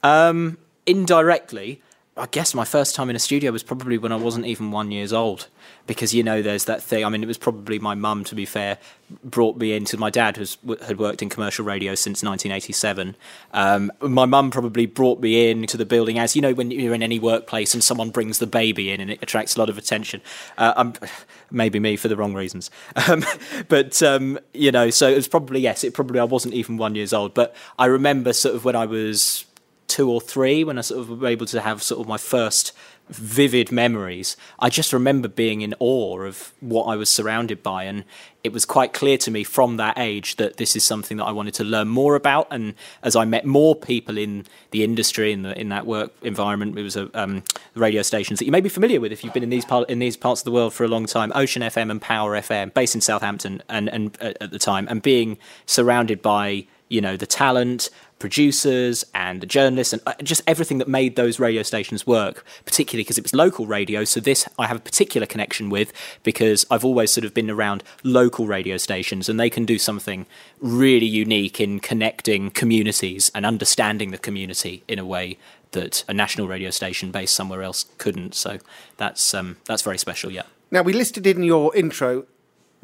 Um, 0.01 0.57
indirectly, 0.85 1.81
I 2.15 2.27
guess 2.27 2.53
my 2.53 2.63
first 2.63 2.95
time 2.95 3.09
in 3.09 3.15
a 3.15 3.19
studio 3.19 3.51
was 3.51 3.63
probably 3.63 3.97
when 3.97 4.13
I 4.13 4.15
wasn't 4.15 4.45
even 4.45 4.71
one 4.71 4.91
years 4.91 5.11
old 5.11 5.47
because 5.89 6.13
you 6.13 6.21
know 6.21 6.43
there's 6.43 6.65
that 6.65 6.83
thing. 6.83 7.03
I 7.03 7.09
mean, 7.09 7.23
it 7.23 7.25
was 7.25 7.39
probably 7.39 7.79
my 7.79 7.95
mum, 7.95 8.23
to 8.25 8.35
be 8.35 8.45
fair, 8.45 8.77
brought 9.23 9.57
me 9.57 9.73
into. 9.73 9.97
My 9.97 10.11
dad 10.11 10.37
was 10.37 10.55
had 10.85 10.99
worked 10.99 11.23
in 11.23 11.29
commercial 11.29 11.65
radio 11.65 11.95
since 11.95 12.21
1987. 12.21 13.15
Um, 13.53 13.91
my 13.99 14.25
mum 14.25 14.51
probably 14.51 14.85
brought 14.85 15.19
me 15.19 15.49
in 15.49 15.65
to 15.65 15.77
the 15.77 15.87
building 15.87 16.19
as 16.19 16.35
you 16.35 16.43
know 16.43 16.53
when 16.53 16.69
you're 16.69 16.93
in 16.93 17.01
any 17.01 17.17
workplace 17.17 17.73
and 17.73 17.83
someone 17.83 18.11
brings 18.11 18.37
the 18.37 18.45
baby 18.45 18.91
in 18.91 19.01
and 19.01 19.09
it 19.09 19.17
attracts 19.23 19.55
a 19.55 19.59
lot 19.59 19.67
of 19.67 19.79
attention. 19.79 20.21
Uh, 20.59 20.91
maybe 21.51 21.79
me 21.79 21.95
for 21.95 22.07
the 22.07 22.15
wrong 22.15 22.35
reasons, 22.35 22.69
um, 23.07 23.25
but 23.67 24.03
um, 24.03 24.37
you 24.53 24.71
know, 24.71 24.91
so 24.91 25.09
it 25.09 25.15
was 25.15 25.27
probably 25.27 25.59
yes. 25.59 25.83
It 25.83 25.95
probably 25.95 26.19
I 26.19 26.23
wasn't 26.23 26.53
even 26.53 26.77
one 26.77 26.93
years 26.93 27.13
old, 27.13 27.33
but 27.33 27.55
I 27.79 27.87
remember 27.87 28.31
sort 28.31 28.53
of 28.53 28.63
when 28.63 28.75
I 28.75 28.85
was 28.85 29.43
two 29.87 30.07
or 30.07 30.21
three 30.21 30.63
when 30.63 30.77
I 30.77 30.81
sort 30.81 31.01
of 31.01 31.19
were 31.19 31.27
able 31.27 31.47
to 31.47 31.59
have 31.59 31.81
sort 31.81 31.99
of 31.99 32.07
my 32.07 32.17
first 32.17 32.73
vivid 33.09 33.71
memories. 33.71 34.37
I 34.59 34.69
just 34.69 34.93
remember 34.93 35.27
being 35.27 35.61
in 35.61 35.75
awe 35.79 36.21
of 36.21 36.53
what 36.59 36.83
I 36.83 36.95
was 36.95 37.09
surrounded 37.09 37.63
by, 37.63 37.83
and 37.83 38.03
it 38.43 38.53
was 38.53 38.65
quite 38.65 38.93
clear 38.93 39.17
to 39.17 39.31
me 39.31 39.43
from 39.43 39.77
that 39.77 39.97
age 39.97 40.37
that 40.37 40.57
this 40.57 40.75
is 40.75 40.83
something 40.83 41.17
that 41.17 41.25
I 41.25 41.31
wanted 41.31 41.53
to 41.55 41.63
learn 41.63 41.87
more 41.87 42.15
about. 42.15 42.47
And 42.51 42.75
as 43.03 43.15
I 43.15 43.25
met 43.25 43.45
more 43.45 43.75
people 43.75 44.17
in 44.17 44.45
the 44.71 44.83
industry 44.83 45.31
in 45.31 45.41
the 45.41 45.59
in 45.59 45.69
that 45.69 45.85
work 45.85 46.13
environment, 46.21 46.77
it 46.77 46.83
was 46.83 46.95
a 46.95 47.09
um, 47.19 47.43
radio 47.75 48.01
stations 48.01 48.39
that 48.39 48.45
you 48.45 48.51
may 48.51 48.61
be 48.61 48.69
familiar 48.69 49.01
with 49.01 49.11
if 49.11 49.23
you've 49.23 49.33
been 49.33 49.43
in 49.43 49.49
these 49.49 49.65
part 49.65 49.89
in 49.89 49.99
these 49.99 50.15
parts 50.15 50.41
of 50.41 50.45
the 50.45 50.51
world 50.51 50.73
for 50.73 50.83
a 50.83 50.87
long 50.87 51.05
time. 51.05 51.31
Ocean 51.35 51.61
FM 51.61 51.91
and 51.91 52.01
Power 52.01 52.33
FM, 52.33 52.73
based 52.73 52.95
in 52.95 53.01
Southampton, 53.01 53.61
and 53.67 53.89
and 53.89 54.17
uh, 54.21 54.33
at 54.39 54.51
the 54.51 54.59
time, 54.59 54.87
and 54.89 55.01
being 55.01 55.37
surrounded 55.65 56.21
by 56.21 56.65
you 56.87 57.01
know 57.01 57.17
the 57.17 57.27
talent 57.27 57.89
producers 58.19 59.05
and 59.15 59.41
the 59.41 59.45
journalists 59.45 59.93
and 59.93 60.01
uh, 60.05 60.13
just 60.21 60.41
everything 60.45 60.77
that 60.77 60.87
made 60.87 61.15
those 61.15 61.39
radio 61.39 61.63
stations 61.63 62.05
work, 62.05 62.45
particularly 62.65 63.03
because 63.03 63.17
it 63.17 63.23
was 63.23 63.33
local 63.33 63.65
radio. 63.65 64.03
So, 64.03 64.19
this 64.19 64.47
I 64.59 64.67
have 64.67 64.77
a 64.77 64.81
particular 64.81 65.25
connection 65.25 65.69
with 65.69 65.91
because 66.23 66.65
I've 66.69 66.85
always 66.85 67.11
sort 67.11 67.25
of 67.25 67.33
been 67.33 67.49
around 67.49 67.83
local 68.03 68.45
radio 68.45 68.77
stations 68.77 69.29
and 69.29 69.39
they 69.39 69.49
can 69.49 69.65
do 69.65 69.79
something 69.79 70.25
really 70.59 71.05
unique 71.05 71.59
in 71.59 71.79
connecting 71.79 72.51
communities 72.51 73.31
and 73.33 73.45
understanding 73.45 74.11
the 74.11 74.17
community 74.17 74.83
in 74.87 74.99
a 74.99 75.05
way 75.05 75.37
that 75.71 76.03
a 76.07 76.13
national 76.13 76.47
radio 76.47 76.69
station 76.71 77.11
based 77.11 77.33
somewhere 77.33 77.63
else 77.63 77.85
couldn't. 77.97 78.35
So, 78.35 78.59
that's, 78.97 79.33
um, 79.33 79.57
that's 79.65 79.81
very 79.81 79.97
special, 79.97 80.31
yeah. 80.31 80.43
Now, 80.71 80.83
we 80.83 80.93
listed 80.93 81.25
in 81.25 81.41
your 81.43 81.75
intro 81.75 82.25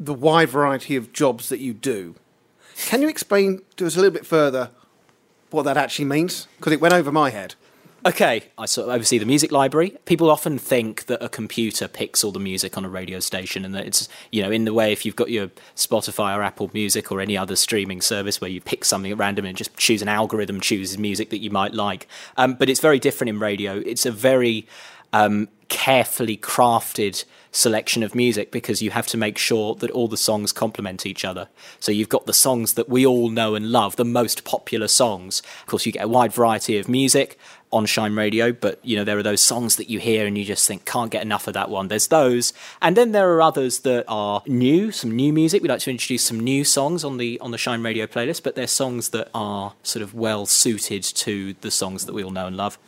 the 0.00 0.14
wide 0.14 0.48
variety 0.48 0.96
of 0.96 1.12
jobs 1.12 1.48
that 1.48 1.60
you 1.60 1.72
do. 1.72 2.14
Can 2.76 3.00
you 3.00 3.08
explain 3.08 3.62
to 3.76 3.86
us 3.86 3.96
a 3.96 4.00
little 4.00 4.12
bit 4.12 4.26
further 4.26 4.70
what 5.50 5.64
that 5.64 5.76
actually 5.76 6.06
means? 6.06 6.48
Because 6.58 6.72
it 6.72 6.80
went 6.80 6.94
over 6.94 7.12
my 7.12 7.30
head. 7.30 7.54
Okay, 8.06 8.44
I 8.56 8.66
sort 8.66 8.88
of 8.88 8.94
oversee 8.94 9.18
the 9.18 9.26
music 9.26 9.50
library. 9.50 9.96
People 10.04 10.30
often 10.30 10.58
think 10.58 11.06
that 11.06 11.20
a 11.20 11.28
computer 11.28 11.88
picks 11.88 12.22
all 12.22 12.30
the 12.30 12.38
music 12.38 12.78
on 12.78 12.84
a 12.84 12.88
radio 12.88 13.18
station, 13.18 13.64
and 13.64 13.74
that 13.74 13.84
it's 13.84 14.08
you 14.30 14.42
know 14.42 14.50
in 14.52 14.64
the 14.64 14.72
way 14.72 14.92
if 14.92 15.04
you've 15.04 15.16
got 15.16 15.28
your 15.28 15.50
Spotify 15.74 16.36
or 16.36 16.42
Apple 16.42 16.70
Music 16.72 17.10
or 17.10 17.20
any 17.20 17.36
other 17.36 17.56
streaming 17.56 18.00
service 18.00 18.40
where 18.40 18.48
you 18.48 18.60
pick 18.60 18.84
something 18.84 19.10
at 19.10 19.18
random 19.18 19.44
and 19.44 19.56
just 19.56 19.76
choose 19.76 20.02
an 20.02 20.08
algorithm 20.08 20.60
chooses 20.60 20.98
music 20.98 21.30
that 21.30 21.38
you 21.38 21.50
might 21.50 21.74
like. 21.74 22.06
Um, 22.36 22.54
but 22.54 22.68
it's 22.68 22.78
very 22.78 23.00
different 23.00 23.28
in 23.28 23.40
radio. 23.40 23.82
It's 23.84 24.06
a 24.06 24.12
very 24.12 24.68
um, 25.12 25.48
carefully 25.68 26.36
crafted 26.36 27.24
selection 27.56 28.02
of 28.02 28.14
music 28.14 28.52
because 28.52 28.82
you 28.82 28.90
have 28.90 29.06
to 29.06 29.16
make 29.16 29.38
sure 29.38 29.74
that 29.76 29.90
all 29.90 30.08
the 30.08 30.16
songs 30.16 30.52
complement 30.52 31.06
each 31.06 31.24
other. 31.24 31.48
So 31.80 31.90
you've 31.90 32.10
got 32.10 32.26
the 32.26 32.34
songs 32.34 32.74
that 32.74 32.88
we 32.88 33.06
all 33.06 33.30
know 33.30 33.54
and 33.54 33.72
love, 33.72 33.96
the 33.96 34.04
most 34.04 34.44
popular 34.44 34.88
songs. 34.88 35.40
Of 35.62 35.66
course, 35.66 35.86
you 35.86 35.92
get 35.92 36.04
a 36.04 36.08
wide 36.08 36.32
variety 36.32 36.78
of 36.78 36.88
music 36.88 37.38
on 37.72 37.86
Shine 37.86 38.14
Radio, 38.14 38.52
but 38.52 38.78
you 38.84 38.96
know 38.96 39.04
there 39.04 39.18
are 39.18 39.22
those 39.22 39.40
songs 39.40 39.76
that 39.76 39.90
you 39.90 39.98
hear 39.98 40.26
and 40.26 40.36
you 40.38 40.44
just 40.44 40.68
think 40.68 40.84
can't 40.84 41.10
get 41.10 41.22
enough 41.22 41.48
of 41.48 41.54
that 41.54 41.70
one. 41.70 41.88
There's 41.88 42.08
those, 42.08 42.52
and 42.80 42.96
then 42.96 43.12
there 43.12 43.32
are 43.34 43.42
others 43.42 43.80
that 43.80 44.04
are 44.06 44.42
new, 44.46 44.92
some 44.92 45.10
new 45.10 45.32
music. 45.32 45.62
We 45.62 45.68
like 45.68 45.80
to 45.80 45.90
introduce 45.90 46.24
some 46.24 46.38
new 46.38 46.62
songs 46.62 47.04
on 47.04 47.16
the 47.16 47.40
on 47.40 47.50
the 47.50 47.58
Shine 47.58 47.82
Radio 47.82 48.06
playlist, 48.06 48.42
but 48.42 48.54
they're 48.54 48.66
songs 48.66 49.08
that 49.10 49.30
are 49.34 49.74
sort 49.82 50.02
of 50.02 50.14
well 50.14 50.46
suited 50.46 51.02
to 51.02 51.54
the 51.62 51.70
songs 51.70 52.06
that 52.06 52.12
we 52.12 52.22
all 52.22 52.30
know 52.30 52.46
and 52.46 52.56
love. 52.56 52.78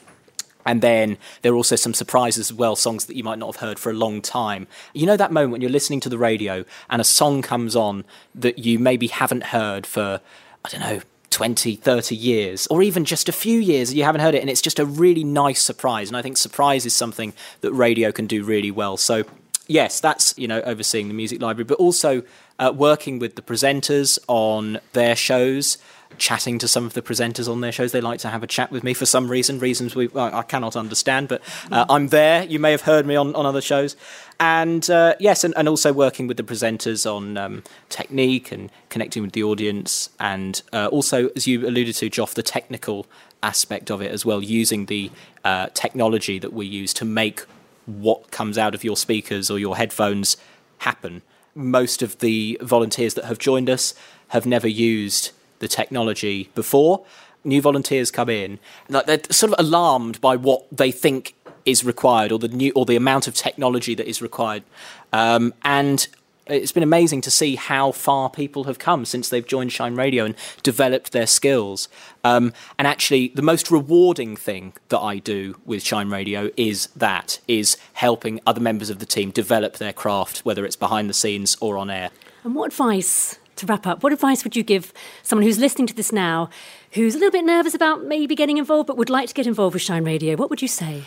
And 0.67 0.83
then 0.83 1.17
there 1.43 1.53
are 1.53 1.57
also 1.57 1.77
some 1.77 1.95
surprises 1.95 2.51
as 2.51 2.53
well, 2.53 2.77
songs 2.77 3.07
that 3.07 3.17
you 3.17 3.25
might 3.25 3.39
not 3.39 3.55
have 3.55 3.69
heard 3.69 3.79
for 3.79 3.91
a 3.91 3.95
long 3.95 4.21
time. 4.21 4.67
You 4.93 5.07
know 5.07 5.17
that 5.17 5.33
moment 5.33 5.53
when 5.53 5.61
you're 5.61 5.71
listening 5.71 6.01
to 6.01 6.09
the 6.09 6.19
radio 6.19 6.65
and 6.91 7.01
a 7.01 7.05
song 7.05 7.43
comes 7.43 7.75
on 7.75 8.05
that 8.35 8.59
you 8.59 8.79
maybe 8.79 9.07
haven't 9.07 9.45
heard 9.45 9.87
for, 9.87 10.21
I 10.65 10.69
don't 10.69 10.81
know, 10.81 11.01
20, 11.31 11.77
30 11.77 12.17
years, 12.17 12.67
or 12.69 12.83
even 12.83 13.05
just 13.05 13.29
a 13.29 13.33
few 13.33 13.61
years 13.61 13.95
you 13.95 14.03
haven't 14.05 14.21
heard 14.21 14.35
it, 14.35 14.41
and 14.41 14.51
it's 14.51 14.63
just 14.63 14.79
a 14.79 14.85
really 14.85 15.25
nice 15.25 15.63
surprise. 15.63 16.09
And 16.09 16.17
I 16.17 16.23
think 16.23 16.37
surprise 16.37 16.85
is 16.87 16.95
something 16.95 17.33
that 17.61 17.73
radio 17.73 18.13
can 18.13 18.27
do 18.27 18.43
really 18.43 18.71
well. 18.71 18.97
So, 18.97 19.25
yes, 19.67 20.01
that's, 20.01 20.37
you 20.37 20.49
know, 20.49 20.61
overseeing 20.63 21.09
the 21.09 21.15
music 21.15 21.41
library, 21.41 21.65
but 21.65 21.79
also 21.79 22.23
uh, 22.59 22.73
working 22.75 23.19
with 23.19 23.37
the 23.37 23.43
presenters 23.43 24.19
on 24.27 24.81
their 24.95 25.15
shows 25.15 25.79
chatting 26.17 26.59
to 26.59 26.69
some 26.69 26.87
of 26.87 26.95
the 26.95 27.03
presenters 27.03 27.51
on 27.51 27.61
their 27.61 27.73
shows. 27.73 27.93
They 27.93 28.01
like 28.01 28.21
to 28.21 28.29
have 28.29 28.43
a 28.43 28.47
chat 28.47 28.71
with 28.71 28.83
me 28.83 28.95
for 28.95 29.07
some 29.07 29.31
reason, 29.31 29.59
reasons 29.59 29.95
we 29.95 30.09
I 30.15 30.43
cannot 30.43 30.77
understand, 30.77 31.29
but 31.29 31.43
uh, 31.71 31.85
I'm 31.89 32.09
there. 32.09 32.45
You 32.45 32.59
may 32.59 32.71
have 32.71 32.83
heard 32.83 33.07
me 33.07 33.17
on, 33.17 33.35
on 33.35 33.47
other 33.47 33.61
shows. 33.61 33.97
And 34.41 34.89
uh, 34.89 35.15
yes, 35.19 35.45
and, 35.45 35.55
and 35.57 35.69
also 35.69 35.93
working 35.93 36.27
with 36.27 36.37
the 36.37 36.43
presenters 36.43 37.11
on 37.11 37.37
um, 37.37 37.63
technique 37.89 38.53
and 38.53 38.71
connecting 38.89 39.23
with 39.23 39.33
the 39.33 39.43
audience. 39.43 40.11
And 40.19 40.61
uh, 40.73 40.87
also, 40.87 41.29
as 41.37 41.47
you 41.47 41.67
alluded 41.67 41.95
to, 41.97 42.11
Joff, 42.11 42.35
the 42.35 42.43
technical 42.43 43.07
aspect 43.43 43.91
of 43.91 44.01
it 44.01 44.11
as 44.11 44.25
well, 44.25 44.43
using 44.43 44.87
the 44.87 45.11
uh, 45.45 45.69
technology 45.75 46.39
that 46.39 46.53
we 46.53 46.67
use 46.67 46.95
to 46.95 47.05
make 47.05 47.45
what 47.87 48.31
comes 48.31 48.59
out 48.59 48.75
of 48.75 48.85
your 48.85 48.97
speakers 48.97 49.51
or 49.51 49.59
your 49.59 49.77
headphones 49.77 50.37
happen. 50.79 51.23
Most 51.55 52.03
of 52.03 52.19
the 52.19 52.59
volunteers 52.63 53.15
that 53.15 53.25
have 53.25 53.39
joined 53.39 53.71
us 53.71 53.95
have 54.29 54.47
never 54.47 54.69
used 54.69 55.33
the 55.59 55.69
technology 55.69 56.51
before. 56.55 57.05
new 57.45 57.63
volunteers 57.63 58.11
come 58.11 58.29
in, 58.29 58.59
like 58.89 59.07
they're 59.07 59.21
sort 59.31 59.53
of 59.53 59.65
alarmed 59.65 60.21
by 60.21 60.37
what 60.37 60.67
they 60.71 60.91
think 60.91 61.35
is 61.65 61.85
required 61.85 62.33
or 62.33 62.39
the 62.39 62.49
new 62.49 62.73
or 62.75 62.85
the 62.85 62.97
amount 62.97 63.27
of 63.29 63.35
technology 63.35 63.95
that 63.95 64.07
is 64.07 64.21
required. 64.21 64.63
Um, 65.13 65.55
and 65.63 66.09
it's 66.49 66.73
been 66.73 66.83
amazing 66.83 67.21
to 67.23 67.31
see 67.31 67.57
how 67.57 67.93
far 67.93 68.31
people 68.31 68.65
have 68.65 68.79
come 68.79 69.05
since 69.05 69.29
they've 69.29 69.47
joined 69.47 69.73
Shine 69.73 69.95
Radio 69.95 70.25
and 70.25 70.35
developed 70.63 71.13
their 71.13 71.27
skills. 71.27 71.89
Um, 72.25 72.53
and 72.79 72.89
actually, 72.89 73.29
the 73.35 73.43
most 73.43 73.71
rewarding 73.71 74.35
thing 74.35 74.73
that 74.89 74.99
I 74.99 75.19
do 75.19 75.59
with 75.67 75.83
Shine 75.83 76.09
Radio 76.09 76.51
is 76.57 76.87
that 76.97 77.41
is 77.47 77.77
helping 77.95 78.41
other 78.47 78.61
members 78.61 78.89
of 78.91 78.99
the 78.99 79.07
team 79.07 79.31
develop 79.31 79.77
their 79.77 79.93
craft, 79.93 80.39
whether 80.41 80.65
it's 80.65 80.77
behind 80.77 81.11
the 81.11 81.15
scenes 81.15 81.57
or 81.61 81.77
on 81.77 81.91
air. 81.91 82.11
And 82.45 82.55
what 82.55 82.73
advice, 82.73 83.39
to 83.59 83.67
wrap 83.67 83.87
up, 83.87 84.03
what 84.03 84.13
advice 84.13 84.45
would 84.45 84.57
you 84.57 84.63
give 84.63 84.93
someone 85.23 85.45
who's 85.45 85.59
listening 85.59 85.87
to 85.87 85.95
this 85.95 86.13
now, 86.13 86.51
who's 86.93 87.15
a 87.15 87.19
little 87.19 87.33
bit 87.33 87.45
nervous 87.45 87.75
about 87.75 88.05
maybe 88.05 88.35
getting 88.35 88.59
involved 88.59 88.87
but 88.87 88.97
would 88.97 89.11
like 89.11 89.29
to 89.29 89.35
get 89.35 89.47
involved 89.47 89.75
with 89.75 89.83
Shine 89.83 90.05
Radio? 90.05 90.37
What 90.37 90.51
would 90.51 90.63
you 90.63 90.69
say? 90.69 91.05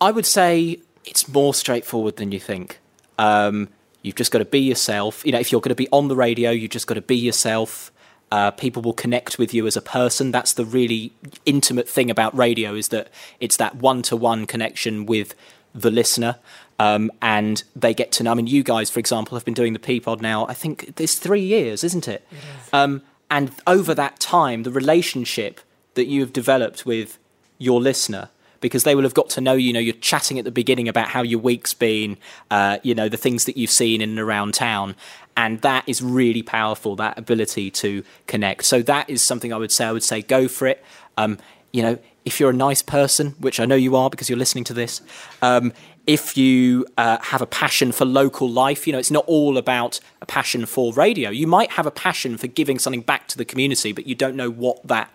I 0.00 0.10
would 0.10 0.26
say 0.26 0.80
it's 1.04 1.28
more 1.28 1.54
straightforward 1.54 2.16
than 2.16 2.32
you 2.32 2.40
think. 2.40 2.78
Um, 3.18 3.68
you've 4.02 4.14
just 4.14 4.30
got 4.30 4.38
to 4.38 4.44
be 4.44 4.60
yourself. 4.60 5.24
You 5.26 5.32
know, 5.32 5.40
if 5.40 5.50
you're 5.50 5.60
going 5.60 5.70
to 5.70 5.74
be 5.74 5.88
on 5.90 6.08
the 6.08 6.16
radio, 6.16 6.50
you've 6.50 6.70
just 6.70 6.86
got 6.86 6.94
to 6.94 7.02
be 7.02 7.16
yourself. 7.16 7.90
Uh, 8.30 8.50
people 8.50 8.82
will 8.82 8.92
connect 8.92 9.38
with 9.38 9.54
you 9.54 9.66
as 9.66 9.76
a 9.76 9.80
person. 9.80 10.30
That's 10.30 10.52
the 10.52 10.64
really 10.64 11.12
intimate 11.46 11.88
thing 11.88 12.10
about 12.10 12.36
radio 12.36 12.74
is 12.74 12.88
that 12.88 13.08
it's 13.40 13.56
that 13.56 13.76
one-to-one 13.76 14.46
connection 14.46 15.06
with 15.06 15.34
the 15.74 15.90
listener. 15.90 16.36
Um, 16.80 17.10
and 17.20 17.62
they 17.74 17.92
get 17.92 18.12
to 18.12 18.22
know. 18.22 18.30
I 18.30 18.34
mean, 18.34 18.46
you 18.46 18.62
guys, 18.62 18.88
for 18.88 19.00
example, 19.00 19.36
have 19.36 19.44
been 19.44 19.54
doing 19.54 19.72
the 19.72 19.80
P 19.80 19.98
Pod 19.98 20.22
now. 20.22 20.46
I 20.46 20.54
think 20.54 20.94
it's 20.96 21.16
three 21.16 21.40
years, 21.42 21.82
isn't 21.82 22.06
it? 22.06 22.24
it 22.30 22.36
is. 22.36 22.72
um, 22.72 23.02
and 23.30 23.50
over 23.66 23.94
that 23.94 24.20
time, 24.20 24.62
the 24.62 24.70
relationship 24.70 25.60
that 25.94 26.06
you 26.06 26.20
have 26.20 26.32
developed 26.32 26.86
with 26.86 27.18
your 27.58 27.80
listener 27.80 28.28
because 28.60 28.84
they 28.84 28.94
will 28.94 29.02
have 29.02 29.14
got 29.14 29.28
to 29.30 29.40
know 29.40 29.52
you 29.54 29.72
know 29.72 29.80
you're 29.80 29.94
chatting 29.94 30.38
at 30.38 30.44
the 30.44 30.50
beginning 30.50 30.88
about 30.88 31.08
how 31.08 31.22
your 31.22 31.40
week's 31.40 31.74
been 31.74 32.16
uh, 32.50 32.78
you 32.82 32.94
know 32.94 33.08
the 33.08 33.16
things 33.16 33.44
that 33.44 33.56
you've 33.56 33.70
seen 33.70 34.00
in 34.00 34.10
and 34.10 34.18
around 34.18 34.54
town 34.54 34.94
and 35.36 35.60
that 35.62 35.84
is 35.86 36.02
really 36.02 36.42
powerful 36.42 36.96
that 36.96 37.16
ability 37.18 37.70
to 37.70 38.02
connect 38.26 38.64
so 38.64 38.82
that 38.82 39.08
is 39.08 39.22
something 39.22 39.52
i 39.52 39.56
would 39.56 39.72
say 39.72 39.84
i 39.84 39.92
would 39.92 40.02
say 40.02 40.22
go 40.22 40.48
for 40.48 40.66
it 40.66 40.84
um, 41.16 41.38
you 41.72 41.82
know 41.82 41.98
if 42.24 42.40
you're 42.40 42.50
a 42.50 42.54
nice 42.54 42.82
person 42.82 43.34
which 43.38 43.60
i 43.60 43.64
know 43.64 43.76
you 43.76 43.94
are 43.96 44.10
because 44.10 44.28
you're 44.28 44.38
listening 44.38 44.64
to 44.64 44.74
this 44.74 45.02
um, 45.42 45.72
if 46.08 46.38
you 46.38 46.86
uh, 46.96 47.18
have 47.20 47.42
a 47.42 47.46
passion 47.46 47.92
for 47.92 48.06
local 48.06 48.48
life, 48.48 48.86
you 48.86 48.94
know, 48.94 48.98
it's 48.98 49.10
not 49.10 49.26
all 49.26 49.58
about 49.58 50.00
a 50.22 50.26
passion 50.26 50.64
for 50.64 50.90
radio. 50.94 51.28
You 51.28 51.46
might 51.46 51.72
have 51.72 51.84
a 51.84 51.90
passion 51.90 52.38
for 52.38 52.46
giving 52.46 52.78
something 52.78 53.02
back 53.02 53.28
to 53.28 53.36
the 53.36 53.44
community, 53.44 53.92
but 53.92 54.06
you 54.06 54.14
don't 54.14 54.34
know 54.34 54.50
what 54.50 54.84
that 54.88 55.12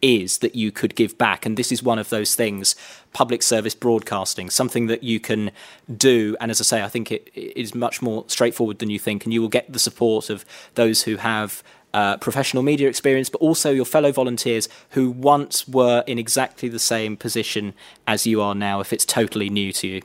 is 0.00 0.38
that 0.38 0.54
you 0.54 0.70
could 0.70 0.94
give 0.94 1.18
back. 1.18 1.44
And 1.44 1.56
this 1.56 1.72
is 1.72 1.82
one 1.82 1.98
of 1.98 2.08
those 2.10 2.36
things 2.36 2.76
public 3.12 3.42
service 3.42 3.74
broadcasting, 3.74 4.48
something 4.48 4.86
that 4.86 5.02
you 5.02 5.18
can 5.18 5.50
do. 5.96 6.36
And 6.40 6.52
as 6.52 6.60
I 6.60 6.64
say, 6.64 6.84
I 6.84 6.88
think 6.88 7.10
it, 7.10 7.28
it 7.34 7.56
is 7.56 7.74
much 7.74 8.00
more 8.00 8.24
straightforward 8.28 8.78
than 8.78 8.90
you 8.90 9.00
think. 9.00 9.24
And 9.24 9.34
you 9.34 9.42
will 9.42 9.48
get 9.48 9.72
the 9.72 9.80
support 9.80 10.30
of 10.30 10.44
those 10.76 11.02
who 11.02 11.16
have. 11.16 11.64
Uh, 11.94 12.18
professional 12.18 12.62
media 12.62 12.86
experience, 12.86 13.30
but 13.30 13.40
also 13.40 13.70
your 13.70 13.86
fellow 13.86 14.12
volunteers 14.12 14.68
who 14.90 15.10
once 15.10 15.66
were 15.66 16.04
in 16.06 16.18
exactly 16.18 16.68
the 16.68 16.78
same 16.78 17.16
position 17.16 17.72
as 18.06 18.26
you 18.26 18.42
are 18.42 18.54
now, 18.54 18.78
if 18.80 18.92
it's 18.92 19.06
totally 19.06 19.48
new 19.48 19.72
to 19.72 19.88
you. 19.88 20.02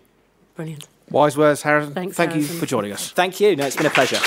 Brilliant. 0.55 0.87
Wise 1.09 1.37
words, 1.37 1.61
Harrison. 1.61 1.93
Thanks, 1.93 2.15
Thank 2.17 2.31
Harrison. 2.31 2.53
you 2.55 2.59
for 2.59 2.65
joining 2.65 2.91
us. 2.91 3.11
Thank 3.11 3.39
you. 3.39 3.55
No, 3.55 3.65
it's 3.65 3.75
been 3.75 3.85
a 3.85 3.89
pleasure. 3.89 4.19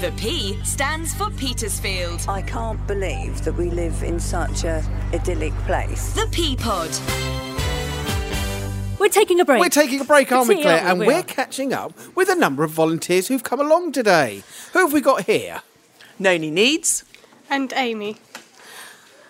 The 0.00 0.12
P 0.18 0.58
stands 0.64 1.14
for 1.14 1.30
Petersfield. 1.30 2.24
I 2.28 2.42
can't 2.42 2.84
believe 2.86 3.42
that 3.44 3.54
we 3.54 3.70
live 3.70 4.02
in 4.02 4.20
such 4.20 4.64
a 4.64 4.82
idyllic 5.14 5.54
place. 5.66 6.12
The 6.12 6.26
P 6.30 6.56
Pod. 6.56 6.90
We're 8.98 9.08
taking 9.08 9.40
a 9.40 9.44
break. 9.44 9.60
We're 9.60 9.68
taking 9.68 10.00
a 10.00 10.04
break, 10.04 10.30
aren't 10.30 10.48
we, 10.48 10.54
It's- 10.56 10.64
Claire? 10.64 10.82
yeah, 10.82 10.90
and 10.90 11.00
we 11.00 11.06
we're 11.06 11.18
are. 11.20 11.22
catching 11.22 11.72
up 11.72 11.92
with 12.14 12.28
a 12.28 12.34
number 12.34 12.64
of 12.64 12.70
volunteers 12.70 13.28
who've 13.28 13.42
come 13.42 13.60
along 13.60 13.92
today. 13.92 14.42
Who 14.72 14.78
have 14.80 14.92
we 14.92 15.00
got 15.00 15.24
here? 15.24 15.62
Noni 16.18 16.50
Needs. 16.50 17.04
And 17.50 17.72
Amy. 17.76 18.16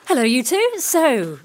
Hello, 0.07 0.23
you 0.23 0.43
two. 0.43 0.73
So, 0.79 1.39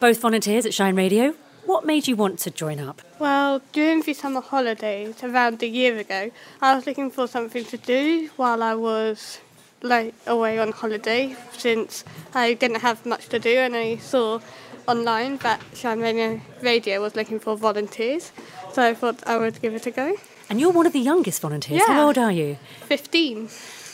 both 0.00 0.20
volunteers 0.20 0.64
at 0.66 0.72
Shine 0.74 0.94
Radio. 0.96 1.34
What 1.66 1.86
made 1.86 2.06
you 2.06 2.16
want 2.16 2.38
to 2.40 2.50
join 2.50 2.78
up? 2.78 3.00
Well, 3.18 3.62
during 3.72 4.02
the 4.02 4.12
summer 4.12 4.40
holidays 4.40 5.22
around 5.22 5.62
a 5.62 5.66
year 5.66 5.96
ago, 5.98 6.30
I 6.60 6.74
was 6.74 6.86
looking 6.86 7.10
for 7.10 7.26
something 7.26 7.64
to 7.64 7.78
do 7.78 8.30
while 8.36 8.62
I 8.62 8.74
was 8.74 9.38
like 9.82 10.14
away 10.26 10.58
on 10.58 10.72
holiday 10.72 11.36
since 11.52 12.04
I 12.34 12.54
didn't 12.54 12.80
have 12.80 13.04
much 13.06 13.28
to 13.28 13.38
do 13.38 13.50
and 13.50 13.74
I 13.76 13.96
saw 13.96 14.40
online 14.86 15.38
that 15.38 15.60
Shine 15.74 16.00
Radio, 16.00 16.40
Radio 16.62 17.00
was 17.00 17.16
looking 17.16 17.40
for 17.40 17.56
volunteers. 17.56 18.32
So 18.72 18.82
I 18.82 18.94
thought 18.94 19.26
I 19.26 19.38
would 19.38 19.60
give 19.62 19.74
it 19.74 19.86
a 19.86 19.90
go. 19.90 20.16
And 20.50 20.60
you're 20.60 20.72
one 20.72 20.86
of 20.86 20.92
the 20.92 21.00
youngest 21.00 21.40
volunteers. 21.40 21.80
Yeah. 21.86 21.94
How 21.94 22.06
old 22.06 22.18
are 22.18 22.32
you? 22.32 22.58
15. 22.86 23.48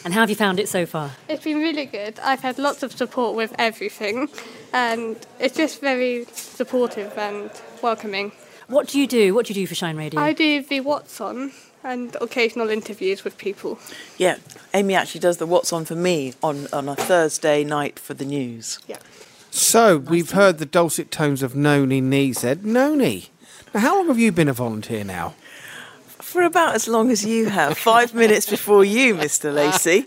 And 0.04 0.14
how 0.14 0.20
have 0.20 0.30
you 0.30 0.36
found 0.36 0.58
it 0.58 0.68
so 0.68 0.86
far? 0.86 1.12
It's 1.28 1.44
been 1.44 1.58
really 1.58 1.86
good. 1.86 2.18
I've 2.20 2.40
had 2.40 2.58
lots 2.58 2.82
of 2.82 2.92
support 2.92 3.36
with 3.36 3.54
everything 3.58 4.28
and 4.72 5.16
it's 5.38 5.56
just 5.56 5.80
very 5.80 6.26
supportive 6.32 7.16
and 7.18 7.50
welcoming. 7.82 8.32
What 8.68 8.88
do 8.88 9.00
you 9.00 9.06
do? 9.06 9.34
What 9.34 9.46
do 9.46 9.52
you 9.52 9.62
do 9.62 9.66
for 9.66 9.74
Shine 9.74 9.96
Radio? 9.96 10.20
I 10.20 10.32
do 10.32 10.62
the 10.62 10.80
What's 10.80 11.20
On 11.20 11.52
and 11.82 12.16
occasional 12.20 12.70
interviews 12.70 13.24
with 13.24 13.36
people. 13.36 13.78
Yeah, 14.16 14.36
Amy 14.74 14.94
actually 14.94 15.20
does 15.20 15.38
the 15.38 15.46
What's 15.46 15.72
On 15.72 15.84
for 15.84 15.94
Me 15.96 16.34
on, 16.42 16.68
on 16.72 16.88
a 16.88 16.94
Thursday 16.94 17.64
night 17.64 17.98
for 17.98 18.14
the 18.14 18.24
news. 18.24 18.78
Yeah. 18.86 18.98
So, 19.50 19.98
we've 19.98 20.30
heard 20.30 20.58
the 20.58 20.66
dulcet 20.66 21.10
tones 21.10 21.42
of 21.42 21.56
Noni 21.56 22.00
Neezed. 22.00 22.62
Noni, 22.62 23.30
now 23.74 23.80
how 23.80 23.96
long 23.96 24.06
have 24.06 24.18
you 24.18 24.30
been 24.30 24.48
a 24.48 24.52
volunteer 24.52 25.02
now? 25.02 25.34
For 26.30 26.42
about 26.42 26.76
as 26.76 26.86
long 26.86 27.10
as 27.10 27.24
you 27.24 27.48
have. 27.48 27.76
Five 27.76 28.14
minutes 28.14 28.48
before 28.48 28.84
you, 28.84 29.16
Mr. 29.16 29.52
Lacey. 29.52 30.06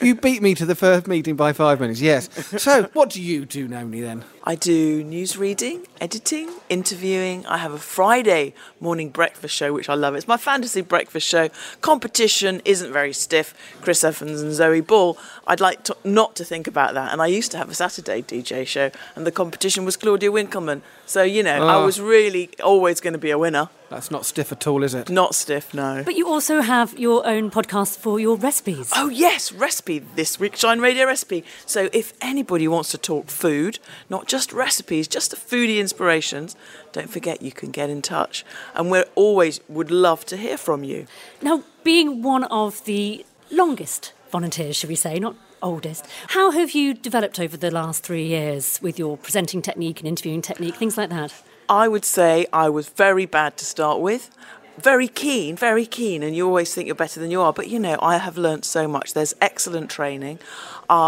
you 0.04 0.16
beat 0.16 0.42
me 0.42 0.56
to 0.56 0.66
the 0.66 0.74
first 0.74 1.06
meeting 1.06 1.36
by 1.36 1.52
five 1.52 1.78
minutes, 1.78 2.00
yes. 2.00 2.28
So, 2.60 2.90
what 2.92 3.10
do 3.10 3.22
you 3.22 3.46
do, 3.46 3.68
Noni, 3.68 4.00
then? 4.00 4.24
I 4.46 4.56
do 4.56 5.02
news 5.02 5.38
reading, 5.38 5.86
editing, 6.02 6.50
interviewing. 6.68 7.46
I 7.46 7.56
have 7.56 7.72
a 7.72 7.78
Friday 7.78 8.52
morning 8.78 9.08
breakfast 9.08 9.54
show, 9.54 9.72
which 9.72 9.88
I 9.88 9.94
love. 9.94 10.14
It's 10.16 10.28
my 10.28 10.36
fantasy 10.36 10.82
breakfast 10.82 11.26
show. 11.26 11.48
Competition 11.80 12.60
isn't 12.66 12.92
very 12.92 13.14
stiff. 13.14 13.54
Chris 13.80 14.04
Evans 14.04 14.42
and 14.42 14.52
Zoe 14.52 14.82
Ball. 14.82 15.16
I'd 15.46 15.60
like 15.60 15.82
to, 15.84 15.96
not 16.04 16.36
to 16.36 16.44
think 16.44 16.66
about 16.66 16.92
that. 16.92 17.10
And 17.10 17.22
I 17.22 17.26
used 17.26 17.52
to 17.52 17.58
have 17.58 17.70
a 17.70 17.74
Saturday 17.74 18.20
DJ 18.20 18.66
show, 18.66 18.90
and 19.16 19.26
the 19.26 19.32
competition 19.32 19.86
was 19.86 19.96
Claudia 19.96 20.30
Winkleman. 20.30 20.82
So, 21.06 21.22
you 21.22 21.42
know, 21.42 21.66
I 21.66 21.74
Ah. 21.76 21.84
was 21.84 21.98
really 21.98 22.50
always 22.62 23.00
going 23.00 23.12
to 23.14 23.18
be 23.18 23.30
a 23.30 23.38
winner. 23.38 23.70
That's 23.90 24.10
not 24.10 24.26
stiff 24.26 24.50
at 24.50 24.66
all, 24.66 24.82
is 24.82 24.92
it? 24.94 25.08
Not 25.08 25.34
stiff, 25.34 25.72
no. 25.72 26.02
But 26.04 26.16
you 26.16 26.26
also 26.26 26.62
have 26.62 26.98
your 26.98 27.24
own 27.26 27.50
podcast 27.50 27.98
for 27.98 28.18
your 28.18 28.36
recipes. 28.36 28.90
Oh, 28.96 29.08
yes, 29.08 29.52
recipe 29.52 30.00
this 30.16 30.40
week, 30.40 30.56
Shine 30.56 30.80
Radio 30.80 31.06
Recipe. 31.06 31.44
So, 31.64 31.88
if 31.92 32.12
anybody 32.20 32.66
wants 32.66 32.90
to 32.90 32.98
talk 32.98 33.28
food, 33.28 33.78
not 34.10 34.26
just 34.26 34.33
recipes, 34.52 35.06
just 35.06 35.30
the 35.30 35.36
foodie 35.36 35.78
inspirations, 35.78 36.56
don't 36.92 37.10
forget 37.10 37.42
you 37.42 37.52
can 37.52 37.70
get 37.70 37.90
in 37.90 38.02
touch. 38.02 38.44
And 38.74 38.90
we're 38.90 39.06
always 39.14 39.60
would 39.68 39.90
love 39.90 40.24
to 40.26 40.36
hear 40.36 40.56
from 40.56 40.84
you. 40.84 41.06
Now, 41.42 41.62
being 41.82 42.22
one 42.22 42.44
of 42.44 42.84
the 42.84 43.24
longest 43.50 44.12
volunteers, 44.30 44.76
should 44.76 44.88
we 44.88 44.96
say, 44.96 45.18
not 45.18 45.36
oldest, 45.62 46.06
how 46.28 46.50
have 46.50 46.72
you 46.72 46.94
developed 46.94 47.40
over 47.40 47.56
the 47.56 47.70
last 47.70 48.02
three 48.02 48.26
years 48.26 48.78
with 48.82 48.98
your 48.98 49.16
presenting 49.16 49.62
technique 49.62 50.00
and 50.00 50.08
interviewing 50.08 50.42
technique, 50.42 50.76
things 50.76 50.98
like 50.98 51.10
that? 51.10 51.32
I 51.68 51.88
would 51.88 52.04
say 52.04 52.46
I 52.52 52.68
was 52.68 52.88
very 52.88 53.26
bad 53.26 53.56
to 53.58 53.64
start 53.64 54.00
with. 54.00 54.30
Very 54.76 55.06
keen, 55.06 55.54
very 55.56 55.86
keen, 55.86 56.24
and 56.24 56.34
you 56.34 56.46
always 56.46 56.74
think 56.74 56.86
you're 56.86 56.96
better 56.96 57.20
than 57.20 57.30
you 57.30 57.40
are. 57.40 57.52
But 57.52 57.68
you 57.68 57.78
know, 57.78 57.96
I 58.02 58.18
have 58.18 58.36
learnt 58.36 58.64
so 58.64 58.88
much. 58.88 59.14
There's 59.14 59.32
excellent 59.40 59.88
training. 59.88 60.40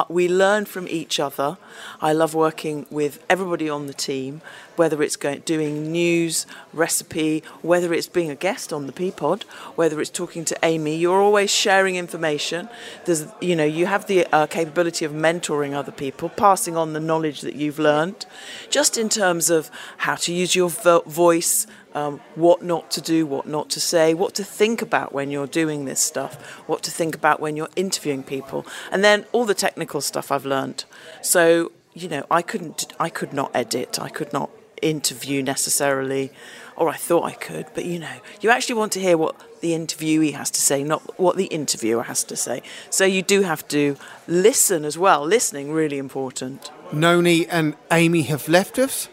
We 0.08 0.28
learn 0.28 0.64
from 0.64 0.88
each 0.88 1.20
other. 1.20 1.58
I 2.00 2.12
love 2.12 2.34
working 2.34 2.86
with 2.90 3.22
everybody 3.28 3.68
on 3.68 3.86
the 3.86 3.94
team, 3.94 4.40
whether 4.76 5.02
it's 5.02 5.16
going, 5.16 5.40
doing 5.40 5.90
news, 5.90 6.46
recipe, 6.72 7.42
whether 7.62 7.92
it's 7.92 8.08
being 8.08 8.30
a 8.30 8.34
guest 8.34 8.72
on 8.72 8.86
the 8.86 8.92
P 8.92 9.10
Pod, 9.10 9.44
whether 9.74 10.00
it's 10.00 10.10
talking 10.10 10.44
to 10.46 10.58
Amy. 10.62 10.96
You're 10.96 11.20
always 11.20 11.50
sharing 11.50 11.96
information. 11.96 12.68
There's, 13.04 13.26
you 13.40 13.56
know, 13.56 13.64
you 13.64 13.86
have 13.86 14.06
the 14.06 14.26
uh, 14.34 14.46
capability 14.46 15.04
of 15.04 15.12
mentoring 15.12 15.74
other 15.74 15.92
people, 15.92 16.28
passing 16.28 16.76
on 16.76 16.92
the 16.92 17.00
knowledge 17.00 17.40
that 17.40 17.54
you've 17.54 17.78
learned, 17.78 18.26
just 18.70 18.98
in 18.98 19.08
terms 19.08 19.50
of 19.50 19.70
how 19.98 20.14
to 20.16 20.32
use 20.32 20.54
your 20.54 20.68
vo- 20.68 21.02
voice, 21.06 21.66
um, 21.94 22.20
what 22.34 22.62
not 22.62 22.90
to 22.90 23.00
do, 23.00 23.24
what 23.24 23.46
not 23.46 23.70
to 23.70 23.80
say, 23.80 24.12
what 24.12 24.34
to 24.34 24.44
think 24.44 24.82
about 24.82 25.14
when 25.14 25.30
you're 25.30 25.46
doing 25.46 25.86
this 25.86 26.00
stuff, 26.00 26.34
what 26.66 26.82
to 26.82 26.90
think 26.90 27.14
about 27.14 27.40
when 27.40 27.56
you're 27.56 27.70
interviewing 27.74 28.22
people, 28.22 28.66
and 28.92 29.02
then 29.02 29.24
all 29.32 29.46
the 29.46 29.54
technical 29.66 30.00
stuff 30.00 30.30
I've 30.30 30.46
learnt. 30.46 30.84
So 31.22 31.72
you 31.94 32.08
know, 32.08 32.24
I 32.30 32.42
couldn't, 32.42 32.92
I 33.00 33.08
could 33.08 33.32
not 33.32 33.50
edit, 33.54 33.98
I 33.98 34.10
could 34.10 34.32
not 34.32 34.50
interview 34.82 35.42
necessarily. 35.42 36.30
or 36.76 36.90
I 36.90 36.96
thought 36.96 37.24
I 37.24 37.32
could, 37.32 37.66
but 37.74 37.86
you 37.86 37.98
know, 37.98 38.16
you 38.42 38.50
actually 38.50 38.74
want 38.74 38.92
to 38.92 39.00
hear 39.00 39.16
what 39.16 39.34
the 39.62 39.72
interviewee 39.72 40.34
has 40.34 40.50
to 40.50 40.60
say, 40.60 40.84
not 40.84 41.18
what 41.18 41.36
the 41.36 41.46
interviewer 41.46 42.02
has 42.02 42.22
to 42.24 42.36
say. 42.36 42.62
So 42.90 43.04
you 43.06 43.22
do 43.22 43.42
have 43.42 43.66
to 43.68 43.96
listen 44.28 44.84
as 44.84 44.98
well. 44.98 45.24
Listening 45.24 45.72
really 45.72 45.96
important. 45.96 46.70
Noni 46.92 47.46
and 47.48 47.74
Amy 47.90 48.22
have 48.22 48.46
left 48.48 48.78
us. 48.78 49.08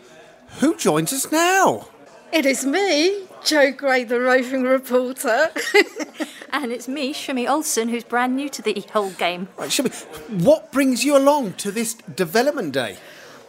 Who 0.60 0.76
joins 0.76 1.14
us 1.14 1.32
now? 1.32 1.88
It 2.34 2.45
is 2.45 2.66
me, 2.66 3.24
Joe 3.45 3.72
Gray, 3.72 4.04
the 4.04 4.20
roving 4.20 4.64
reporter. 4.64 5.49
and 6.54 6.72
it's 6.72 6.88
me, 6.88 7.12
Shimmy 7.12 7.47
Olsen, 7.47 7.89
who's 7.89 8.04
brand 8.04 8.36
new 8.36 8.47
to 8.47 8.62
the 8.62 8.86
whole 8.93 9.10
game. 9.12 9.49
Right, 9.58 9.72
Shimmy, 9.72 9.89
what 10.30 10.72
brings 10.72 11.04
you 11.04 11.18
along 11.18 11.54
to 11.54 11.72
this 11.72 11.95
development 11.95 12.74
day? 12.74 12.97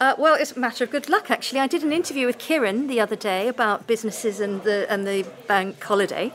Uh, 0.01 0.15
well, 0.17 0.35
it's 0.35 0.53
a 0.53 0.59
matter 0.59 0.83
of 0.83 0.91
good 0.91 1.07
luck, 1.07 1.31
actually. 1.31 1.59
I 1.59 1.67
did 1.67 1.83
an 1.83 1.93
interview 1.93 2.25
with 2.25 2.37
Kieran 2.39 2.87
the 2.87 2.99
other 2.99 3.15
day 3.15 3.47
about 3.47 3.87
businesses 3.87 4.41
and 4.41 4.61
the 4.63 4.91
and 4.91 5.07
the 5.07 5.25
bank 5.47 5.81
holiday. 5.81 6.33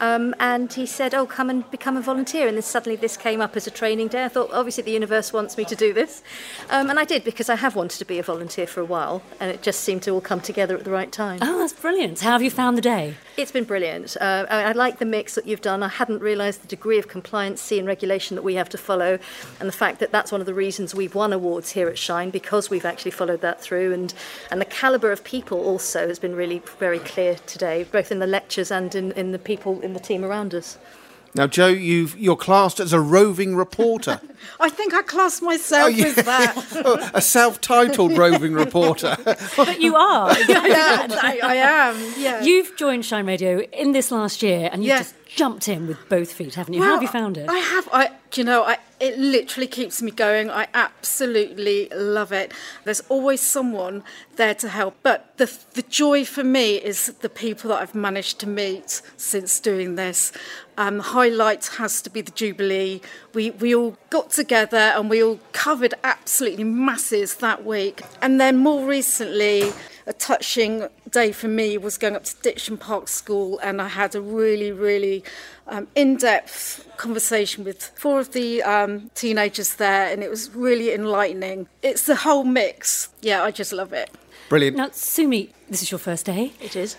Um, 0.00 0.34
and 0.40 0.72
he 0.72 0.86
said, 0.86 1.14
"Oh, 1.14 1.26
come 1.26 1.50
and 1.50 1.70
become 1.70 1.96
a 1.96 2.00
volunteer." 2.00 2.48
And 2.48 2.56
then 2.56 2.62
suddenly 2.62 2.96
this 2.96 3.16
came 3.16 3.40
up 3.40 3.56
as 3.56 3.66
a 3.66 3.70
training 3.70 4.08
day. 4.08 4.24
I 4.24 4.28
thought, 4.28 4.50
obviously, 4.52 4.82
the 4.82 4.90
universe 4.92 5.32
wants 5.32 5.56
me 5.56 5.64
to 5.66 5.76
do 5.76 5.92
this, 5.92 6.22
um, 6.70 6.90
and 6.90 6.98
I 6.98 7.04
did 7.04 7.24
because 7.24 7.48
I 7.48 7.56
have 7.56 7.76
wanted 7.76 7.98
to 7.98 8.04
be 8.04 8.18
a 8.18 8.22
volunteer 8.22 8.66
for 8.66 8.80
a 8.80 8.84
while, 8.84 9.22
and 9.38 9.50
it 9.50 9.62
just 9.62 9.80
seemed 9.80 10.02
to 10.04 10.10
all 10.10 10.20
come 10.20 10.40
together 10.40 10.76
at 10.76 10.84
the 10.84 10.90
right 10.90 11.12
time. 11.12 11.38
Oh, 11.42 11.58
that's 11.58 11.72
brilliant. 11.72 12.20
How 12.20 12.32
have 12.32 12.42
you 12.42 12.50
found 12.50 12.76
the 12.76 12.82
day? 12.82 13.14
It's 13.36 13.50
been 13.50 13.64
brilliant. 13.64 14.16
Uh, 14.20 14.46
I, 14.48 14.62
I 14.62 14.72
like 14.72 15.00
the 15.00 15.04
mix 15.04 15.34
that 15.34 15.44
you've 15.44 15.60
done. 15.60 15.82
I 15.82 15.88
hadn't 15.88 16.20
realised 16.20 16.62
the 16.62 16.68
degree 16.68 16.98
of 16.98 17.08
compliancy 17.08 17.78
and 17.78 17.86
regulation 17.86 18.36
that 18.36 18.42
we 18.42 18.54
have 18.54 18.68
to 18.68 18.78
follow, 18.78 19.18
and 19.58 19.68
the 19.68 19.72
fact 19.72 19.98
that 19.98 20.12
that's 20.12 20.30
one 20.30 20.40
of 20.40 20.46
the 20.46 20.54
reasons 20.54 20.94
we've 20.94 21.16
won 21.16 21.32
awards 21.32 21.70
here 21.70 21.88
at 21.88 21.98
Shine 21.98 22.30
because 22.30 22.70
we've 22.70 22.84
actually 22.84 23.10
followed 23.10 23.40
that 23.40 23.60
through, 23.60 23.92
and 23.92 24.14
and 24.52 24.60
the 24.60 24.64
calibre 24.64 25.12
of 25.12 25.24
people 25.24 25.58
also 25.58 26.06
has 26.06 26.20
been 26.20 26.36
really 26.36 26.62
very 26.78 27.00
clear 27.00 27.34
today, 27.46 27.82
both 27.90 28.12
in 28.12 28.20
the 28.20 28.26
lectures 28.26 28.70
and 28.70 28.94
in, 28.94 29.10
in 29.12 29.32
the 29.32 29.38
people 29.40 29.80
in 29.80 29.94
the 29.94 30.00
team 30.00 30.24
around 30.24 30.54
us. 30.54 30.78
Now, 31.36 31.48
Joe, 31.48 31.66
you've, 31.66 32.16
you're 32.16 32.36
classed 32.36 32.78
as 32.78 32.92
a 32.92 33.00
roving 33.00 33.56
reporter. 33.56 34.20
I 34.60 34.68
think 34.68 34.94
I 34.94 35.02
class 35.02 35.42
myself 35.42 35.86
Oh, 35.86 35.88
yeah. 35.88 36.06
as 36.06 36.14
that. 36.16 36.66
Oh, 36.84 37.10
a 37.12 37.20
self-titled 37.20 38.16
roving 38.16 38.52
reporter. 38.52 39.16
But 39.56 39.80
you 39.80 39.96
are. 39.96 40.30
yeah, 40.48 41.08
I, 41.22 41.40
I 41.42 41.54
am. 41.56 42.12
Yeah. 42.18 42.42
You've 42.42 42.76
joined 42.76 43.04
Shine 43.04 43.26
Radio 43.26 43.60
in 43.72 43.92
this 43.92 44.10
last 44.12 44.42
year 44.42 44.68
and 44.72 44.82
you've 44.84 44.88
Yeah. 44.90 44.98
just 44.98 45.14
jumped 45.34 45.68
in 45.68 45.86
with 45.86 46.08
both 46.08 46.32
feet, 46.32 46.54
haven't 46.54 46.74
you? 46.74 46.82
How 46.82 46.94
have 46.94 47.02
you 47.02 47.08
found 47.08 47.36
it? 47.36 47.48
I 47.48 47.58
have. 47.58 47.88
I, 47.92 48.10
you 48.34 48.44
know, 48.44 48.62
I, 48.64 48.78
it 49.00 49.18
literally 49.18 49.66
keeps 49.66 50.00
me 50.00 50.10
going. 50.10 50.50
I 50.50 50.68
absolutely 50.74 51.88
love 51.94 52.32
it. 52.32 52.52
There's 52.84 53.00
always 53.08 53.40
someone 53.40 54.02
there 54.36 54.54
to 54.54 54.68
help. 54.68 54.96
But 55.02 55.36
the, 55.36 55.52
the 55.74 55.82
joy 55.82 56.24
for 56.24 56.44
me 56.44 56.76
is 56.76 57.06
the 57.20 57.28
people 57.28 57.70
that 57.70 57.82
I've 57.82 57.94
managed 57.94 58.38
to 58.40 58.48
meet 58.48 59.02
since 59.16 59.60
doing 59.60 59.96
this. 59.96 60.32
Um, 60.76 61.00
highlight 61.00 61.66
has 61.78 62.00
to 62.02 62.10
be 62.10 62.20
the 62.20 62.32
Jubilee. 62.32 63.00
We, 63.32 63.50
we 63.50 63.74
all 63.74 63.96
got 64.10 64.30
together 64.30 64.76
and 64.76 65.10
we 65.10 65.22
all 65.22 65.40
covered 65.52 65.94
absolutely 66.02 66.64
masses 66.64 67.36
that 67.36 67.64
week. 67.64 68.02
And 68.22 68.40
then 68.40 68.56
more 68.56 68.86
recently, 68.86 69.72
a 70.06 70.12
touching 70.12 70.88
day 71.10 71.32
for 71.32 71.48
me 71.48 71.78
was 71.78 71.98
going 71.98 72.16
up 72.16 72.24
to 72.24 72.36
Ditcham 72.36 72.78
Park 72.78 73.08
School, 73.08 73.58
and 73.60 73.80
I 73.80 73.88
had 73.88 74.14
a 74.14 74.20
really, 74.20 74.72
really 74.72 75.24
um, 75.66 75.86
in 75.94 76.16
depth 76.16 76.86
conversation 76.96 77.64
with 77.64 77.82
four 77.96 78.20
of 78.20 78.32
the 78.32 78.62
um, 78.62 79.10
teenagers 79.14 79.74
there, 79.74 80.12
and 80.12 80.22
it 80.22 80.30
was 80.30 80.54
really 80.54 80.92
enlightening. 80.92 81.68
It's 81.82 82.06
the 82.06 82.16
whole 82.16 82.44
mix. 82.44 83.08
Yeah, 83.20 83.42
I 83.42 83.50
just 83.50 83.72
love 83.72 83.92
it. 83.92 84.10
Brilliant. 84.48 84.76
Now, 84.76 84.90
Sumi, 84.92 85.50
this 85.68 85.82
is 85.82 85.90
your 85.90 85.98
first 85.98 86.26
day. 86.26 86.52
It 86.60 86.76
is. 86.76 86.96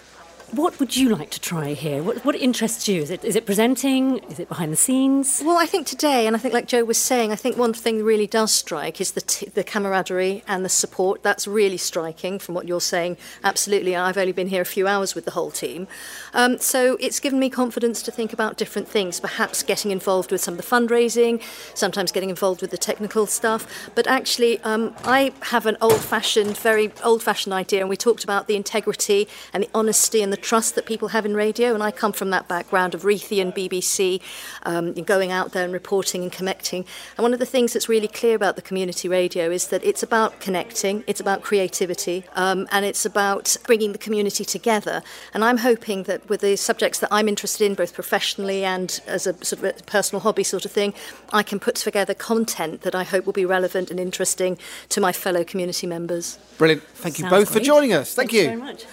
What 0.52 0.80
would 0.80 0.96
you 0.96 1.10
like 1.10 1.32
to 1.32 1.42
try 1.42 1.74
here? 1.74 2.04
What, 2.04 2.24
what 2.24 2.36
interests 2.36 2.88
you? 2.88 3.02
Is 3.02 3.10
it, 3.10 3.26
is 3.26 3.36
it 3.36 3.46
presenting? 3.46 4.20
Is 4.30 4.40
it 4.40 4.48
behind 4.48 4.72
the 4.72 4.78
scenes? 4.78 5.42
Well, 5.44 5.58
I 5.58 5.66
think 5.66 5.88
today, 5.88 6.28
and 6.28 6.36
I 6.36 6.40
think 6.40 6.54
like 6.54 6.68
Joe 6.68 6.84
was 6.84 7.00
saying, 7.00 7.32
I 7.32 7.36
think 7.36 7.58
one 7.58 7.74
thing 7.74 8.04
really 8.04 8.28
does 8.28 8.52
strike 8.52 9.02
is 9.02 9.14
the, 9.14 9.22
t- 9.22 9.48
the 9.48 9.64
camaraderie 9.64 10.44
and 10.48 10.64
the 10.64 10.70
support. 10.70 11.24
That's 11.24 11.48
really 11.48 11.78
striking 11.78 12.38
from 12.38 12.54
what 12.54 12.68
you're 12.68 12.80
saying. 12.80 13.18
Absolutely. 13.44 13.96
I've 13.96 14.18
only 14.18 14.34
been 14.34 14.48
here 14.48 14.62
a 14.62 14.66
few 14.66 14.88
hours 14.88 15.16
with 15.16 15.26
the 15.26 15.32
whole 15.32 15.50
team. 15.50 15.88
Um, 16.34 16.60
so 16.60 16.96
it's 17.00 17.20
given 17.20 17.40
me 17.40 17.50
confidence 17.50 18.04
to 18.04 18.12
think 18.12 18.32
about 18.32 18.56
different 18.56 18.88
things, 18.88 19.20
perhaps 19.20 19.64
getting 19.64 19.90
involved 19.90 20.32
with 20.32 20.42
some 20.42 20.54
of 20.54 20.58
the 20.58 20.64
fundraising, 20.64 21.42
sometimes 21.74 22.12
getting 22.12 22.30
involved 22.30 22.62
with 22.62 22.72
the 22.72 22.78
technical 22.78 23.26
stuff. 23.26 23.90
But 23.96 24.06
actually, 24.06 24.60
um, 24.60 24.96
I 25.04 25.34
have 25.44 25.66
an 25.66 25.76
old 25.82 26.02
fashioned, 26.02 26.56
very 26.58 26.92
old 27.04 27.24
fashioned 27.24 27.54
idea, 27.54 27.80
and 27.82 27.90
we 27.90 27.98
talked 27.98 28.24
about 28.24 28.48
the 28.48 28.56
integrity 28.56 29.28
and 29.52 29.64
the 29.64 29.70
honesty 29.74 30.22
and 30.22 30.32
the 30.32 30.35
trust 30.36 30.76
that 30.76 30.86
people 30.86 31.10
have 31.10 31.26
in 31.26 31.36
radio. 31.36 31.74
And 31.74 31.84
I 31.84 31.92
come 31.92 32.12
from 32.12 32.30
that 32.32 32.48
background 32.48 32.94
of 32.94 33.04
Reithy 33.04 33.42
and 33.42 33.54
BBC, 33.54 34.22
um, 34.64 34.94
going 34.94 35.32
out 35.32 35.52
there 35.52 35.64
and 35.64 35.74
reporting 35.74 36.24
and 36.24 36.32
connecting. 36.32 36.86
And 37.18 37.24
one 37.24 37.34
of 37.34 37.40
the 37.40 37.46
things 37.46 37.74
that's 37.74 37.90
really 37.90 38.08
clear 38.08 38.36
about 38.36 38.56
the 38.56 38.62
community 38.62 39.08
radio 39.08 39.50
is 39.50 39.68
that 39.68 39.84
it's 39.84 40.04
about 40.04 40.40
connecting, 40.40 41.04
it's 41.08 41.20
about 41.20 41.42
creativity, 41.42 42.26
um, 42.36 42.68
and 42.72 42.86
it's 42.86 43.06
about 43.06 43.56
bringing 43.66 43.92
the 43.92 43.98
community 43.98 44.46
together. 44.46 45.02
And 45.34 45.44
I'm 45.44 45.58
hoping 45.58 46.04
that 46.04 46.28
with 46.30 46.42
the 46.42 46.56
subjects 46.56 47.00
that 47.00 47.10
I'm 47.12 47.28
interested 47.28 47.66
in, 47.66 47.76
both 47.76 47.94
professionally 47.94 48.64
and 48.64 49.00
as 49.08 49.28
a 49.28 49.34
sort 49.44 49.64
of 49.64 49.64
a 49.64 49.84
personal 49.84 50.22
hobby 50.22 50.44
sort 50.44 50.66
of 50.66 50.72
thing, 50.72 50.94
I 51.34 51.44
can 51.44 51.60
put 51.60 51.76
together 51.76 52.14
content 52.14 52.82
that 52.82 52.96
I 52.96 53.04
hope 53.04 53.26
will 53.26 53.34
be 53.34 53.46
relevant 53.46 53.92
and 53.92 54.00
interesting 54.00 54.58
to 54.90 55.02
my 55.02 55.12
fellow 55.12 55.44
community 55.44 55.88
members. 55.88 56.38
Brilliant. 56.58 56.84
Thank 56.84 57.20
you 57.20 57.24
Sounds 57.24 57.32
both 57.32 57.54
for 57.54 57.60
joining 57.60 57.94
us. 57.94 58.14
Thank, 58.14 58.32
Thank 58.32 58.34
you 58.34 58.40
you. 58.42 58.48
very 58.48 58.62
much. 58.62 58.86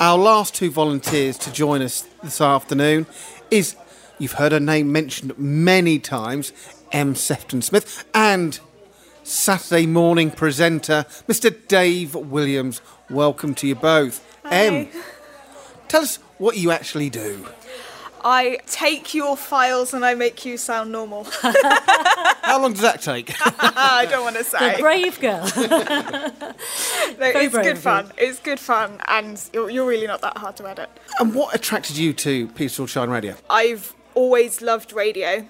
Our 0.00 0.18
last 0.18 0.56
two 0.56 0.72
volunteers 0.72 1.38
to 1.38 1.52
join 1.52 1.80
us 1.80 2.02
this 2.22 2.40
afternoon 2.40 3.06
is, 3.50 3.76
you've 4.18 4.32
heard 4.32 4.50
her 4.50 4.58
name 4.58 4.90
mentioned 4.90 5.38
many 5.38 6.00
times, 6.00 6.52
M. 6.90 7.14
Sefton 7.14 7.62
Smith, 7.62 8.04
and 8.12 8.58
Saturday 9.22 9.86
morning 9.86 10.32
presenter, 10.32 11.06
Mr. 11.28 11.54
Dave 11.68 12.14
Williams. 12.16 12.80
Welcome 13.08 13.54
to 13.54 13.68
you 13.68 13.76
both. 13.76 14.20
M, 14.44 14.88
tell 15.86 16.02
us 16.02 16.16
what 16.38 16.56
you 16.56 16.72
actually 16.72 17.08
do. 17.08 17.46
I 18.26 18.58
take 18.66 19.12
your 19.14 19.36
files 19.36 19.92
and 19.92 20.02
I 20.04 20.14
make 20.14 20.46
you 20.46 20.56
sound 20.56 20.90
normal. 20.90 21.24
How 21.42 22.58
long 22.60 22.72
does 22.72 22.80
that 22.80 23.02
take? 23.02 23.34
I 23.40 24.06
don't 24.08 24.24
want 24.24 24.36
to 24.36 24.44
say. 24.44 24.76
The 24.76 24.82
brave 24.82 25.20
girl. 25.20 25.46
No, 27.06 27.30
Very 27.32 27.44
it's 27.44 27.52
brave 27.52 27.64
good 27.64 27.66
of 27.72 27.76
you. 27.76 27.82
fun. 27.82 28.12
It's 28.16 28.38
good 28.40 28.58
fun, 28.58 28.98
and 29.06 29.40
you're, 29.52 29.68
you're 29.70 29.86
really 29.86 30.06
not 30.06 30.20
that 30.22 30.38
hard 30.38 30.56
to 30.56 30.68
edit. 30.68 30.88
and 31.20 31.34
what 31.34 31.54
attracted 31.54 31.96
you 31.96 32.12
to 32.14 32.48
Peaceful 32.48 32.86
Shine 32.86 33.10
Radio? 33.10 33.36
I've 33.50 33.94
always 34.14 34.62
loved 34.62 34.92
radio, 34.92 35.48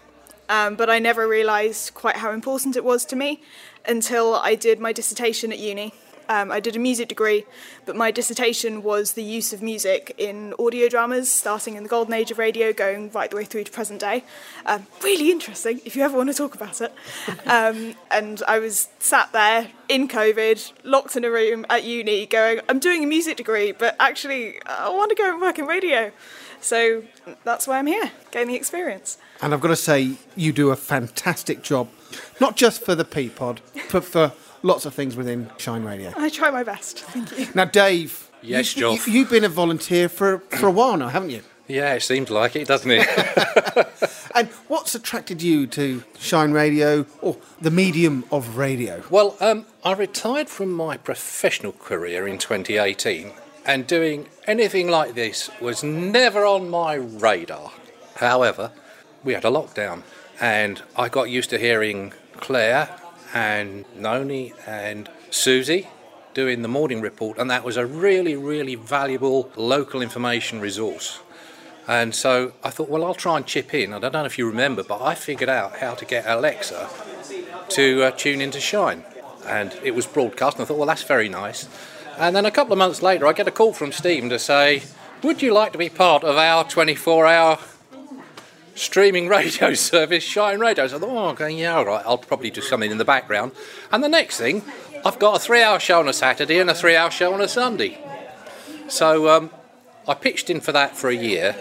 um, 0.48 0.74
but 0.74 0.90
I 0.90 0.98
never 0.98 1.26
realised 1.28 1.94
quite 1.94 2.16
how 2.16 2.32
important 2.32 2.76
it 2.76 2.84
was 2.84 3.04
to 3.06 3.16
me 3.16 3.40
until 3.86 4.34
I 4.34 4.54
did 4.56 4.78
my 4.80 4.92
dissertation 4.92 5.52
at 5.52 5.58
uni. 5.58 5.94
Um, 6.28 6.50
I 6.50 6.60
did 6.60 6.76
a 6.76 6.78
music 6.78 7.08
degree, 7.08 7.44
but 7.86 7.96
my 7.96 8.10
dissertation 8.10 8.82
was 8.82 9.12
the 9.12 9.22
use 9.22 9.52
of 9.52 9.62
music 9.62 10.14
in 10.18 10.54
audio 10.58 10.88
dramas, 10.88 11.32
starting 11.32 11.76
in 11.76 11.82
the 11.82 11.88
golden 11.88 12.14
age 12.14 12.30
of 12.30 12.38
radio, 12.38 12.72
going 12.72 13.10
right 13.10 13.30
the 13.30 13.36
way 13.36 13.44
through 13.44 13.64
to 13.64 13.72
present 13.72 14.00
day. 14.00 14.24
Um, 14.66 14.86
really 15.02 15.30
interesting, 15.30 15.80
if 15.84 15.96
you 15.96 16.02
ever 16.02 16.16
want 16.16 16.30
to 16.30 16.34
talk 16.34 16.54
about 16.54 16.80
it. 16.80 16.92
Um, 17.46 17.94
and 18.10 18.42
I 18.48 18.58
was 18.58 18.88
sat 18.98 19.32
there 19.32 19.68
in 19.88 20.08
COVID, 20.08 20.72
locked 20.82 21.14
in 21.14 21.24
a 21.24 21.30
room 21.30 21.66
at 21.68 21.84
uni, 21.84 22.26
going, 22.26 22.60
I'm 22.68 22.78
doing 22.78 23.04
a 23.04 23.06
music 23.06 23.36
degree, 23.36 23.72
but 23.72 23.94
actually, 24.00 24.60
I 24.66 24.88
want 24.88 25.10
to 25.10 25.14
go 25.14 25.30
and 25.30 25.40
work 25.40 25.58
in 25.58 25.66
radio. 25.66 26.10
So 26.60 27.04
that's 27.44 27.68
why 27.68 27.78
I'm 27.78 27.86
here, 27.86 28.10
getting 28.30 28.48
the 28.48 28.54
experience. 28.54 29.18
And 29.42 29.52
I've 29.52 29.60
got 29.60 29.68
to 29.68 29.76
say, 29.76 30.16
you 30.34 30.52
do 30.52 30.70
a 30.70 30.76
fantastic 30.76 31.62
job, 31.62 31.88
not 32.40 32.56
just 32.56 32.82
for 32.82 32.94
the 32.94 33.04
P 33.04 33.28
Pod, 33.28 33.60
but 33.92 34.04
for 34.04 34.32
lots 34.64 34.86
of 34.86 34.94
things 34.94 35.14
within 35.14 35.50
Shine 35.58 35.84
Radio. 35.84 36.12
I 36.16 36.28
try 36.28 36.50
my 36.50 36.64
best. 36.64 37.00
Thank 37.00 37.38
you. 37.38 37.46
Now, 37.54 37.66
Dave. 37.66 38.30
Yes, 38.42 38.76
you, 38.76 38.82
Joff. 38.82 39.06
You, 39.06 39.12
you've 39.12 39.30
been 39.30 39.44
a 39.44 39.48
volunteer 39.48 40.08
for, 40.08 40.38
for 40.50 40.66
a 40.66 40.70
while 40.72 40.96
now, 40.96 41.08
haven't 41.08 41.30
you? 41.30 41.42
Yeah, 41.68 41.94
it 41.94 42.02
seems 42.02 42.28
like 42.30 42.56
it, 42.56 42.66
doesn't 42.66 42.90
it? 42.90 43.06
And 44.34 44.48
what's 44.66 44.96
attracted 44.96 45.42
you 45.42 45.68
to 45.68 46.02
Shine 46.18 46.50
Radio 46.50 47.06
or 47.22 47.36
the 47.60 47.70
medium 47.70 48.24
of 48.32 48.56
radio? 48.56 49.04
well, 49.08 49.36
um, 49.38 49.64
I 49.84 49.92
retired 49.92 50.48
from 50.48 50.72
my 50.72 50.96
professional 50.96 51.70
career 51.70 52.26
in 52.26 52.38
2018, 52.38 53.30
and 53.64 53.86
doing 53.86 54.26
anything 54.48 54.88
like 54.88 55.14
this 55.14 55.50
was 55.60 55.84
never 55.84 56.44
on 56.44 56.68
my 56.68 56.94
radar. 56.94 57.70
However, 58.16 58.72
we 59.22 59.34
had 59.34 59.44
a 59.44 59.50
lockdown, 59.50 60.02
and 60.40 60.82
I 60.96 61.08
got 61.08 61.30
used 61.30 61.50
to 61.50 61.58
hearing 61.58 62.12
Claire 62.38 62.88
and 63.34 63.84
Noni 63.96 64.54
and 64.66 65.10
Suzie 65.30 65.88
doing 66.32 66.62
the 66.62 66.68
morning 66.68 67.00
report, 67.00 67.36
and 67.38 67.50
that 67.50 67.64
was 67.64 67.76
a 67.76 67.84
really, 67.84 68.36
really 68.36 68.76
valuable 68.76 69.50
local 69.56 70.00
information 70.00 70.60
resource. 70.60 71.20
And 71.86 72.14
so 72.14 72.52
I 72.62 72.70
thought, 72.70 72.88
well, 72.88 73.04
I'll 73.04 73.14
try 73.14 73.36
and 73.36 73.46
chip 73.46 73.74
in. 73.74 73.92
I 73.92 73.98
don't 73.98 74.12
know 74.12 74.24
if 74.24 74.38
you 74.38 74.46
remember, 74.46 74.82
but 74.82 75.02
I 75.02 75.14
figured 75.14 75.50
out 75.50 75.76
how 75.78 75.94
to 75.94 76.04
get 76.04 76.24
Alexa 76.26 76.88
to 77.70 78.04
uh, 78.04 78.10
tune 78.12 78.40
into 78.40 78.60
Shine. 78.60 79.04
And 79.46 79.76
it 79.82 79.94
was 79.94 80.06
broadcast, 80.06 80.56
and 80.56 80.64
I 80.64 80.66
thought, 80.66 80.78
well, 80.78 80.86
that's 80.86 81.02
very 81.02 81.28
nice. 81.28 81.68
And 82.16 82.34
then 82.34 82.46
a 82.46 82.50
couple 82.50 82.72
of 82.72 82.78
months 82.78 83.02
later, 83.02 83.26
I 83.26 83.32
get 83.32 83.48
a 83.48 83.50
call 83.50 83.72
from 83.72 83.92
Stephen 83.92 84.30
to 84.30 84.38
say, 84.38 84.82
Would 85.22 85.42
you 85.42 85.52
like 85.52 85.72
to 85.72 85.78
be 85.78 85.90
part 85.90 86.24
of 86.24 86.36
our 86.36 86.64
24 86.64 87.26
hour 87.26 87.58
streaming 88.74 89.28
radio 89.38 89.74
service, 89.74 90.24
Shine 90.24 90.60
Radio? 90.60 90.86
So 90.86 90.96
I 90.96 91.00
thought, 91.00 91.10
oh, 91.10 91.28
okay, 91.30 91.50
yeah, 91.50 91.76
all 91.76 91.86
right, 91.86 92.04
I'll 92.06 92.18
probably 92.18 92.50
do 92.50 92.60
something 92.60 92.90
in 92.90 92.98
the 92.98 93.04
background. 93.04 93.52
And 93.92 94.02
the 94.02 94.08
next 94.08 94.38
thing, 94.38 94.62
I've 95.04 95.18
got 95.18 95.36
a 95.36 95.38
three 95.38 95.62
hour 95.62 95.78
show 95.78 96.00
on 96.00 96.08
a 96.08 96.12
Saturday 96.12 96.58
and 96.58 96.70
a 96.70 96.74
three 96.74 96.96
hour 96.96 97.10
show 97.10 97.32
on 97.34 97.40
a 97.40 97.48
Sunday. 97.48 97.98
So 98.88 99.28
um, 99.28 99.50
I 100.06 100.14
pitched 100.14 100.50
in 100.50 100.60
for 100.60 100.72
that 100.72 100.96
for 100.96 101.08
a 101.08 101.14
year. 101.14 101.56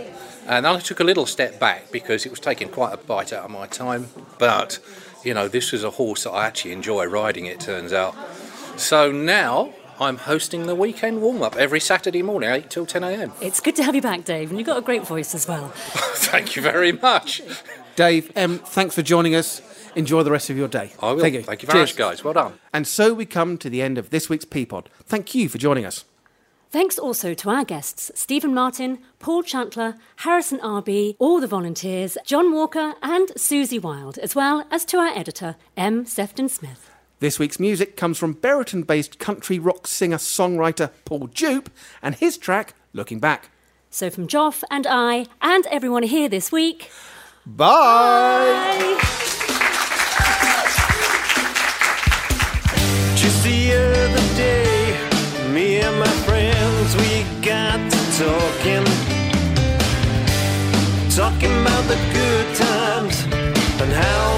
And 0.46 0.68
I 0.68 0.80
took 0.80 1.00
a 1.00 1.06
little 1.06 1.26
step 1.26 1.58
back 1.58 1.90
because 1.90 2.26
it 2.26 2.30
was 2.30 2.40
taking 2.40 2.68
quite 2.68 2.94
a 2.94 2.98
bite 2.98 3.32
out 3.32 3.46
of 3.46 3.52
my 3.52 3.66
time. 3.66 4.08
But, 4.40 4.80
you 5.24 5.34
know, 5.34 5.48
this 5.48 5.72
was 5.72 5.86
a 5.86 5.92
horse 5.92 6.26
that 6.26 6.32
I 6.32 6.46
actually 6.46 6.74
enjoy 6.74 7.06
riding, 7.06 7.46
it 7.46 7.62
turns 7.62 7.94
out. 7.94 8.14
So 8.76 9.10
now 9.10 9.74
I'm 10.00 10.18
hosting 10.18 10.66
the 10.66 10.76
weekend 10.76 11.22
warm 11.22 11.42
up 11.42 11.56
every 11.56 11.80
Saturday 11.80 12.22
morning, 12.22 12.50
8 12.50 12.70
till 12.70 12.86
10 12.86 13.04
a.m. 13.04 13.32
It's 13.42 13.60
good 13.60 13.76
to 13.78 13.84
have 13.84 13.96
you 13.96 14.02
back, 14.02 14.26
Dave, 14.26 14.50
and 14.50 14.60
you've 14.60 14.68
got 14.68 14.78
a 14.78 14.82
great 14.82 15.06
voice 15.06 15.34
as 15.36 15.48
well. 15.48 15.70
Thank 15.76 16.56
you 16.56 16.62
very 16.62 16.92
much. 16.92 17.42
Dave, 17.96 18.32
um, 18.36 18.58
thanks 18.60 18.96
for 18.96 19.04
joining 19.04 19.36
us. 19.36 19.62
Enjoy 19.96 20.24
the 20.24 20.32
rest 20.32 20.50
of 20.50 20.58
your 20.58 20.68
day. 20.68 20.92
I 21.00 21.12
will. 21.12 21.22
Thank 21.22 21.36
you. 21.36 21.44
Thank 21.44 21.62
you 21.62 21.68
very 21.68 21.80
Cheers. 21.80 21.92
much, 21.92 21.98
guys. 21.98 22.24
Well 22.24 22.34
done. 22.34 22.54
And 22.74 22.88
so 22.88 23.14
we 23.14 23.26
come 23.26 23.58
to 23.60 23.70
the 23.70 23.84
end 23.84 24.00
of 24.00 24.10
this 24.10 24.30
week's 24.30 24.46
P 24.46 24.66
Pod. 24.66 24.90
Thank 25.06 25.36
you 25.36 25.48
for 25.48 25.60
joining 25.60 25.86
us. 25.86 26.06
Thanks 26.72 26.98
also 26.98 27.36
to 27.36 27.50
our 27.52 27.64
guests 27.64 28.12
Stephen 28.16 28.52
Martin, 28.52 28.98
Paul 29.20 29.44
Chantler, 29.44 29.96
Harrison 30.18 30.58
RB, 30.60 31.16
all 31.20 31.40
the 31.40 31.46
volunteers, 31.46 32.18
Jon 32.26 32.52
Walker, 32.52 32.96
and 33.04 33.28
Suzie 33.38 33.80
Wilde, 33.80 34.18
as 34.18 34.34
well 34.34 34.66
as 34.72 34.84
to 34.86 34.98
our 34.98 35.16
editor, 35.16 35.56
M. 35.78 36.08
Sefton 36.08 36.50
Smith. 36.50 36.90
This 37.24 37.40
week's 37.40 37.58
music 37.58 37.96
comes 37.96 38.18
from 38.18 38.34
Buriton 38.34 38.84
based 38.84 39.18
country 39.18 39.58
rock 39.58 39.88
singer 39.88 40.18
songwriter 40.18 40.90
Paul 41.06 41.28
Jupe 41.28 41.70
and 42.02 42.16
his 42.16 42.38
track, 42.38 42.74
Looking 42.92 43.20
Back. 43.20 43.50
So 43.90 44.10
from 44.10 44.28
Joff 44.28 44.62
and 44.70 44.86
I, 44.86 45.28
and 45.42 45.66
everyone 45.68 46.04
here 46.04 46.28
this 46.28 46.52
week, 46.52 46.92
Bye. 47.46 49.00
Just 53.16 53.42
the 53.46 53.72
other 53.72 54.36
day, 54.36 54.98
me 55.54 55.78
and 55.78 55.98
my 55.98 56.06
friends, 56.28 56.94
we 56.98 57.24
got 57.42 57.80
to 57.90 58.00
talking. 58.20 58.84
Talking 61.10 61.62
about 61.62 61.88
the 61.88 61.96
good 62.12 62.56
times 62.58 63.24
and 63.82 63.94
how 63.94 64.33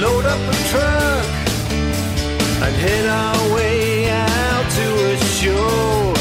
load 0.00 0.24
up 0.26 0.38
a 0.38 0.56
truck 0.70 1.26
and 2.64 2.74
head 2.84 3.06
our 3.06 3.54
way 3.54 4.08
out 4.10 4.66
to 4.78 4.86
a 5.12 5.16
show. 5.38 6.14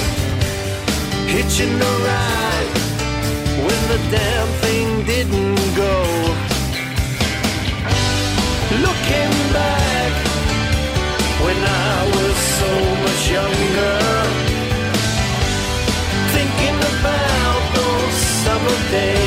Hitching 1.28 1.76
a 1.92 1.94
ride 2.08 2.72
when 3.66 3.82
the 3.92 4.00
damn 4.10 4.48
thing 4.64 5.06
didn't 5.06 5.76
go. 5.76 5.96
Looking 8.86 9.34
back 9.54 10.14
when 11.46 11.60
I 11.86 11.98
was 12.16 12.36
so 12.60 12.72
much 13.04 13.22
younger, 13.38 14.00
thinking 16.36 16.78
about 16.94 17.62
those 17.76 18.18
summer 18.44 18.78
days. 18.92 19.27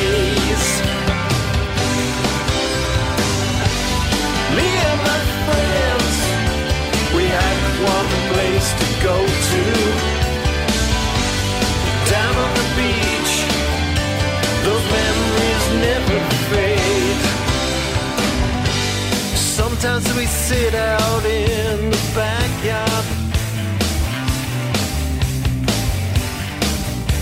Sometimes 19.81 20.15
we 20.15 20.27
sit 20.27 20.75
out 20.75 21.25
in 21.25 21.89
the 21.89 22.11
backyard, 22.13 23.05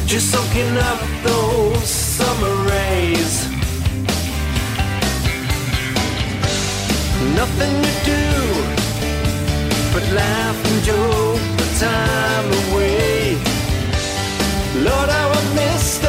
just 0.06 0.30
soaking 0.30 0.76
up 0.76 1.00
those 1.24 1.88
summer 1.88 2.54
rays. 2.70 3.48
Nothing 7.34 7.76
to 7.86 7.94
do 8.04 8.28
but 9.94 10.04
laugh 10.12 10.58
and 10.70 10.84
joke 10.84 11.42
the 11.62 11.68
time 11.80 12.48
away. 12.74 13.38
Lord, 14.84 15.10
I 15.10 15.30
miss 15.56 16.00
those 16.00 16.09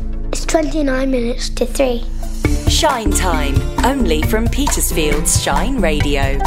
It's 0.33 0.45
29 0.45 1.11
minutes 1.11 1.49
to 1.49 1.65
3. 1.65 2.05
Shine 2.69 3.11
Time, 3.11 3.55
only 3.83 4.21
from 4.21 4.47
Petersfield's 4.47 5.43
Shine 5.43 5.81
Radio. 5.81 6.39